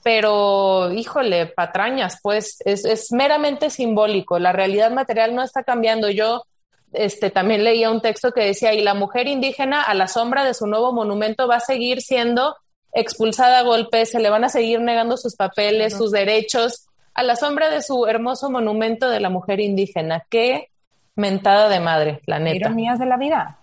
pero 0.03 0.91
híjole, 0.93 1.47
patrañas, 1.47 2.19
pues 2.23 2.63
es, 2.65 2.85
es, 2.85 3.13
meramente 3.13 3.69
simbólico. 3.69 4.39
La 4.39 4.53
realidad 4.53 4.91
material 4.91 5.35
no 5.35 5.43
está 5.43 5.65
cambiando. 5.65 6.09
Yo 6.09 6.45
este, 6.93 7.31
también 7.31 7.65
leía 7.65 7.91
un 7.91 8.01
texto 8.01 8.33
que 8.33 8.45
decía, 8.45 8.73
y 8.73 8.83
la 8.83 8.95
mujer 8.95 9.27
indígena 9.27 9.83
a 9.83 9.95
la 9.95 10.09
sombra 10.09 10.45
de 10.45 10.55
su 10.55 10.67
nuevo 10.67 10.93
monumento 10.93 11.47
va 11.47 11.57
a 11.57 11.61
seguir 11.61 12.01
siendo 12.01 12.57
expulsada 12.93 13.61
a 13.61 13.63
golpes, 13.63 14.11
se 14.11 14.21
le 14.21 14.31
van 14.31 14.45
a 14.45 14.49
seguir 14.49 14.81
negando 14.81 15.17
sus 15.17 15.37
papeles, 15.37 15.97
sus 15.97 16.11
derechos, 16.11 16.87
a 17.15 17.23
la 17.23 17.37
sombra 17.37 17.71
de 17.71 17.83
su 17.83 18.07
hermoso 18.07 18.51
monumento 18.51 19.09
de 19.09 19.21
la 19.21 19.31
mujer 19.31 19.61
indígena. 19.61 20.25
Qué 20.31 20.71
mentada 21.17 21.69
de 21.69 21.81
madre, 21.81 22.21
la 22.27 22.39
neta. 22.39 22.57
Ironías 22.57 22.99
de 22.99 23.07
la 23.07 23.17
vida. 23.17 23.59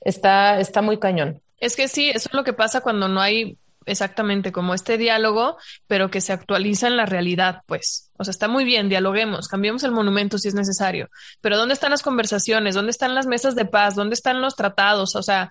Está, 0.00 0.58
está 0.58 0.82
muy 0.82 0.98
cañón. 0.98 1.40
Es 1.60 1.76
que 1.76 1.88
sí, 1.88 2.10
eso 2.10 2.28
es 2.28 2.34
lo 2.34 2.44
que 2.44 2.52
pasa 2.52 2.80
cuando 2.80 3.08
no 3.08 3.20
hay 3.20 3.56
exactamente 3.86 4.52
como 4.52 4.74
este 4.74 4.98
diálogo, 4.98 5.56
pero 5.86 6.10
que 6.10 6.20
se 6.20 6.32
actualiza 6.32 6.86
en 6.86 6.96
la 6.96 7.06
realidad, 7.06 7.62
pues. 7.66 8.10
O 8.16 8.24
sea, 8.24 8.30
está 8.30 8.48
muy 8.48 8.64
bien, 8.64 8.88
dialoguemos, 8.88 9.48
cambiemos 9.48 9.84
el 9.84 9.92
monumento 9.92 10.38
si 10.38 10.48
es 10.48 10.54
necesario, 10.54 11.08
pero 11.40 11.56
¿dónde 11.56 11.74
están 11.74 11.90
las 11.90 12.02
conversaciones? 12.02 12.74
¿Dónde 12.74 12.90
están 12.90 13.14
las 13.14 13.26
mesas 13.26 13.54
de 13.54 13.64
paz? 13.64 13.94
¿Dónde 13.94 14.14
están 14.14 14.40
los 14.40 14.56
tratados? 14.56 15.16
O 15.16 15.22
sea, 15.22 15.50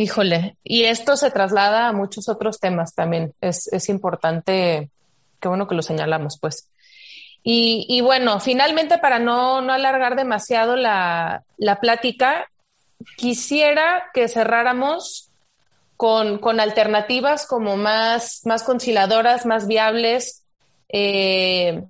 Híjole, 0.00 0.56
y 0.62 0.84
esto 0.84 1.16
se 1.16 1.32
traslada 1.32 1.88
a 1.88 1.92
muchos 1.92 2.28
otros 2.28 2.60
temas 2.60 2.94
también. 2.94 3.34
Es, 3.40 3.66
es 3.72 3.88
importante, 3.88 4.90
qué 5.40 5.48
bueno 5.48 5.66
que 5.66 5.74
lo 5.74 5.82
señalamos, 5.82 6.38
pues. 6.40 6.68
Y, 7.42 7.84
y 7.88 8.00
bueno, 8.00 8.38
finalmente, 8.38 8.98
para 8.98 9.18
no, 9.18 9.60
no 9.60 9.72
alargar 9.72 10.14
demasiado 10.14 10.76
la, 10.76 11.42
la 11.56 11.80
plática, 11.80 12.48
quisiera 13.16 14.04
que 14.14 14.28
cerráramos 14.28 15.30
con, 15.96 16.38
con 16.38 16.60
alternativas 16.60 17.44
como 17.44 17.76
más, 17.76 18.42
más 18.44 18.62
conciliadoras, 18.62 19.46
más 19.46 19.66
viables. 19.66 20.44
Eh, 20.90 21.82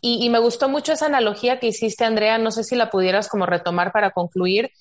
y, 0.00 0.26
y, 0.26 0.30
me 0.30 0.40
gustó 0.40 0.68
mucho 0.68 0.94
esa 0.94 1.06
analogía 1.06 1.60
que 1.60 1.68
hiciste, 1.68 2.04
Andrea. 2.04 2.38
No 2.38 2.50
sé 2.50 2.64
si 2.64 2.74
la 2.74 2.90
pudieras 2.90 3.28
como 3.28 3.46
retomar 3.46 3.92
para 3.92 4.10
concluir 4.10 4.72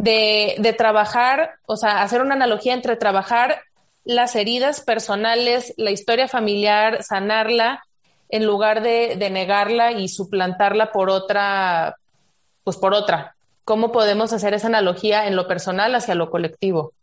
de, 0.00 0.56
de 0.58 0.72
trabajar, 0.72 1.56
o 1.66 1.76
sea, 1.76 2.02
hacer 2.02 2.22
una 2.22 2.34
analogía 2.34 2.72
entre 2.72 2.96
trabajar 2.96 3.60
las 4.02 4.34
heridas 4.34 4.80
personales, 4.80 5.74
la 5.76 5.90
historia 5.90 6.26
familiar, 6.26 7.02
sanarla, 7.02 7.84
en 8.30 8.46
lugar 8.46 8.82
de, 8.82 9.16
de, 9.16 9.28
negarla 9.28 9.92
y 9.92 10.08
suplantarla 10.08 10.90
por 10.90 11.10
otra, 11.10 11.96
pues 12.64 12.78
por 12.78 12.94
otra. 12.94 13.36
¿Cómo 13.64 13.92
podemos 13.92 14.32
hacer 14.32 14.54
esa 14.54 14.68
analogía 14.68 15.26
en 15.26 15.36
lo 15.36 15.46
personal 15.46 15.94
hacia 15.94 16.14
lo 16.14 16.30
colectivo? 16.30 16.94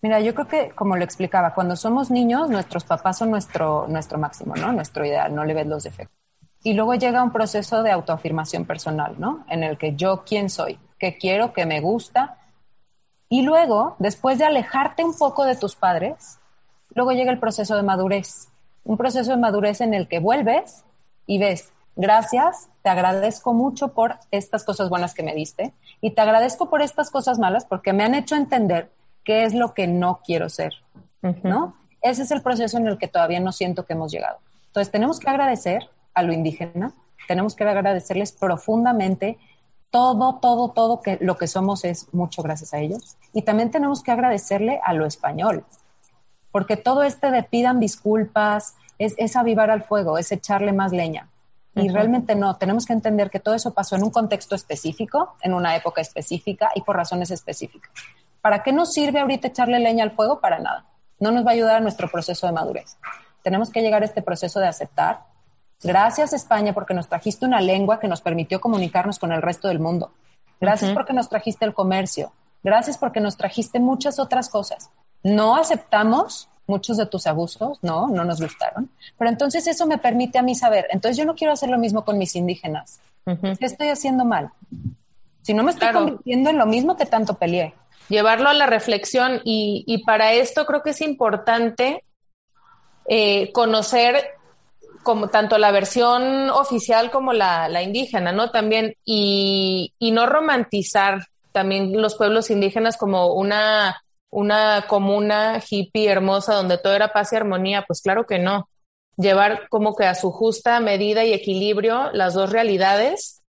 Mira, 0.00 0.18
yo 0.18 0.34
creo 0.34 0.48
que, 0.48 0.70
como 0.70 0.96
lo 0.96 1.04
explicaba, 1.04 1.54
cuando 1.54 1.76
somos 1.76 2.10
niños, 2.10 2.48
nuestros 2.50 2.82
papás 2.82 3.18
son 3.18 3.30
nuestro, 3.30 3.86
nuestro 3.88 4.18
máximo, 4.18 4.56
¿no? 4.56 4.72
Nuestro 4.72 5.06
ideal, 5.06 5.32
no 5.32 5.44
le 5.44 5.54
ves 5.54 5.68
los 5.68 5.84
defectos. 5.84 6.18
Y 6.64 6.72
luego 6.72 6.94
llega 6.94 7.22
un 7.22 7.30
proceso 7.30 7.84
de 7.84 7.92
autoafirmación 7.92 8.64
personal, 8.64 9.14
¿no? 9.18 9.44
En 9.48 9.62
el 9.62 9.78
que 9.78 9.94
yo, 9.94 10.24
¿quién 10.26 10.50
soy? 10.50 10.80
Que 11.02 11.18
quiero, 11.18 11.52
que 11.52 11.66
me 11.66 11.80
gusta. 11.80 12.38
Y 13.28 13.42
luego, 13.42 13.96
después 13.98 14.38
de 14.38 14.44
alejarte 14.44 15.04
un 15.04 15.18
poco 15.18 15.44
de 15.44 15.56
tus 15.56 15.74
padres, 15.74 16.38
luego 16.94 17.10
llega 17.10 17.32
el 17.32 17.40
proceso 17.40 17.74
de 17.74 17.82
madurez. 17.82 18.52
Un 18.84 18.96
proceso 18.96 19.32
de 19.32 19.36
madurez 19.36 19.80
en 19.80 19.94
el 19.94 20.06
que 20.06 20.20
vuelves 20.20 20.84
y 21.26 21.38
ves, 21.38 21.72
gracias, 21.96 22.68
te 22.82 22.90
agradezco 22.90 23.52
mucho 23.52 23.88
por 23.94 24.18
estas 24.30 24.62
cosas 24.62 24.88
buenas 24.90 25.12
que 25.12 25.24
me 25.24 25.34
diste 25.34 25.72
y 26.00 26.12
te 26.12 26.20
agradezco 26.20 26.70
por 26.70 26.82
estas 26.82 27.10
cosas 27.10 27.40
malas 27.40 27.64
porque 27.64 27.92
me 27.92 28.04
han 28.04 28.14
hecho 28.14 28.36
entender 28.36 28.92
qué 29.24 29.42
es 29.42 29.54
lo 29.54 29.74
que 29.74 29.88
no 29.88 30.20
quiero 30.24 30.48
ser, 30.48 30.74
¿no? 31.42 31.74
Ese 32.00 32.22
es 32.22 32.30
el 32.30 32.42
proceso 32.42 32.78
en 32.78 32.86
el 32.86 32.96
que 32.96 33.08
todavía 33.08 33.40
no 33.40 33.50
siento 33.50 33.86
que 33.86 33.94
hemos 33.94 34.12
llegado. 34.12 34.38
Entonces, 34.66 34.92
tenemos 34.92 35.18
que 35.18 35.30
agradecer 35.30 35.90
a 36.14 36.22
lo 36.22 36.32
indígena, 36.32 36.94
tenemos 37.26 37.56
que 37.56 37.64
agradecerles 37.64 38.30
profundamente 38.30 39.38
todo, 39.92 40.38
todo, 40.40 40.70
todo 40.70 41.02
que 41.02 41.18
lo 41.20 41.36
que 41.36 41.46
somos 41.46 41.84
es 41.84 42.12
mucho 42.12 42.42
gracias 42.42 42.72
a 42.72 42.78
ellos. 42.78 43.16
Y 43.32 43.42
también 43.42 43.70
tenemos 43.70 44.02
que 44.02 44.10
agradecerle 44.10 44.80
a 44.82 44.94
lo 44.94 45.06
español, 45.06 45.64
porque 46.50 46.76
todo 46.76 47.02
este 47.02 47.30
de 47.30 47.42
pidan 47.42 47.78
disculpas 47.78 48.74
es, 48.98 49.14
es 49.18 49.36
avivar 49.36 49.70
al 49.70 49.84
fuego, 49.84 50.18
es 50.18 50.32
echarle 50.32 50.72
más 50.72 50.92
leña. 50.92 51.28
Y 51.74 51.80
uh 51.80 51.84
-huh. 51.84 51.92
realmente 51.92 52.34
no, 52.34 52.56
tenemos 52.56 52.86
que 52.86 52.94
entender 52.94 53.30
que 53.30 53.38
todo 53.38 53.54
eso 53.54 53.72
pasó 53.74 53.94
en 53.96 54.02
un 54.02 54.10
contexto 54.10 54.54
específico, 54.54 55.34
en 55.42 55.52
una 55.52 55.76
época 55.76 56.00
específica 56.00 56.70
y 56.74 56.80
por 56.80 56.96
razones 56.96 57.30
específicas. 57.30 57.90
¿Para 58.40 58.62
qué 58.62 58.72
nos 58.72 58.92
sirve 58.92 59.20
ahorita 59.20 59.48
echarle 59.48 59.78
leña 59.78 60.04
al 60.04 60.12
fuego? 60.12 60.40
Para 60.40 60.58
nada. 60.58 60.86
No 61.20 61.30
nos 61.30 61.44
va 61.46 61.50
a 61.50 61.54
ayudar 61.54 61.76
a 61.76 61.80
nuestro 61.80 62.10
proceso 62.10 62.46
de 62.46 62.52
madurez. 62.52 62.96
Tenemos 63.42 63.70
que 63.70 63.82
llegar 63.82 64.02
a 64.02 64.06
este 64.06 64.22
proceso 64.22 64.58
de 64.58 64.68
aceptar, 64.68 65.20
Gracias 65.82 66.32
España 66.32 66.72
porque 66.72 66.94
nos 66.94 67.08
trajiste 67.08 67.44
una 67.44 67.60
lengua 67.60 67.98
que 67.98 68.08
nos 68.08 68.20
permitió 68.20 68.60
comunicarnos 68.60 69.18
con 69.18 69.32
el 69.32 69.42
resto 69.42 69.68
del 69.68 69.80
mundo. 69.80 70.12
Gracias 70.60 70.90
uh 70.90 70.92
-huh. 70.92 70.94
porque 70.94 71.12
nos 71.12 71.28
trajiste 71.28 71.64
el 71.64 71.74
comercio. 71.74 72.32
Gracias 72.62 72.96
porque 72.96 73.20
nos 73.20 73.36
trajiste 73.36 73.80
muchas 73.80 74.18
otras 74.18 74.48
cosas. 74.48 74.90
No 75.22 75.56
aceptamos 75.56 76.48
muchos 76.66 76.96
de 76.96 77.06
tus 77.06 77.26
abusos, 77.26 77.78
no, 77.82 78.08
no 78.08 78.24
nos 78.24 78.40
gustaron. 78.40 78.88
Pero 79.18 79.30
entonces 79.30 79.66
eso 79.66 79.86
me 79.86 79.98
permite 79.98 80.38
a 80.38 80.42
mí 80.42 80.54
saber, 80.54 80.86
entonces 80.90 81.16
yo 81.16 81.24
no 81.24 81.34
quiero 81.34 81.52
hacer 81.52 81.68
lo 81.68 81.78
mismo 81.78 82.04
con 82.04 82.18
mis 82.18 82.36
indígenas. 82.36 83.00
Uh 83.26 83.32
-huh. 83.32 83.58
¿Qué 83.58 83.66
estoy 83.66 83.88
haciendo 83.88 84.24
mal? 84.24 84.50
Si 85.42 85.54
no 85.54 85.64
me 85.64 85.72
estoy 85.72 85.88
claro. 85.88 86.06
convirtiendo 86.06 86.50
en 86.50 86.58
lo 86.58 86.66
mismo 86.66 86.96
que 86.96 87.06
tanto 87.06 87.34
peleé. 87.34 87.74
Llevarlo 88.08 88.48
a 88.48 88.54
la 88.54 88.66
reflexión 88.66 89.40
y, 89.44 89.84
y 89.86 90.04
para 90.04 90.32
esto 90.32 90.66
creo 90.66 90.82
que 90.82 90.90
es 90.90 91.00
importante 91.00 92.04
eh, 93.06 93.52
conocer 93.52 94.22
como 95.02 95.28
tanto 95.28 95.58
la 95.58 95.70
versión 95.70 96.50
oficial 96.50 97.10
como 97.10 97.32
la, 97.32 97.68
la 97.68 97.82
indígena, 97.82 98.32
¿no? 98.32 98.50
También, 98.50 98.94
y, 99.04 99.92
y, 99.98 100.10
no 100.12 100.26
romantizar 100.26 101.26
también 101.52 102.00
los 102.00 102.16
pueblos 102.16 102.50
indígenas 102.50 102.96
como 102.96 103.34
una, 103.34 104.02
una 104.30 104.84
comuna 104.88 105.60
hippie 105.68 106.08
hermosa 106.08 106.54
donde 106.54 106.78
todo 106.78 106.94
era 106.94 107.12
paz 107.12 107.32
y 107.32 107.36
armonía, 107.36 107.84
pues 107.86 108.00
claro 108.00 108.26
que 108.26 108.38
no. 108.38 108.68
Llevar 109.16 109.68
como 109.68 109.94
que 109.94 110.06
a 110.06 110.14
su 110.14 110.30
justa 110.30 110.80
medida 110.80 111.24
y 111.24 111.32
equilibrio 111.32 112.10
las 112.12 112.34
dos 112.34 112.50
realidades, 112.50 113.42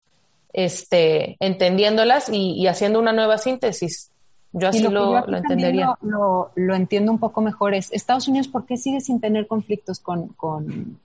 este, 0.52 1.36
entendiéndolas 1.40 2.28
y, 2.28 2.52
y 2.52 2.66
haciendo 2.66 2.98
una 2.98 3.12
nueva 3.12 3.38
síntesis. 3.38 4.10
Yo 4.52 4.68
así 4.68 4.82
lo, 4.82 4.90
lo, 4.90 5.20
yo 5.20 5.26
lo 5.26 5.36
entendería. 5.36 5.94
Lo, 6.00 6.50
lo, 6.56 6.74
entiendo 6.74 7.12
un 7.12 7.18
poco 7.18 7.40
mejor. 7.40 7.74
Es 7.74 7.92
Estados 7.92 8.26
Unidos, 8.26 8.48
¿por 8.48 8.66
qué 8.66 8.76
sigue 8.76 9.00
sin 9.00 9.20
tener 9.20 9.46
conflictos 9.46 10.00
con, 10.00 10.28
con 10.28 10.98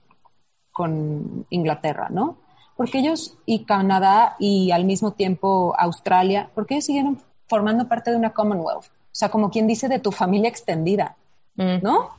con 0.76 1.46
Inglaterra, 1.48 2.08
¿no? 2.10 2.36
Porque 2.76 2.98
ellos 2.98 3.38
y 3.46 3.64
Canadá 3.64 4.36
y 4.38 4.72
al 4.72 4.84
mismo 4.84 5.12
tiempo 5.12 5.74
Australia, 5.78 6.50
porque 6.54 6.74
ellos 6.74 6.84
siguieron 6.84 7.18
formando 7.46 7.88
parte 7.88 8.10
de 8.10 8.18
una 8.18 8.34
Commonwealth, 8.34 8.84
o 8.84 9.18
sea, 9.18 9.30
como 9.30 9.50
quien 9.50 9.66
dice 9.66 9.88
de 9.88 10.00
tu 10.00 10.12
familia 10.12 10.50
extendida, 10.50 11.16
mm. 11.54 11.78
¿no? 11.82 12.10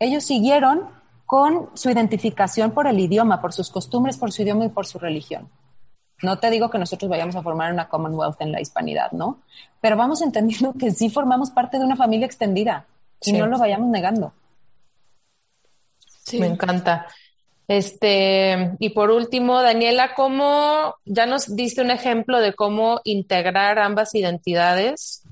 Ellos 0.00 0.24
siguieron 0.24 0.88
con 1.24 1.70
su 1.74 1.88
identificación 1.88 2.72
por 2.72 2.88
el 2.88 2.98
idioma, 2.98 3.40
por 3.40 3.52
sus 3.52 3.70
costumbres, 3.70 4.16
por 4.16 4.32
su 4.32 4.42
idioma 4.42 4.64
y 4.64 4.70
por 4.70 4.88
su 4.88 4.98
religión. 4.98 5.48
No 6.20 6.40
te 6.40 6.50
digo 6.50 6.68
que 6.68 6.78
nosotros 6.78 7.08
vayamos 7.08 7.36
a 7.36 7.42
formar 7.42 7.72
una 7.72 7.88
Commonwealth 7.88 8.40
en 8.40 8.50
la 8.50 8.60
hispanidad, 8.60 9.12
¿no? 9.12 9.38
Pero 9.80 9.96
vamos 9.96 10.20
entendiendo 10.28 10.72
que 10.72 10.90
sí 10.90 11.10
formamos 11.10 11.52
parte 11.52 11.78
de 11.78 11.84
una 11.84 11.94
familia 11.94 12.26
extendida 12.26 12.86
y 13.22 13.30
sí. 13.30 13.38
no 13.38 13.46
lo 13.46 13.56
vayamos 13.56 13.88
negando. 13.88 14.32
Sí. 16.24 16.40
Me 16.40 16.48
encanta. 16.48 17.06
Este, 17.70 18.72
y 18.80 18.88
por 18.88 19.12
último, 19.12 19.62
Daniela, 19.62 20.16
¿cómo 20.16 20.96
ya 21.04 21.26
nos 21.26 21.54
diste 21.54 21.82
un 21.82 21.92
ejemplo 21.92 22.40
de 22.40 22.52
cómo 22.52 23.00
integrar 23.04 23.78
ambas 23.78 24.12
identidades 24.16 25.22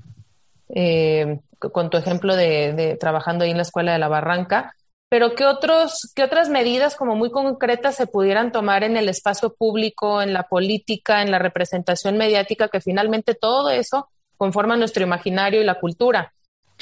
eh, 0.73 1.41
con 1.59 1.89
tu 1.89 1.97
ejemplo 1.97 2.37
de, 2.37 2.71
de, 2.71 2.95
trabajando 2.95 3.43
ahí 3.43 3.51
en 3.51 3.57
la 3.57 3.63
escuela 3.63 3.91
de 3.91 3.99
la 3.99 4.07
Barranca? 4.07 4.73
Pero 5.09 5.35
¿qué, 5.35 5.43
otros, 5.43 6.13
¿qué 6.15 6.23
otras 6.23 6.47
medidas 6.47 6.95
como 6.95 7.13
muy 7.13 7.29
concretas 7.29 7.97
se 7.97 8.07
pudieran 8.07 8.53
tomar 8.53 8.85
en 8.85 8.95
el 8.95 9.09
espacio 9.09 9.53
público, 9.53 10.21
en 10.21 10.31
la 10.31 10.43
política, 10.43 11.21
en 11.21 11.31
la 11.31 11.39
representación 11.39 12.15
mediática, 12.15 12.69
que 12.69 12.79
finalmente 12.79 13.35
todo 13.35 13.69
eso 13.69 14.07
conforma 14.37 14.77
nuestro 14.77 15.03
imaginario 15.03 15.59
y 15.59 15.65
la 15.65 15.77
cultura? 15.77 16.31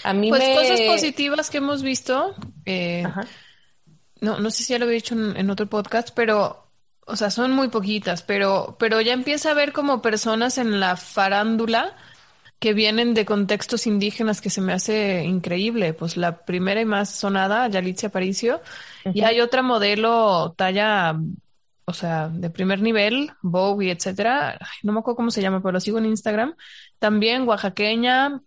A 0.04 0.14
mí 0.14 0.30
pues 0.30 0.40
me... 0.40 0.54
cosas 0.54 0.82
positivas 0.82 1.50
que 1.50 1.58
hemos 1.58 1.82
visto. 1.82 2.36
Eh, 2.64 3.04
no, 4.22 4.40
no 4.40 4.50
sé 4.52 4.64
si 4.64 4.74
ya 4.74 4.80
lo 4.80 4.86
había 4.86 4.96
dicho 4.96 5.16
en, 5.16 5.38
en, 5.38 5.50
otro 5.50 5.68
podcast, 5.68 6.10
pero, 6.16 6.70
o 7.06 7.16
sea, 7.16 7.30
son 7.30 7.52
muy 7.52 7.70
poquitas, 7.70 8.24
pero, 8.24 8.76
pero 8.80 9.02
ya 9.02 9.14
empieza 9.14 9.50
a 9.50 9.52
haber 9.54 9.74
como 9.74 10.02
personas 10.02 10.58
en 10.58 10.80
la 10.80 10.96
farándula 10.98 11.96
que 12.60 12.74
vienen 12.74 13.14
de 13.14 13.26
contextos 13.26 13.86
indígenas 13.86 14.42
que 14.42 14.50
se 14.50 14.62
me 14.62 14.74
hace 14.74 15.24
increíble. 15.24 15.94
Pues 15.94 16.18
la 16.18 16.46
primera 16.46 16.82
y 16.82 16.86
más 16.86 17.12
sonada, 17.12 17.68
Yalitza 17.68 18.08
Aparicio, 18.08 18.62
uh 19.06 19.10
-huh. 19.10 19.12
y 19.16 19.22
hay 19.24 19.42
otra 19.42 19.62
modelo 19.62 20.54
talla, 20.58 21.16
o 21.86 21.94
sea, 21.94 22.30
de 22.30 22.50
primer 22.50 22.82
nivel, 22.82 23.32
Bowie, 23.42 23.92
etcétera. 23.92 24.58
No 24.84 24.94
me 24.94 25.00
acuerdo 25.00 25.18
cómo 25.18 25.32
se 25.32 25.42
llama, 25.42 25.62
pero 25.62 25.74
lo 25.74 25.80
sigo 25.80 26.00
en 26.00 26.08
Instagram. 26.08 26.56
También 27.00 27.48
oaxaqueña, 27.48 28.42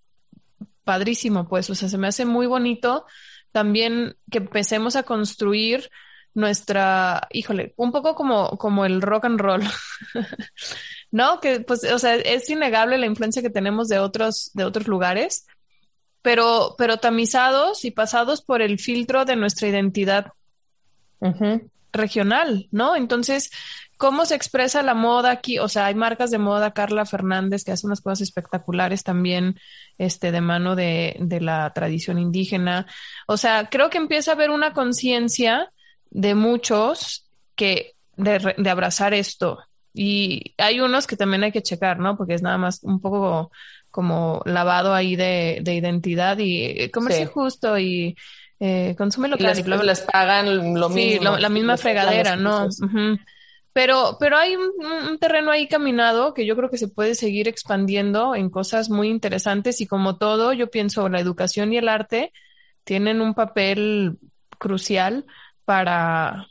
padrísimo, 0.85 1.49
pues, 1.49 1.71
o 1.71 1.75
sea, 1.75 1.89
se 1.89 1.99
me 1.99 2.09
hace 2.09 2.25
muy 2.25 2.47
bonito 2.47 3.07
también 3.53 4.17
que 4.31 4.39
empecemos 4.39 4.97
a 4.97 5.03
construir 5.03 5.91
nuestra, 6.35 7.27
híjole, 7.33 7.75
un 7.77 7.93
poco 7.93 8.15
como, 8.15 8.57
como 8.59 8.85
el 8.85 9.03
rock 9.03 9.25
and 9.25 9.41
roll, 9.41 9.63
¿no? 11.11 11.41
Que 11.41 11.61
pues, 11.61 11.85
o 11.85 11.99
sea, 11.99 12.15
es 12.15 12.49
innegable 12.49 12.99
la 12.99 13.07
influencia 13.07 13.43
que 13.43 13.51
tenemos 13.51 13.89
de 13.89 13.99
otros, 13.99 14.51
de 14.55 14.65
otros 14.65 14.87
lugares, 14.87 15.47
pero, 16.23 16.75
pero 16.79 16.99
tamizados 16.99 17.85
y 17.85 17.91
pasados 17.91 18.43
por 18.43 18.63
el 18.63 18.79
filtro 18.79 19.25
de 19.25 19.37
nuestra 19.37 19.69
identidad 19.69 20.33
uh 21.21 21.29
-huh. 21.29 21.71
regional, 21.93 22.69
¿no? 22.71 22.95
Entonces, 22.95 23.51
¿cómo 24.01 24.25
se 24.25 24.35
expresa 24.35 24.83
la 24.83 24.95
moda 24.95 25.31
aquí? 25.31 25.59
O 25.59 25.69
sea, 25.69 25.85
hay 25.85 25.95
marcas 25.95 26.31
de 26.31 26.39
moda, 26.39 26.73
Carla 26.73 27.05
Fernández, 27.05 27.65
que 27.65 27.73
hace 27.73 27.87
unas 27.87 28.01
cosas 28.01 28.23
espectaculares 28.23 29.05
también, 29.05 29.61
este, 29.99 30.33
de 30.33 30.41
mano 30.41 30.75
de, 30.75 31.17
de 31.21 31.43
la 31.43 31.71
tradición 31.75 32.19
indígena. 32.19 32.87
O 33.27 33.37
sea, 33.37 33.69
creo 33.71 33.91
que 33.91 33.99
empieza 33.99 34.31
a 34.31 34.35
haber 34.35 34.49
una 34.49 34.73
conciencia 34.73 35.71
de 36.09 36.35
muchos 36.35 37.27
que, 37.55 37.93
de, 38.17 38.55
de 38.57 38.71
abrazar 38.71 39.13
esto, 39.13 39.59
Y 39.93 40.55
hay 40.57 40.81
unos 40.81 41.07
que 41.07 41.19
también 41.19 41.45
hay 41.45 41.53
que 41.53 41.63
checar, 41.63 41.99
¿no? 41.99 42.17
Porque 42.17 42.33
es 42.33 42.43
nada 42.43 42.57
más 42.57 42.83
un 42.83 43.03
poco 43.03 43.51
como 43.91 44.41
lavado 44.47 44.95
ahí 44.95 45.15
de, 45.15 45.61
de 45.63 45.75
identidad 45.75 46.39
y 46.39 46.89
comercio 46.89 47.27
justo 47.27 47.79
y 47.79 48.17
eh, 48.61 48.95
consume 48.97 49.29
local. 49.29 49.59
Y 49.59 49.63
les, 49.63 49.85
les 49.85 50.01
pagan 50.01 50.81
lo 50.81 50.89
mismo. 50.89 51.37
la 51.37 51.49
misma 51.51 51.77
fregadera, 51.77 52.37
¿no? 52.37 52.67
Pero, 53.73 54.17
pero 54.19 54.37
hay 54.37 54.57
un, 54.57 55.19
terreno 55.19 55.51
ahí 55.51 55.69
caminado 55.69 56.35
que 56.35 56.45
yo 56.45 56.57
creo 56.57 56.71
que 56.71 56.79
se 56.79 56.89
puede 56.89 57.15
seguir 57.15 57.47
expandiendo 57.47 58.35
en 58.35 58.51
cosas 58.51 58.91
muy 58.91 59.09
interesantes 59.09 59.81
y 59.81 59.87
como 59.87 60.19
todo, 60.19 60.53
yo 60.53 60.71
pienso 60.71 61.09
la 61.09 61.21
educación 61.21 61.73
y 61.73 61.79
el 61.79 61.89
arte 61.89 62.33
tienen 62.85 63.21
un 63.21 63.35
papel 63.35 64.19
crucial 64.59 65.25
para, 65.65 66.49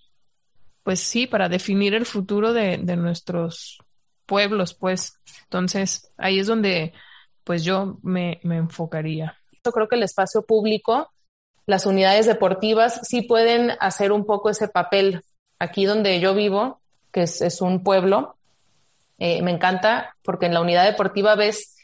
pues 0.84 1.02
sí, 1.02 1.28
para 1.28 1.50
definir 1.50 1.94
el 1.94 2.06
futuro 2.06 2.54
de, 2.54 2.78
de 2.78 2.96
nuestros 2.96 3.80
pueblos, 4.26 4.74
pues. 4.74 5.20
Entonces, 5.44 6.14
ahí 6.18 6.40
es 6.40 6.48
donde, 6.48 6.94
pues 7.44 7.66
yo 7.66 7.98
me, 8.02 8.40
me 8.44 8.58
enfocaría. 8.58 9.38
Yo 9.66 9.72
creo 9.72 9.90
que 9.90 9.96
el 9.96 10.04
espacio 10.04 10.44
público, 10.44 11.12
las 11.66 11.86
unidades 11.86 12.28
deportivas 12.28 13.02
sí 13.04 13.24
pueden 13.24 13.72
hacer 13.82 14.14
un 14.14 14.26
poco 14.26 14.50
ese 14.50 14.70
papel. 14.70 15.24
Aquí 15.58 15.84
donde 15.84 16.20
yo 16.22 16.34
vivo, 16.34 16.80
que 17.12 17.24
es, 17.24 17.62
un 17.62 17.84
pueblo. 17.84 18.36
Eh, 19.18 19.42
me 19.42 19.52
encanta 19.52 20.16
porque 20.24 20.46
en 20.46 20.54
la 20.54 20.62
unidad 20.62 20.86
deportiva 20.86 21.36
ves 21.36 21.76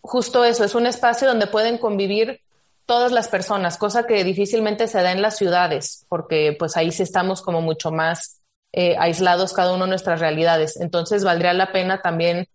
justo 0.00 0.44
eso, 0.44 0.64
es 0.64 0.74
un 0.74 0.86
espacio 0.86 1.28
donde 1.28 1.46
pueden 1.46 1.78
convivir 1.78 2.40
todas 2.86 3.12
las 3.12 3.28
personas, 3.28 3.76
cosa 3.76 4.06
que 4.06 4.24
difícilmente 4.24 4.88
se 4.88 5.02
da 5.02 5.12
en 5.12 5.20
las 5.20 5.36
ciudades, 5.36 6.06
porque 6.08 6.56
pues 6.58 6.76
ahí 6.76 6.90
sí 6.90 7.02
estamos 7.02 7.42
como 7.42 7.60
mucho 7.60 7.90
más 7.90 8.40
eh, 8.72 8.96
aislados 8.98 9.52
cada 9.52 9.74
uno 9.74 9.84
de 9.84 9.90
nuestras 9.90 10.20
realidades. 10.20 10.80
Entonces 10.80 11.24
valdría 11.24 11.52
la 11.52 11.72
pena 11.72 12.00
también 12.00 12.48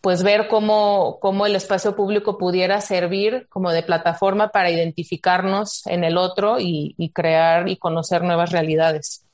pues 0.00 0.22
ver 0.22 0.46
cómo, 0.46 1.18
cómo 1.20 1.46
el 1.46 1.56
espacio 1.56 1.96
público 1.96 2.38
pudiera 2.38 2.80
servir 2.80 3.48
como 3.48 3.72
de 3.72 3.82
plataforma 3.82 4.50
para 4.50 4.70
identificarnos 4.70 5.84
en 5.88 6.04
el 6.04 6.16
otro 6.16 6.58
y 6.60 7.10
crear 7.12 7.68
y 7.68 7.76
conocer 7.76 8.22
nuevas 8.22 8.52
realidades. 8.52 9.25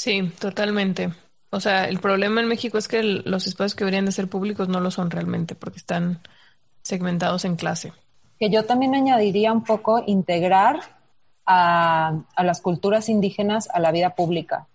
Sí, 0.00 0.32
totalmente. 0.38 1.12
O 1.50 1.60
sea, 1.60 1.84
el 1.84 2.00
problema 2.00 2.40
en 2.40 2.48
México 2.48 2.78
es 2.78 2.88
que 2.88 3.02
los 3.02 3.46
espacios 3.46 3.74
que 3.74 3.84
deberían 3.84 4.06
de 4.06 4.12
ser 4.12 4.30
públicos 4.30 4.66
no 4.66 4.80
lo 4.80 4.90
son 4.90 5.10
realmente 5.10 5.54
porque 5.54 5.76
están 5.76 6.22
segmentados 6.80 7.44
en 7.44 7.56
clase. 7.56 7.92
Que 8.38 8.48
yo 8.48 8.64
también 8.64 8.94
añadiría 8.94 9.52
un 9.52 9.62
poco 9.62 10.02
integrar 10.06 10.80
a, 11.44 12.18
a 12.34 12.44
las 12.44 12.62
culturas 12.62 13.10
indígenas 13.10 13.68
a 13.74 13.78
la 13.78 13.92
vida 13.92 14.14
pública, 14.14 14.68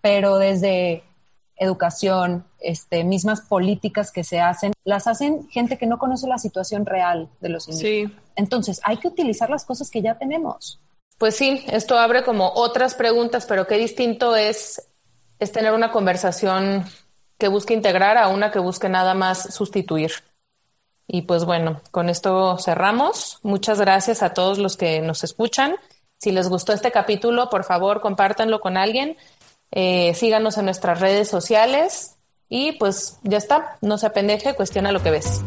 pero 0.00 0.38
desde 0.38 1.02
educación, 1.56 2.46
este, 2.58 3.04
mismas 3.04 3.42
políticas 3.42 4.10
que 4.10 4.24
se 4.24 4.40
hacen, 4.40 4.72
las 4.84 5.06
hacen 5.06 5.46
gente 5.50 5.76
que 5.76 5.86
no 5.86 5.98
conoce 5.98 6.26
la 6.26 6.38
situación 6.38 6.86
real 6.86 7.28
de 7.42 7.50
los 7.50 7.68
indígenas. 7.68 8.12
Sí. 8.12 8.18
Entonces, 8.34 8.80
hay 8.84 8.96
que 8.96 9.08
utilizar 9.08 9.50
las 9.50 9.66
cosas 9.66 9.90
que 9.90 10.00
ya 10.00 10.16
tenemos. 10.16 10.80
Pues 11.20 11.36
sí, 11.36 11.66
esto 11.68 11.98
abre 11.98 12.24
como 12.24 12.50
otras 12.54 12.94
preguntas, 12.94 13.44
pero 13.44 13.66
qué 13.66 13.76
distinto 13.76 14.36
es, 14.36 14.88
es 15.38 15.52
tener 15.52 15.74
una 15.74 15.92
conversación 15.92 16.86
que 17.36 17.48
busque 17.48 17.74
integrar 17.74 18.16
a 18.16 18.28
una 18.28 18.50
que 18.50 18.58
busque 18.58 18.88
nada 18.88 19.12
más 19.12 19.54
sustituir. 19.54 20.12
Y 21.06 21.22
pues 21.22 21.44
bueno, 21.44 21.82
con 21.90 22.08
esto 22.08 22.56
cerramos. 22.56 23.38
Muchas 23.42 23.78
gracias 23.78 24.22
a 24.22 24.32
todos 24.32 24.56
los 24.56 24.78
que 24.78 25.02
nos 25.02 25.22
escuchan. 25.22 25.76
Si 26.16 26.32
les 26.32 26.48
gustó 26.48 26.72
este 26.72 26.90
capítulo, 26.90 27.50
por 27.50 27.64
favor, 27.64 28.00
compártanlo 28.00 28.60
con 28.60 28.78
alguien. 28.78 29.18
Eh, 29.72 30.14
síganos 30.14 30.56
en 30.56 30.64
nuestras 30.64 31.00
redes 31.00 31.28
sociales 31.28 32.16
y 32.48 32.72
pues 32.78 33.18
ya 33.24 33.36
está. 33.36 33.76
No 33.82 33.98
se 33.98 34.06
apendeje, 34.06 34.54
cuestiona 34.54 34.90
lo 34.90 35.02
que 35.02 35.10
ves. 35.10 35.42